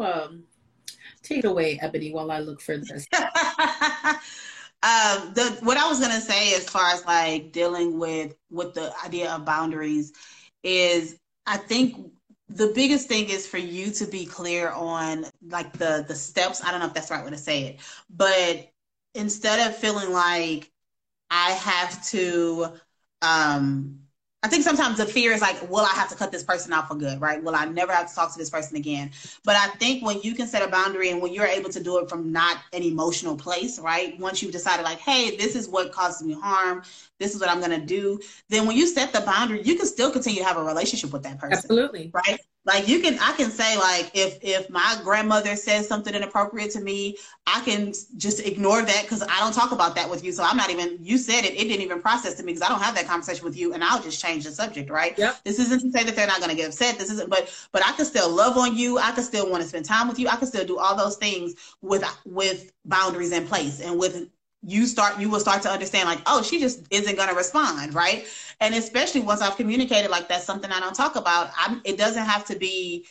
um, 0.02 0.44
take 1.22 1.38
it 1.38 1.46
away, 1.46 1.78
Eboni, 1.78 2.12
while 2.12 2.30
I 2.30 2.40
look 2.40 2.60
for 2.60 2.76
this. 2.76 3.06
um, 3.14 3.24
the 5.32 5.58
what 5.62 5.78
I 5.78 5.88
was 5.88 6.00
gonna 6.00 6.20
say 6.20 6.54
as 6.54 6.68
far 6.68 6.90
as 6.90 7.02
like 7.06 7.52
dealing 7.52 7.98
with 7.98 8.34
with 8.50 8.74
the 8.74 8.92
idea 9.02 9.32
of 9.32 9.46
boundaries 9.46 10.12
is 10.62 11.18
I 11.46 11.56
think 11.56 12.12
the 12.48 12.72
biggest 12.74 13.08
thing 13.08 13.28
is 13.28 13.46
for 13.46 13.58
you 13.58 13.90
to 13.90 14.06
be 14.06 14.24
clear 14.24 14.70
on 14.70 15.26
like 15.50 15.72
the 15.74 16.04
the 16.08 16.14
steps 16.14 16.62
i 16.64 16.70
don't 16.70 16.80
know 16.80 16.86
if 16.86 16.94
that's 16.94 17.08
the 17.08 17.14
right 17.14 17.24
way 17.24 17.30
to 17.30 17.36
say 17.38 17.64
it 17.64 17.80
but 18.10 18.70
instead 19.14 19.68
of 19.68 19.76
feeling 19.76 20.12
like 20.12 20.70
i 21.30 21.50
have 21.52 22.04
to 22.06 22.68
um 23.22 24.00
I 24.42 24.48
think 24.48 24.62
sometimes 24.62 24.98
the 24.98 25.04
fear 25.06 25.32
is 25.32 25.40
like, 25.40 25.68
will 25.68 25.84
I 25.84 25.90
have 25.94 26.08
to 26.10 26.14
cut 26.14 26.30
this 26.30 26.44
person 26.44 26.72
off 26.72 26.86
for 26.88 26.94
good, 26.94 27.20
right? 27.20 27.42
Will 27.42 27.56
I 27.56 27.64
never 27.64 27.92
have 27.92 28.08
to 28.08 28.14
talk 28.14 28.32
to 28.32 28.38
this 28.38 28.50
person 28.50 28.76
again? 28.76 29.10
But 29.44 29.56
I 29.56 29.66
think 29.78 30.04
when 30.06 30.20
you 30.22 30.32
can 30.32 30.46
set 30.46 30.62
a 30.62 30.70
boundary 30.70 31.10
and 31.10 31.20
when 31.20 31.32
you're 31.34 31.44
able 31.46 31.70
to 31.70 31.82
do 31.82 31.98
it 31.98 32.08
from 32.08 32.30
not 32.30 32.58
an 32.72 32.84
emotional 32.84 33.36
place, 33.36 33.80
right? 33.80 34.18
Once 34.20 34.40
you've 34.40 34.52
decided, 34.52 34.84
like, 34.84 35.00
hey, 35.00 35.36
this 35.36 35.56
is 35.56 35.68
what 35.68 35.90
causes 35.90 36.24
me 36.24 36.34
harm, 36.34 36.84
this 37.18 37.34
is 37.34 37.40
what 37.40 37.50
I'm 37.50 37.58
going 37.58 37.78
to 37.78 37.84
do, 37.84 38.20
then 38.48 38.66
when 38.66 38.76
you 38.76 38.86
set 38.86 39.12
the 39.12 39.20
boundary, 39.20 39.62
you 39.62 39.76
can 39.76 39.86
still 39.86 40.10
continue 40.10 40.40
to 40.40 40.46
have 40.46 40.56
a 40.56 40.62
relationship 40.62 41.12
with 41.12 41.22
that 41.24 41.38
person. 41.38 41.58
Absolutely. 41.58 42.10
Right? 42.14 42.38
Like 42.68 42.86
you 42.86 43.00
can, 43.00 43.18
I 43.18 43.32
can 43.32 43.50
say 43.50 43.78
like, 43.78 44.10
if 44.12 44.38
if 44.42 44.68
my 44.68 45.00
grandmother 45.02 45.56
says 45.56 45.88
something 45.88 46.14
inappropriate 46.14 46.70
to 46.72 46.80
me, 46.80 47.16
I 47.46 47.62
can 47.62 47.94
just 48.18 48.40
ignore 48.46 48.82
that 48.82 49.02
because 49.02 49.22
I 49.22 49.40
don't 49.40 49.54
talk 49.54 49.72
about 49.72 49.94
that 49.94 50.10
with 50.10 50.22
you. 50.22 50.32
So 50.32 50.44
I'm 50.44 50.56
not 50.56 50.68
even. 50.68 50.98
You 51.00 51.16
said 51.16 51.44
it; 51.46 51.54
it 51.54 51.64
didn't 51.64 51.80
even 51.80 52.02
process 52.02 52.34
to 52.34 52.42
me 52.42 52.52
because 52.52 52.62
I 52.62 52.68
don't 52.68 52.82
have 52.82 52.94
that 52.96 53.06
conversation 53.06 53.42
with 53.44 53.56
you, 53.56 53.72
and 53.72 53.82
I'll 53.82 54.02
just 54.02 54.20
change 54.20 54.44
the 54.44 54.50
subject. 54.50 54.90
Right? 54.90 55.16
Yep. 55.16 55.44
This 55.44 55.58
isn't 55.58 55.80
to 55.80 55.90
say 55.90 56.04
that 56.04 56.14
they're 56.14 56.26
not 56.26 56.40
going 56.40 56.50
to 56.50 56.56
get 56.56 56.68
upset. 56.68 56.98
This 56.98 57.10
isn't, 57.10 57.30
but 57.30 57.50
but 57.72 57.86
I 57.86 57.92
can 57.92 58.04
still 58.04 58.28
love 58.28 58.58
on 58.58 58.76
you. 58.76 58.98
I 58.98 59.12
can 59.12 59.24
still 59.24 59.50
want 59.50 59.62
to 59.62 59.68
spend 59.68 59.86
time 59.86 60.06
with 60.06 60.18
you. 60.18 60.28
I 60.28 60.36
can 60.36 60.46
still 60.46 60.66
do 60.66 60.78
all 60.78 60.94
those 60.94 61.16
things 61.16 61.54
with 61.80 62.04
with 62.26 62.72
boundaries 62.84 63.32
in 63.32 63.46
place 63.46 63.80
and 63.80 63.98
with 63.98 64.28
you 64.62 64.86
start 64.86 65.18
you 65.20 65.28
will 65.30 65.40
start 65.40 65.62
to 65.62 65.70
understand 65.70 66.08
like 66.08 66.20
oh 66.26 66.42
she 66.42 66.58
just 66.58 66.82
isn't 66.90 67.16
going 67.16 67.28
to 67.28 67.34
respond 67.34 67.94
right? 67.94 68.26
And 68.60 68.74
especially 68.74 69.20
once 69.20 69.40
i've 69.40 69.56
communicated 69.56 70.10
like 70.10 70.28
that's 70.28 70.44
something 70.44 70.70
i 70.70 70.80
don't 70.80 70.94
talk 70.94 71.16
about 71.16 71.50
I'm, 71.56 71.80
it 71.84 71.96
doesn't 71.96 72.24
have 72.24 72.44
to 72.46 72.56
be 72.56 73.06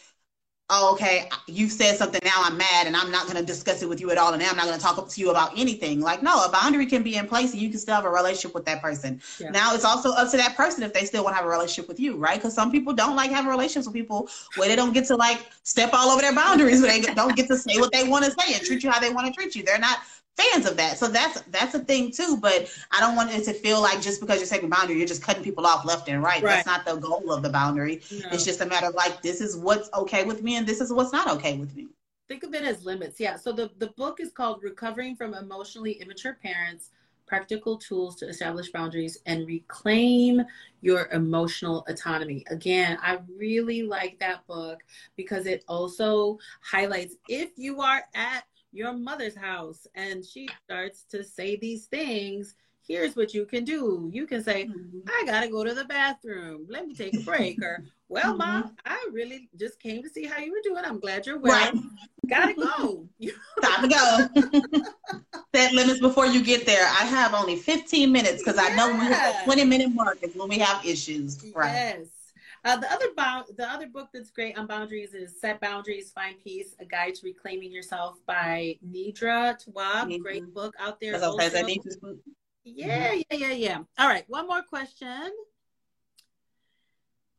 oh 0.69 0.93
okay 0.93 1.29
you 1.47 1.69
said 1.69 1.95
something 1.95 2.19
now 2.25 2.41
i'm 2.43 2.57
mad 2.57 2.87
and 2.87 2.95
i'm 2.97 3.09
not 3.09 3.23
going 3.23 3.37
to 3.37 3.45
discuss 3.45 3.81
it 3.81 3.87
with 3.87 4.01
you 4.01 4.11
at 4.11 4.17
all 4.17 4.33
and 4.33 4.43
i'm 4.43 4.57
not 4.57 4.65
going 4.65 4.77
to 4.77 4.83
talk 4.83 5.07
to 5.07 5.21
you 5.21 5.29
about 5.29 5.57
anything. 5.57 6.01
Like 6.01 6.21
no 6.21 6.43
a 6.43 6.51
boundary 6.51 6.85
can 6.85 7.03
be 7.03 7.15
in 7.15 7.27
place 7.27 7.53
and 7.53 7.61
you 7.61 7.69
can 7.69 7.79
still 7.79 7.95
have 7.95 8.05
a 8.05 8.09
relationship 8.09 8.53
with 8.53 8.65
that 8.65 8.81
person. 8.81 9.21
Yeah. 9.39 9.51
now 9.51 9.73
it's 9.73 9.85
also 9.85 10.11
up 10.11 10.29
to 10.31 10.37
that 10.37 10.57
person 10.57 10.83
if 10.83 10.93
they 10.93 11.05
still 11.05 11.23
want 11.23 11.33
to 11.33 11.37
have 11.37 11.45
a 11.45 11.49
relationship 11.49 11.87
with 11.87 11.99
you 11.99 12.17
right? 12.17 12.35
Because 12.35 12.53
some 12.53 12.71
people 12.71 12.93
don't 12.93 13.15
like 13.15 13.31
having 13.31 13.49
relationships 13.49 13.87
with 13.87 13.93
people 13.93 14.29
where 14.55 14.67
they 14.67 14.75
don't 14.75 14.93
get 14.93 15.05
to 15.05 15.15
like 15.15 15.45
step 15.63 15.91
all 15.93 16.09
over 16.09 16.21
their 16.21 16.35
boundaries 16.35 16.81
where 16.81 16.91
they 16.91 17.13
don't 17.13 17.35
get 17.35 17.47
to 17.47 17.57
say 17.57 17.79
what 17.79 17.91
they 17.93 18.07
want 18.07 18.25
to 18.25 18.31
say 18.31 18.53
and 18.53 18.61
treat 18.63 18.83
you 18.83 18.89
how 18.89 18.99
they 18.99 19.11
want 19.11 19.27
to 19.27 19.33
treat 19.33 19.55
you. 19.55 19.63
They're 19.63 19.79
not 19.79 19.99
fans 20.37 20.65
of 20.65 20.77
that. 20.77 20.97
So 20.97 21.07
that's 21.07 21.41
that's 21.41 21.73
a 21.73 21.79
thing 21.79 22.11
too. 22.11 22.37
But 22.37 22.71
I 22.91 22.99
don't 22.99 23.15
want 23.15 23.33
it 23.33 23.43
to 23.45 23.53
feel 23.53 23.81
like 23.81 24.01
just 24.01 24.21
because 24.21 24.37
you're 24.37 24.45
setting 24.45 24.69
boundary, 24.69 24.97
you're 24.97 25.07
just 25.07 25.23
cutting 25.23 25.43
people 25.43 25.65
off 25.65 25.85
left 25.85 26.07
and 26.07 26.23
right. 26.23 26.41
right. 26.41 26.63
That's 26.63 26.67
not 26.67 26.85
the 26.85 26.95
goal 26.95 27.31
of 27.31 27.43
the 27.43 27.49
boundary. 27.49 28.01
No. 28.11 28.29
It's 28.31 28.45
just 28.45 28.61
a 28.61 28.65
matter 28.65 28.87
of 28.87 28.95
like 28.95 29.21
this 29.21 29.41
is 29.41 29.57
what's 29.57 29.89
okay 29.93 30.23
with 30.23 30.43
me 30.43 30.55
and 30.55 30.65
this 30.65 30.79
is 30.79 30.93
what's 30.93 31.11
not 31.11 31.29
okay 31.31 31.57
with 31.57 31.75
me. 31.75 31.87
Think 32.27 32.43
of 32.43 32.53
it 32.53 32.63
as 32.63 32.83
limits. 32.83 33.19
Yeah. 33.19 33.37
So 33.37 33.51
the, 33.53 33.71
the 33.77 33.87
book 33.87 34.19
is 34.19 34.31
called 34.31 34.61
Recovering 34.61 35.15
from 35.15 35.33
Emotionally 35.33 35.93
Immature 35.93 36.37
Parents 36.43 36.89
Practical 37.25 37.77
Tools 37.77 38.15
to 38.17 38.27
Establish 38.27 38.71
Boundaries 38.71 39.17
and 39.25 39.47
Reclaim 39.47 40.41
Your 40.81 41.07
Emotional 41.11 41.85
Autonomy. 41.87 42.43
Again, 42.49 42.97
I 43.01 43.19
really 43.37 43.83
like 43.83 44.19
that 44.19 44.45
book 44.47 44.83
because 45.15 45.45
it 45.45 45.63
also 45.67 46.39
highlights 46.61 47.15
if 47.29 47.51
you 47.55 47.81
are 47.81 48.03
at 48.13 48.43
your 48.71 48.93
mother's 48.93 49.35
house 49.35 49.87
and 49.95 50.25
she 50.25 50.47
starts 50.65 51.03
to 51.11 51.23
say 51.23 51.55
these 51.55 51.85
things 51.85 52.55
here's 52.87 53.15
what 53.15 53.33
you 53.33 53.45
can 53.45 53.63
do. 53.63 54.09
You 54.13 54.25
can 54.25 54.43
say, 54.43 54.65
mm-hmm. 54.65 54.99
I 55.07 55.23
gotta 55.25 55.49
go 55.49 55.63
to 55.63 55.73
the 55.73 55.85
bathroom. 55.85 56.65
Let 56.69 56.87
me 56.87 56.95
take 56.95 57.15
a 57.15 57.23
break. 57.23 57.61
or, 57.61 57.83
well, 58.09 58.29
mm-hmm. 58.29 58.37
mom, 58.37 58.75
I 58.85 59.07
really 59.11 59.49
just 59.59 59.79
came 59.79 60.01
to 60.03 60.09
see 60.09 60.25
how 60.25 60.39
you 60.39 60.51
were 60.51 60.61
doing. 60.63 60.83
I'm 60.85 60.99
glad 60.99 61.25
you're 61.25 61.39
well. 61.39 61.73
Right. 61.73 61.83
Gotta 62.27 62.53
go. 62.53 63.07
Time 63.61 63.89
to 63.89 63.95
go. 63.95 64.81
Set 65.55 65.73
limits 65.73 65.99
before 65.99 66.25
you 66.25 66.43
get 66.43 66.65
there. 66.65 66.85
I 66.85 67.05
have 67.05 67.33
only 67.33 67.57
15 67.57 68.11
minutes 68.11 68.43
because 68.43 68.55
yeah. 68.55 68.69
I 68.71 68.75
know 68.75 68.91
we 68.91 69.05
have 69.05 69.43
20 69.43 69.65
minute 69.65 69.93
mark 69.93 70.19
is 70.21 70.35
when 70.35 70.47
we 70.47 70.59
have 70.59 70.85
issues. 70.85 71.43
Right. 71.53 71.73
Yes. 71.73 72.07
Uh, 72.65 72.77
the 72.77 72.91
other 72.91 73.07
bound, 73.15 73.45
the 73.55 73.69
other 73.69 73.87
book 73.87 74.09
that's 74.13 74.29
great 74.29 74.57
on 74.57 74.67
boundaries 74.67 75.13
is 75.13 75.39
"Set 75.39 75.61
Boundaries, 75.61 76.11
Find 76.11 76.35
Peace: 76.43 76.75
A 76.79 76.85
Guide 76.85 77.15
to 77.15 77.21
Reclaiming 77.23 77.71
Yourself" 77.71 78.17
by 78.25 78.77
Nedra 78.85 79.55
Tawwab. 79.63 80.09
Mm-hmm. 80.09 80.21
Great 80.21 80.53
book 80.53 80.73
out 80.79 80.99
there. 80.99 81.13
Yeah, 82.63 83.13
yeah, 83.13 83.37
yeah, 83.37 83.51
yeah. 83.51 83.77
All 83.97 84.07
right, 84.07 84.25
one 84.27 84.47
more 84.47 84.61
question. 84.61 85.31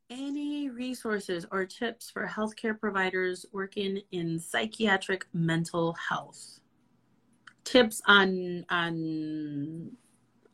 Any 0.09 0.69
resources 0.69 1.45
or 1.51 1.65
tips 1.65 2.09
for 2.09 2.25
healthcare 2.25 2.79
providers 2.79 3.45
working 3.51 4.01
in 4.11 4.39
psychiatric 4.39 5.27
mental 5.33 5.93
health? 5.93 6.61
Tips 7.63 8.01
on 8.07 8.65
on 8.69 9.91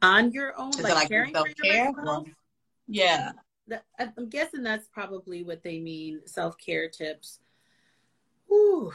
on 0.01 0.31
your 0.33 0.59
own, 0.59 0.71
like, 0.71 0.93
like, 0.93 1.07
caring 1.07 1.33
for 1.33 1.47
your 1.47 1.73
mental 1.73 2.03
health? 2.03 2.27
Yeah. 2.87 3.31
I'm 3.99 4.29
guessing 4.29 4.63
that's 4.63 4.87
probably 4.87 5.43
what 5.43 5.63
they 5.63 5.79
mean. 5.79 6.21
Self 6.25 6.57
care 6.57 6.89
tips. 6.89 7.39
Ooh, 8.51 8.91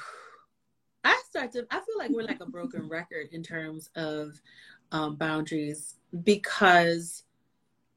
I 1.05 1.21
start 1.29 1.53
to. 1.53 1.66
I 1.71 1.81
feel 1.81 1.99
like 1.99 2.11
we're 2.11 2.23
like 2.23 2.41
a 2.41 2.47
broken 2.47 2.89
record 2.89 3.29
in 3.33 3.43
terms 3.43 3.91
of 3.97 4.41
um, 4.93 5.16
boundaries 5.16 5.97
because 6.25 7.25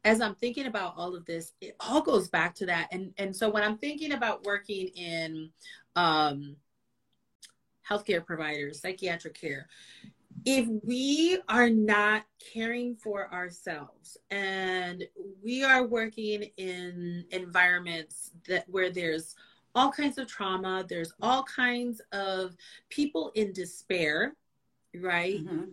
as 0.05 0.19
I'm 0.19 0.35
thinking 0.35 0.65
about 0.65 0.95
all 0.97 1.15
of 1.15 1.25
this, 1.25 1.53
it 1.61 1.75
all 1.79 2.01
goes 2.01 2.27
back 2.27 2.55
to 2.55 2.65
that. 2.67 2.89
And 2.91 3.13
and 3.17 3.35
so 3.35 3.49
when 3.49 3.63
I'm 3.63 3.77
thinking 3.77 4.13
about 4.13 4.43
working 4.43 4.87
in 4.89 5.49
um, 5.95 6.55
healthcare 7.89 8.25
providers, 8.25 8.81
psychiatric 8.81 9.39
care, 9.39 9.67
if 10.45 10.67
we 10.83 11.39
are 11.47 11.69
not 11.69 12.23
caring 12.53 12.95
for 12.95 13.31
ourselves 13.33 14.17
and 14.31 15.03
we 15.43 15.63
are 15.63 15.85
working 15.85 16.43
in 16.57 17.25
environments 17.31 18.31
that 18.47 18.67
where 18.69 18.89
there's 18.89 19.35
all 19.75 19.91
kinds 19.91 20.17
of 20.17 20.27
trauma, 20.27 20.85
there's 20.87 21.13
all 21.21 21.43
kinds 21.43 22.01
of 22.11 22.55
people 22.89 23.31
in 23.35 23.53
despair, 23.53 24.35
right? 24.93 25.43
Mm-hmm 25.43 25.63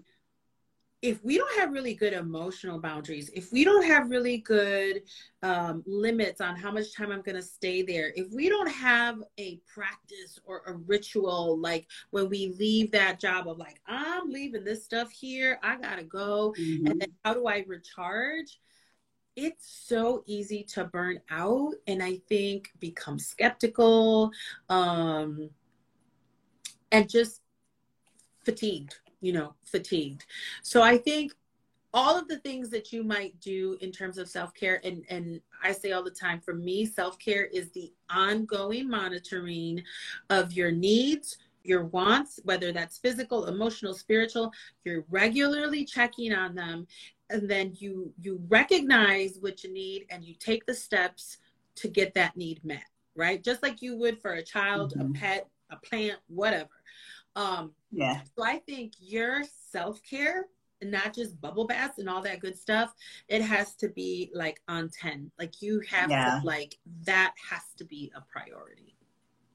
if 1.03 1.25
we 1.25 1.39
don't 1.39 1.59
have 1.59 1.73
really 1.73 1.95
good 1.95 2.13
emotional 2.13 2.79
boundaries, 2.79 3.31
if 3.35 3.51
we 3.53 3.65
don't 3.65 3.85
have 3.85 4.11
really 4.11 4.39
good 4.39 5.03
um, 5.43 5.83
limits 5.87 6.43
on 6.43 6.57
how 6.57 6.71
much 6.71 6.95
time 6.95 7.11
I'm 7.11 7.23
going 7.23 7.37
to 7.37 7.43
stay 7.43 7.81
there, 7.83 8.13
if 8.17 8.31
we 8.33 8.51
don't 8.51 8.71
have 8.71 9.23
a 9.39 9.61
practice 9.67 10.39
or 10.45 10.63
a 10.67 10.75
ritual, 10.75 11.59
like 11.59 11.87
when 12.11 12.29
we 12.29 12.55
leave 12.59 12.91
that 12.93 13.19
job 13.19 13.49
of 13.49 13.57
like, 13.57 13.81
I'm 13.87 14.29
leaving 14.29 14.63
this 14.63 14.85
stuff 14.85 15.11
here, 15.11 15.59
I 15.63 15.77
got 15.77 15.97
to 15.97 16.05
go. 16.05 16.55
Mm-hmm. 16.59 16.87
And 16.87 17.01
then 17.01 17.13
how 17.25 17.33
do 17.33 17.47
I 17.47 17.65
recharge? 17.67 18.61
It's 19.37 19.87
so 19.87 20.23
easy 20.27 20.65
to 20.75 20.85
burn 20.85 21.21
out 21.31 21.73
and 21.87 22.03
I 22.03 22.19
think 22.29 22.73
become 22.79 23.19
skeptical 23.19 24.33
um, 24.69 25.49
and 26.93 27.09
just 27.09 27.41
fatigued 28.45 28.99
you 29.21 29.33
know, 29.33 29.55
fatigued. 29.63 30.25
So 30.63 30.83
I 30.83 30.99
think 30.99 31.33
all 31.93 32.19
of 32.19 32.29
the 32.29 32.39
things 32.39 32.71
that 32.71 32.93
you 32.93 33.03
might 33.03 33.39
do 33.41 33.77
in 33.81 33.91
terms 33.91 34.19
of 34.19 34.29
self-care 34.29 34.81
and 34.85 35.05
and 35.09 35.41
I 35.63 35.73
say 35.73 35.93
all 35.93 36.05
the 36.05 36.11
time 36.11 36.41
for 36.41 36.55
me 36.55 36.87
self-care 36.87 37.45
is 37.47 37.71
the 37.71 37.93
ongoing 38.09 38.89
monitoring 38.89 39.83
of 40.29 40.53
your 40.53 40.71
needs 40.71 41.39
your 41.65 41.85
wants 41.85 42.39
whether 42.45 42.73
that's 42.73 42.99
physical 42.99 43.47
emotional 43.47 43.93
spiritual 43.93 44.53
you're 44.85 45.05
regularly 45.11 45.85
checking 45.85 46.33
on 46.33 46.55
them 46.55 46.87
and 47.29 47.51
then 47.51 47.73
you 47.79 48.13
you 48.21 48.41
recognize 48.49 49.39
what 49.41 49.63
you 49.65 49.73
need 49.73 50.07
and 50.11 50.25
you 50.25 50.35
take 50.35 50.65
the 50.67 50.75
steps 50.75 51.39
to 51.75 51.89
get 51.89 52.15
that 52.15 52.37
need 52.37 52.65
met 52.65 52.85
right 53.17 53.43
just 53.43 53.63
like 53.63 53.83
you 53.83 53.97
would 53.97 54.21
for 54.21 54.35
a 54.35 54.43
child 54.43 54.95
mm-hmm. 54.95 55.11
a 55.11 55.19
pet 55.19 55.49
a 55.71 55.77
plant 55.77 56.19
whatever 56.29 56.71
um, 57.37 57.73
yeah. 57.91 58.21
So 58.37 58.45
I 58.45 58.59
think 58.59 58.93
your 58.99 59.43
self 59.71 60.03
care, 60.03 60.47
and 60.83 60.91
not 60.91 61.15
just 61.15 61.41
bubble 61.41 61.67
baths 61.67 61.99
and 61.99 62.09
all 62.09 62.23
that 62.23 62.41
good 62.41 62.57
stuff, 62.59 62.95
it 63.29 63.43
has 63.43 63.75
to 63.77 63.89
be 63.89 64.31
like 64.35 64.61
on 64.69 64.89
10. 64.89 65.31
Like 65.39 65.61
you 65.61 65.81
have 65.91 66.11
yeah. 66.11 66.41
to, 66.41 66.47
like, 66.47 66.79
that 67.05 67.35
has 67.51 67.63
to 67.77 67.85
be 67.85 68.11
a 68.17 68.23
priority. 68.23 68.97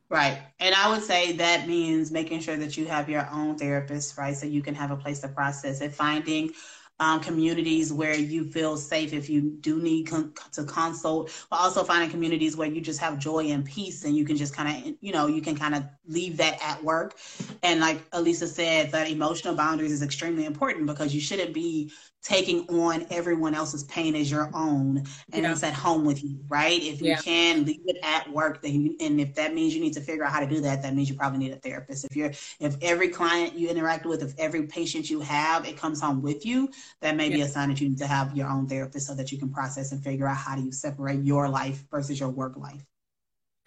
Right. 0.07 0.39
And 0.59 0.75
I 0.75 0.89
would 0.89 1.01
say 1.01 1.31
that 1.33 1.67
means 1.67 2.11
making 2.11 2.41
sure 2.41 2.57
that 2.57 2.77
you 2.77 2.85
have 2.85 3.09
your 3.09 3.27
own 3.31 3.57
therapist, 3.57 4.17
right? 4.17 4.35
So 4.35 4.45
you 4.45 4.61
can 4.61 4.75
have 4.75 4.91
a 4.91 4.95
place 4.95 5.19
to 5.21 5.27
process 5.27 5.81
it, 5.81 5.95
finding 5.95 6.51
um, 6.99 7.19
communities 7.19 7.91
where 7.91 8.15
you 8.15 8.45
feel 8.45 8.77
safe 8.77 9.13
if 9.13 9.29
you 9.29 9.57
do 9.59 9.79
need 9.79 10.07
con- 10.07 10.33
to 10.53 10.63
consult, 10.63 11.31
but 11.49 11.57
also 11.59 11.83
finding 11.83 12.09
communities 12.09 12.55
where 12.55 12.67
you 12.67 12.79
just 12.81 12.99
have 12.99 13.19
joy 13.19 13.45
and 13.47 13.65
peace 13.65 14.05
and 14.05 14.15
you 14.15 14.25
can 14.25 14.37
just 14.37 14.55
kind 14.55 14.69
of, 14.69 14.93
you 15.01 15.11
know, 15.11 15.27
you 15.27 15.41
can 15.41 15.55
kind 15.55 15.75
of 15.75 15.83
leave 16.07 16.37
that 16.37 16.57
at 16.61 16.81
work. 16.83 17.17
And 17.63 17.81
like 17.81 18.01
Elisa 18.13 18.47
said, 18.47 18.91
that 18.91 19.09
emotional 19.09 19.55
boundaries 19.55 19.91
is 19.91 20.01
extremely 20.01 20.45
important 20.45 20.87
because 20.87 21.13
you 21.13 21.19
shouldn't 21.21 21.53
be 21.53 21.91
taking 22.25 22.67
on 22.69 23.05
everyone 23.11 23.53
else's 23.53 23.83
pain 23.83 24.15
as 24.15 24.31
your 24.31 24.49
own 24.55 24.97
and 25.31 25.43
yeah. 25.43 25.51
it's 25.51 25.61
at 25.61 25.73
home 25.73 26.03
with 26.03 26.23
you 26.23 26.39
right 26.47 26.81
if 26.81 26.99
you 26.99 27.09
yeah. 27.09 27.17
can 27.17 27.63
leave 27.63 27.81
it 27.85 27.97
at 28.01 28.27
work 28.31 28.63
then 28.63 28.81
you, 28.81 28.95
and 28.99 29.21
if 29.21 29.35
that 29.35 29.53
means 29.53 29.75
you 29.75 29.79
need 29.79 29.93
to 29.93 30.01
figure 30.01 30.23
out 30.23 30.31
how 30.31 30.39
to 30.39 30.47
do 30.47 30.59
that 30.59 30.81
that 30.81 30.95
means 30.95 31.07
you 31.07 31.15
probably 31.15 31.37
need 31.37 31.51
a 31.51 31.57
therapist 31.57 32.03
if 32.03 32.15
you're 32.15 32.31
if 32.59 32.75
every 32.81 33.09
client 33.09 33.53
you 33.53 33.69
interact 33.69 34.07
with 34.07 34.23
if 34.23 34.33
every 34.39 34.63
patient 34.63 35.07
you 35.07 35.19
have 35.19 35.67
it 35.67 35.77
comes 35.77 36.01
home 36.01 36.19
with 36.19 36.43
you 36.43 36.67
that 36.99 37.15
may 37.15 37.29
yeah. 37.29 37.35
be 37.35 37.41
a 37.41 37.47
sign 37.47 37.69
that 37.69 37.79
you 37.79 37.89
need 37.89 37.97
to 37.99 38.07
have 38.07 38.35
your 38.35 38.49
own 38.49 38.67
therapist 38.67 39.05
so 39.05 39.13
that 39.13 39.31
you 39.31 39.37
can 39.37 39.49
process 39.49 39.91
and 39.91 40.03
figure 40.03 40.27
out 40.27 40.35
how 40.35 40.55
do 40.55 40.63
you 40.63 40.71
separate 40.71 41.23
your 41.23 41.47
life 41.47 41.85
versus 41.91 42.19
your 42.19 42.29
work 42.29 42.57
life 42.57 42.83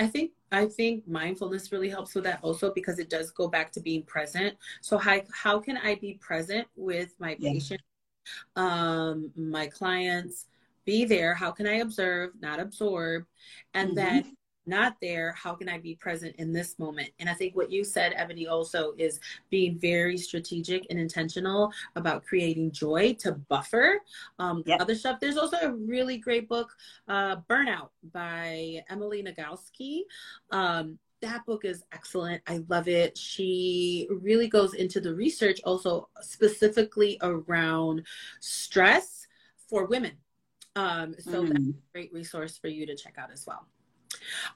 I 0.00 0.06
think 0.06 0.32
I 0.50 0.66
think 0.66 1.06
mindfulness 1.06 1.72
really 1.72 1.90
helps 1.90 2.14
with 2.14 2.24
that 2.24 2.38
also 2.42 2.72
because 2.72 2.98
it 2.98 3.11
does 3.11 3.30
go 3.30 3.48
back 3.48 3.72
to 3.72 3.80
being 3.80 4.04
present. 4.04 4.56
So 4.80 4.96
how 4.96 5.20
how 5.32 5.59
can 5.59 5.76
I 5.76 5.96
be 5.96 6.14
present 6.20 6.68
with 6.76 7.14
my 7.18 7.36
yeah. 7.38 7.52
patient 7.52 7.80
um, 8.57 9.31
my 9.37 9.66
clients, 9.66 10.47
be 10.85 11.05
there. 11.05 11.35
How 11.35 11.51
can 11.51 11.66
I 11.66 11.76
observe, 11.76 12.31
not 12.41 12.61
absorb? 12.61 13.24
And 13.74 13.91
mm-hmm. 13.91 13.97
then 13.97 14.37
not 14.68 14.97
there, 15.01 15.33
how 15.33 15.55
can 15.55 15.68
I 15.68 15.79
be 15.79 15.95
present 15.97 16.37
in 16.37 16.53
this 16.53 16.79
moment? 16.79 17.11
And 17.18 17.29
I 17.29 17.35
think 17.35 17.57
what 17.57 17.72
you 17.72 17.83
said, 17.83 18.14
Eboni, 18.14 18.49
also 18.49 18.93
is 18.99 19.18
being 19.51 19.79
very 19.79 20.16
strategic 20.16 20.87
and 20.91 21.01
intentional 21.01 21.72
about 21.97 22.24
creating 22.24 22.72
joy 22.72 23.14
to 23.20 23.33
buffer 23.33 24.01
um, 24.39 24.62
yep. 24.66 24.81
other 24.81 24.95
stuff. 24.95 25.18
There's 25.20 25.39
also 25.39 25.57
a 25.62 25.72
really 25.72 26.18
great 26.18 26.49
book, 26.49 26.70
uh, 27.09 27.37
Burnout 27.49 27.89
by 28.12 28.85
Emily 28.91 29.22
Nagoski. 29.22 30.03
Um, 30.51 30.99
that 31.21 31.45
book 31.47 31.64
is 31.64 31.83
excellent. 31.93 32.43
I 32.47 32.64
love 32.69 32.89
it. 32.89 33.16
She 33.16 34.09
really 34.11 34.49
goes 34.49 34.75
into 34.75 35.01
the 35.01 35.14
research 35.14 35.61
also 35.64 36.09
specifically 36.21 37.19
around 37.23 38.07
stress 38.41 39.27
for 39.69 39.87
women. 39.87 40.12
Um, 40.77 41.14
so 41.19 41.43
mm. 41.43 41.49
that's 41.49 41.69
a 41.69 41.93
great 41.93 42.12
resource 42.12 42.57
for 42.59 42.69
you 42.69 42.87
to 42.87 42.95
check 42.95 43.14
out 43.19 43.33
as 43.33 43.45
well. 43.47 43.66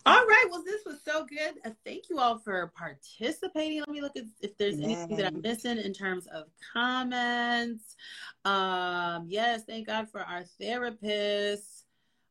All 0.07 0.25
right. 0.25 0.47
Well, 0.51 0.63
this 0.65 0.85
was 0.85 0.99
so 1.05 1.25
good. 1.25 1.55
Uh, 1.65 1.71
thank 1.85 2.09
you 2.09 2.19
all 2.19 2.39
for 2.39 2.73
participating. 2.77 3.81
Let 3.81 3.89
me 3.89 4.01
look 4.01 4.17
at 4.17 4.25
if 4.41 4.57
there's 4.57 4.79
Yay. 4.79 4.85
anything 4.85 5.17
that 5.17 5.27
I'm 5.27 5.41
missing 5.41 5.79
in 5.79 5.93
terms 5.93 6.27
of 6.29 6.45
comments. 6.73 7.97
Um, 8.45 9.27
yes, 9.29 9.65
thank 9.65 9.87
God 9.87 10.09
for 10.11 10.21
our 10.21 10.45
therapists. 10.61 11.83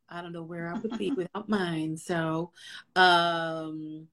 I 0.09 0.21
don't 0.21 0.33
know 0.33 0.43
where 0.43 0.73
I 0.73 0.77
would 0.77 0.97
be 0.97 1.11
without 1.17 1.47
mine. 1.47 1.97
So, 1.97 2.51
um, 2.95 4.07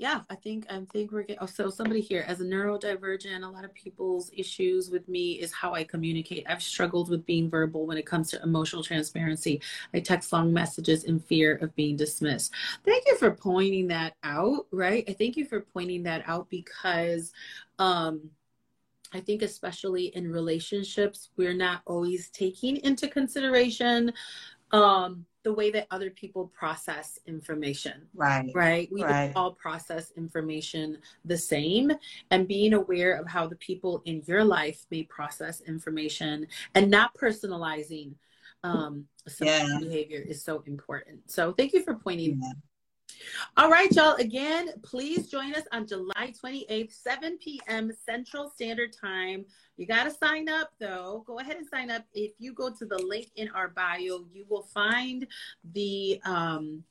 yeah, 0.00 0.22
I 0.30 0.34
think 0.34 0.64
I 0.70 0.80
think 0.94 1.12
we're 1.12 1.24
getting. 1.24 1.42
Oh, 1.42 1.46
so 1.46 1.68
somebody 1.68 2.00
here 2.00 2.24
as 2.26 2.40
a 2.40 2.44
neurodivergent, 2.44 3.44
a 3.44 3.46
lot 3.46 3.66
of 3.66 3.74
people's 3.74 4.30
issues 4.34 4.88
with 4.88 5.06
me 5.10 5.32
is 5.32 5.52
how 5.52 5.74
I 5.74 5.84
communicate. 5.84 6.46
I've 6.48 6.62
struggled 6.62 7.10
with 7.10 7.26
being 7.26 7.50
verbal 7.50 7.86
when 7.86 7.98
it 7.98 8.06
comes 8.06 8.30
to 8.30 8.42
emotional 8.42 8.82
transparency. 8.82 9.60
I 9.92 10.00
text 10.00 10.32
long 10.32 10.54
messages 10.54 11.04
in 11.04 11.20
fear 11.20 11.56
of 11.56 11.76
being 11.76 11.98
dismissed. 11.98 12.50
Thank 12.82 13.04
you 13.08 13.16
for 13.18 13.30
pointing 13.30 13.88
that 13.88 14.14
out. 14.24 14.66
Right, 14.72 15.04
I 15.06 15.12
thank 15.12 15.36
you 15.36 15.44
for 15.44 15.60
pointing 15.60 16.02
that 16.04 16.24
out 16.26 16.48
because. 16.48 17.32
um 17.78 18.30
I 19.12 19.18
think, 19.18 19.42
especially 19.42 20.14
in 20.14 20.30
relationships, 20.30 21.30
we're 21.36 21.52
not 21.52 21.82
always 21.84 22.30
taking 22.30 22.76
into 22.76 23.08
consideration 23.08 24.12
um, 24.72 25.26
the 25.42 25.52
way 25.52 25.70
that 25.70 25.86
other 25.90 26.10
people 26.10 26.48
process 26.48 27.18
information. 27.26 28.06
Right. 28.14 28.50
Right. 28.54 28.88
We 28.92 29.02
right. 29.02 29.32
all 29.34 29.52
process 29.52 30.12
information 30.16 30.98
the 31.24 31.38
same. 31.38 31.92
And 32.30 32.46
being 32.46 32.74
aware 32.74 33.14
of 33.14 33.26
how 33.26 33.46
the 33.46 33.56
people 33.56 34.02
in 34.04 34.22
your 34.26 34.44
life 34.44 34.84
may 34.90 35.04
process 35.04 35.62
information 35.62 36.46
and 36.74 36.90
not 36.90 37.14
personalizing 37.14 38.12
um, 38.62 39.06
some 39.26 39.46
yeah. 39.46 39.78
behavior 39.80 40.20
is 40.20 40.44
so 40.44 40.62
important. 40.66 41.30
So 41.30 41.52
thank 41.52 41.72
you 41.72 41.82
for 41.82 41.94
pointing 41.94 42.40
yeah. 42.42 42.52
All 43.56 43.70
right, 43.70 43.90
y'all. 43.92 44.14
Again, 44.16 44.70
please 44.82 45.28
join 45.28 45.54
us 45.54 45.64
on 45.72 45.86
July 45.86 46.32
28th, 46.42 46.92
7 46.92 47.38
p.m. 47.38 47.92
Central 48.04 48.50
Standard 48.50 48.94
Time. 48.98 49.44
You 49.76 49.86
got 49.86 50.04
to 50.04 50.10
sign 50.10 50.48
up, 50.48 50.70
though. 50.78 51.24
Go 51.26 51.38
ahead 51.38 51.56
and 51.56 51.66
sign 51.66 51.90
up. 51.90 52.04
If 52.12 52.32
you 52.38 52.52
go 52.52 52.70
to 52.70 52.84
the 52.84 52.98
link 52.98 53.30
in 53.36 53.48
our 53.50 53.68
bio, 53.68 54.24
you 54.32 54.44
will 54.48 54.62
find 54.62 55.26
the 55.72 56.20
um, 56.24 56.84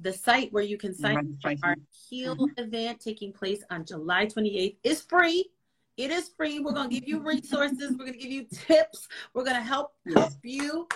the 0.00 0.12
site 0.12 0.52
where 0.52 0.62
you 0.62 0.76
can 0.76 0.94
sign 0.94 1.18
up 1.18 1.24
for 1.40 1.54
our 1.62 1.76
Heal 2.08 2.36
mm-hmm. 2.36 2.60
event 2.62 3.00
taking 3.00 3.32
place 3.32 3.62
on 3.70 3.84
July 3.84 4.26
28th. 4.26 4.76
is 4.84 5.02
free. 5.02 5.50
It 5.96 6.10
is 6.10 6.30
free. 6.36 6.60
We're 6.60 6.72
going 6.72 6.90
to 6.90 6.94
give 6.94 7.08
you 7.08 7.20
resources. 7.20 7.92
We're 7.92 8.06
going 8.06 8.12
to 8.12 8.18
give 8.18 8.30
you 8.30 8.46
tips. 8.52 9.08
We're 9.32 9.44
going 9.44 9.56
to 9.56 9.62
help 9.62 9.94
help 10.14 10.32
you 10.42 10.86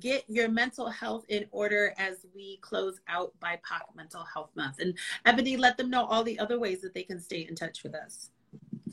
get 0.00 0.24
your 0.28 0.48
mental 0.48 0.88
health 0.88 1.24
in 1.28 1.46
order 1.50 1.94
as 1.98 2.26
we 2.34 2.58
close 2.58 3.00
out 3.08 3.32
BIPOC 3.40 3.94
Mental 3.94 4.24
Health 4.24 4.50
Month. 4.54 4.78
And 4.80 4.94
Eboni, 5.26 5.58
let 5.58 5.76
them 5.76 5.90
know 5.90 6.04
all 6.06 6.22
the 6.22 6.38
other 6.38 6.58
ways 6.58 6.80
that 6.82 6.94
they 6.94 7.02
can 7.02 7.20
stay 7.20 7.46
in 7.48 7.54
touch 7.54 7.82
with 7.82 7.94
us. 7.94 8.30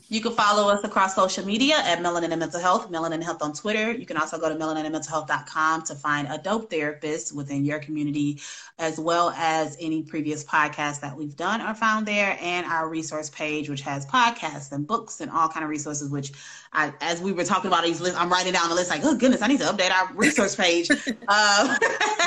You 0.08 0.20
can 0.20 0.32
follow 0.32 0.68
us 0.68 0.84
across 0.84 1.14
social 1.14 1.46
media 1.46 1.76
at 1.76 1.98
Melanin 2.00 2.30
and 2.30 2.38
Mental 2.38 2.60
Health, 2.60 2.90
Melanin 2.90 3.22
Health 3.22 3.40
on 3.40 3.54
Twitter. 3.54 3.90
You 3.90 4.04
can 4.04 4.18
also 4.18 4.38
go 4.38 4.50
to 4.50 4.54
melaninandmentalhealth.com 4.54 5.82
to 5.84 5.94
find 5.94 6.28
a 6.28 6.36
dope 6.36 6.70
therapist 6.70 7.34
within 7.34 7.64
your 7.64 7.78
community, 7.78 8.38
as 8.78 9.00
well 9.00 9.30
as 9.30 9.78
any 9.80 10.02
previous 10.02 10.44
podcasts 10.44 11.00
that 11.00 11.16
we've 11.16 11.36
done 11.36 11.62
are 11.62 11.74
found 11.74 12.06
there, 12.06 12.36
and 12.42 12.66
our 12.66 12.88
resource 12.88 13.30
page, 13.30 13.70
which 13.70 13.80
has 13.80 14.04
podcasts 14.04 14.72
and 14.72 14.86
books 14.86 15.22
and 15.22 15.30
all 15.30 15.48
kind 15.48 15.64
of 15.64 15.70
resources. 15.70 16.10
Which, 16.10 16.32
I, 16.74 16.92
as 17.00 17.22
we 17.22 17.32
were 17.32 17.44
talking 17.44 17.68
about 17.68 17.84
these 17.84 18.02
lists, 18.02 18.18
I'm 18.18 18.30
writing 18.30 18.52
down 18.52 18.68
the 18.68 18.74
list 18.74 18.90
like, 18.90 19.04
oh 19.04 19.16
goodness, 19.16 19.40
I 19.40 19.46
need 19.46 19.60
to 19.60 19.66
update 19.66 19.90
our 19.90 20.12
resource 20.12 20.54
page. 20.54 20.90
um, 20.90 20.98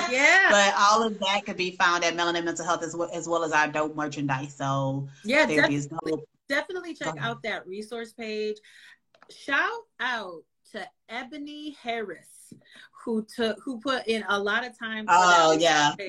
yeah, 0.09 0.47
but 0.49 0.73
all 0.79 1.03
of 1.03 1.19
that 1.19 1.45
could 1.45 1.57
be 1.57 1.71
found 1.71 2.03
at 2.03 2.15
Melanin 2.15 2.43
Mental 2.43 2.65
Health 2.65 2.81
as 2.81 2.95
well, 2.95 3.09
as 3.13 3.27
well 3.29 3.43
as 3.43 3.51
our 3.51 3.67
dope 3.67 3.95
merchandise. 3.95 4.55
So 4.55 5.07
yeah, 5.23 5.45
there 5.45 5.71
is 5.71 5.91
no 5.91 6.23
definitely 6.49 6.93
check 6.93 7.15
out 7.19 7.43
that 7.43 7.67
resource 7.67 8.13
page. 8.13 8.57
Shout 9.29 9.81
out 9.99 10.43
to 10.71 10.87
Eboni 11.09 11.75
Harris, 11.77 12.53
who 13.07 13.25
took 13.33 13.57
who 13.63 13.79
put 13.79 14.05
in 14.05 14.21
a 14.27 14.37
lot 14.37 14.67
of 14.67 14.77
time. 14.77 15.05
Oh 15.07 15.57
yeah. 15.57 15.95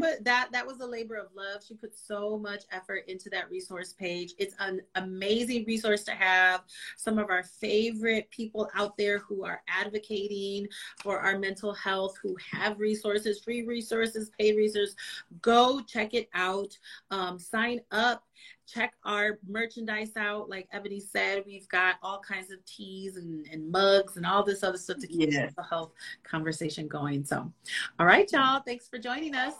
put 0.00 0.24
that 0.24 0.48
that 0.50 0.66
was 0.66 0.80
a 0.80 0.86
labor 0.86 1.16
of 1.16 1.26
love. 1.36 1.62
She 1.62 1.74
put 1.74 1.94
so 1.94 2.38
much 2.38 2.62
effort 2.72 3.04
into 3.06 3.28
that 3.28 3.50
resource 3.50 3.92
page. 3.92 4.32
It's 4.38 4.54
an 4.60 4.80
amazing 4.94 5.66
resource 5.66 6.04
to 6.04 6.12
have. 6.12 6.62
Some 6.96 7.18
of 7.18 7.28
our 7.28 7.42
favorite 7.42 8.30
people 8.30 8.70
out 8.74 8.96
there 8.96 9.18
who 9.18 9.44
are 9.44 9.60
advocating 9.68 10.68
for 11.02 11.20
our 11.20 11.38
mental 11.38 11.74
health, 11.74 12.16
who 12.22 12.34
have 12.50 12.80
resources, 12.80 13.40
free 13.40 13.62
resources, 13.66 14.30
paid 14.38 14.56
resources. 14.56 14.96
Go 15.42 15.82
check 15.82 16.14
it 16.14 16.30
out. 16.32 16.78
Um, 17.10 17.38
sign 17.38 17.82
up 17.90 18.24
check 18.66 18.94
our 19.04 19.38
merchandise 19.48 20.12
out. 20.16 20.48
Like 20.48 20.68
Eboni 20.74 21.00
said, 21.00 21.44
we've 21.46 21.68
got 21.68 21.96
all 22.02 22.20
kinds 22.20 22.50
of 22.50 22.64
teas 22.64 23.16
and, 23.16 23.46
and 23.52 23.70
mugs 23.70 24.16
and 24.16 24.26
all 24.26 24.42
this 24.42 24.62
other 24.62 24.78
stuff 24.78 24.98
to 24.98 25.06
keep 25.06 25.32
yeah. 25.32 25.50
the 25.56 25.62
health 25.62 25.92
conversation 26.22 26.88
going. 26.88 27.24
So, 27.24 27.50
all 27.98 28.06
right, 28.06 28.30
y'all. 28.32 28.60
Thanks 28.60 28.88
for 28.88 28.98
joining 28.98 29.34
us. 29.34 29.54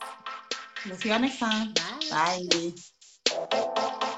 We'll 0.86 0.96
see 0.96 1.08
y'all 1.08 1.20
next 1.20 1.38
time. 1.38 1.72
Bye. 2.10 2.72
Bye. 3.30 4.10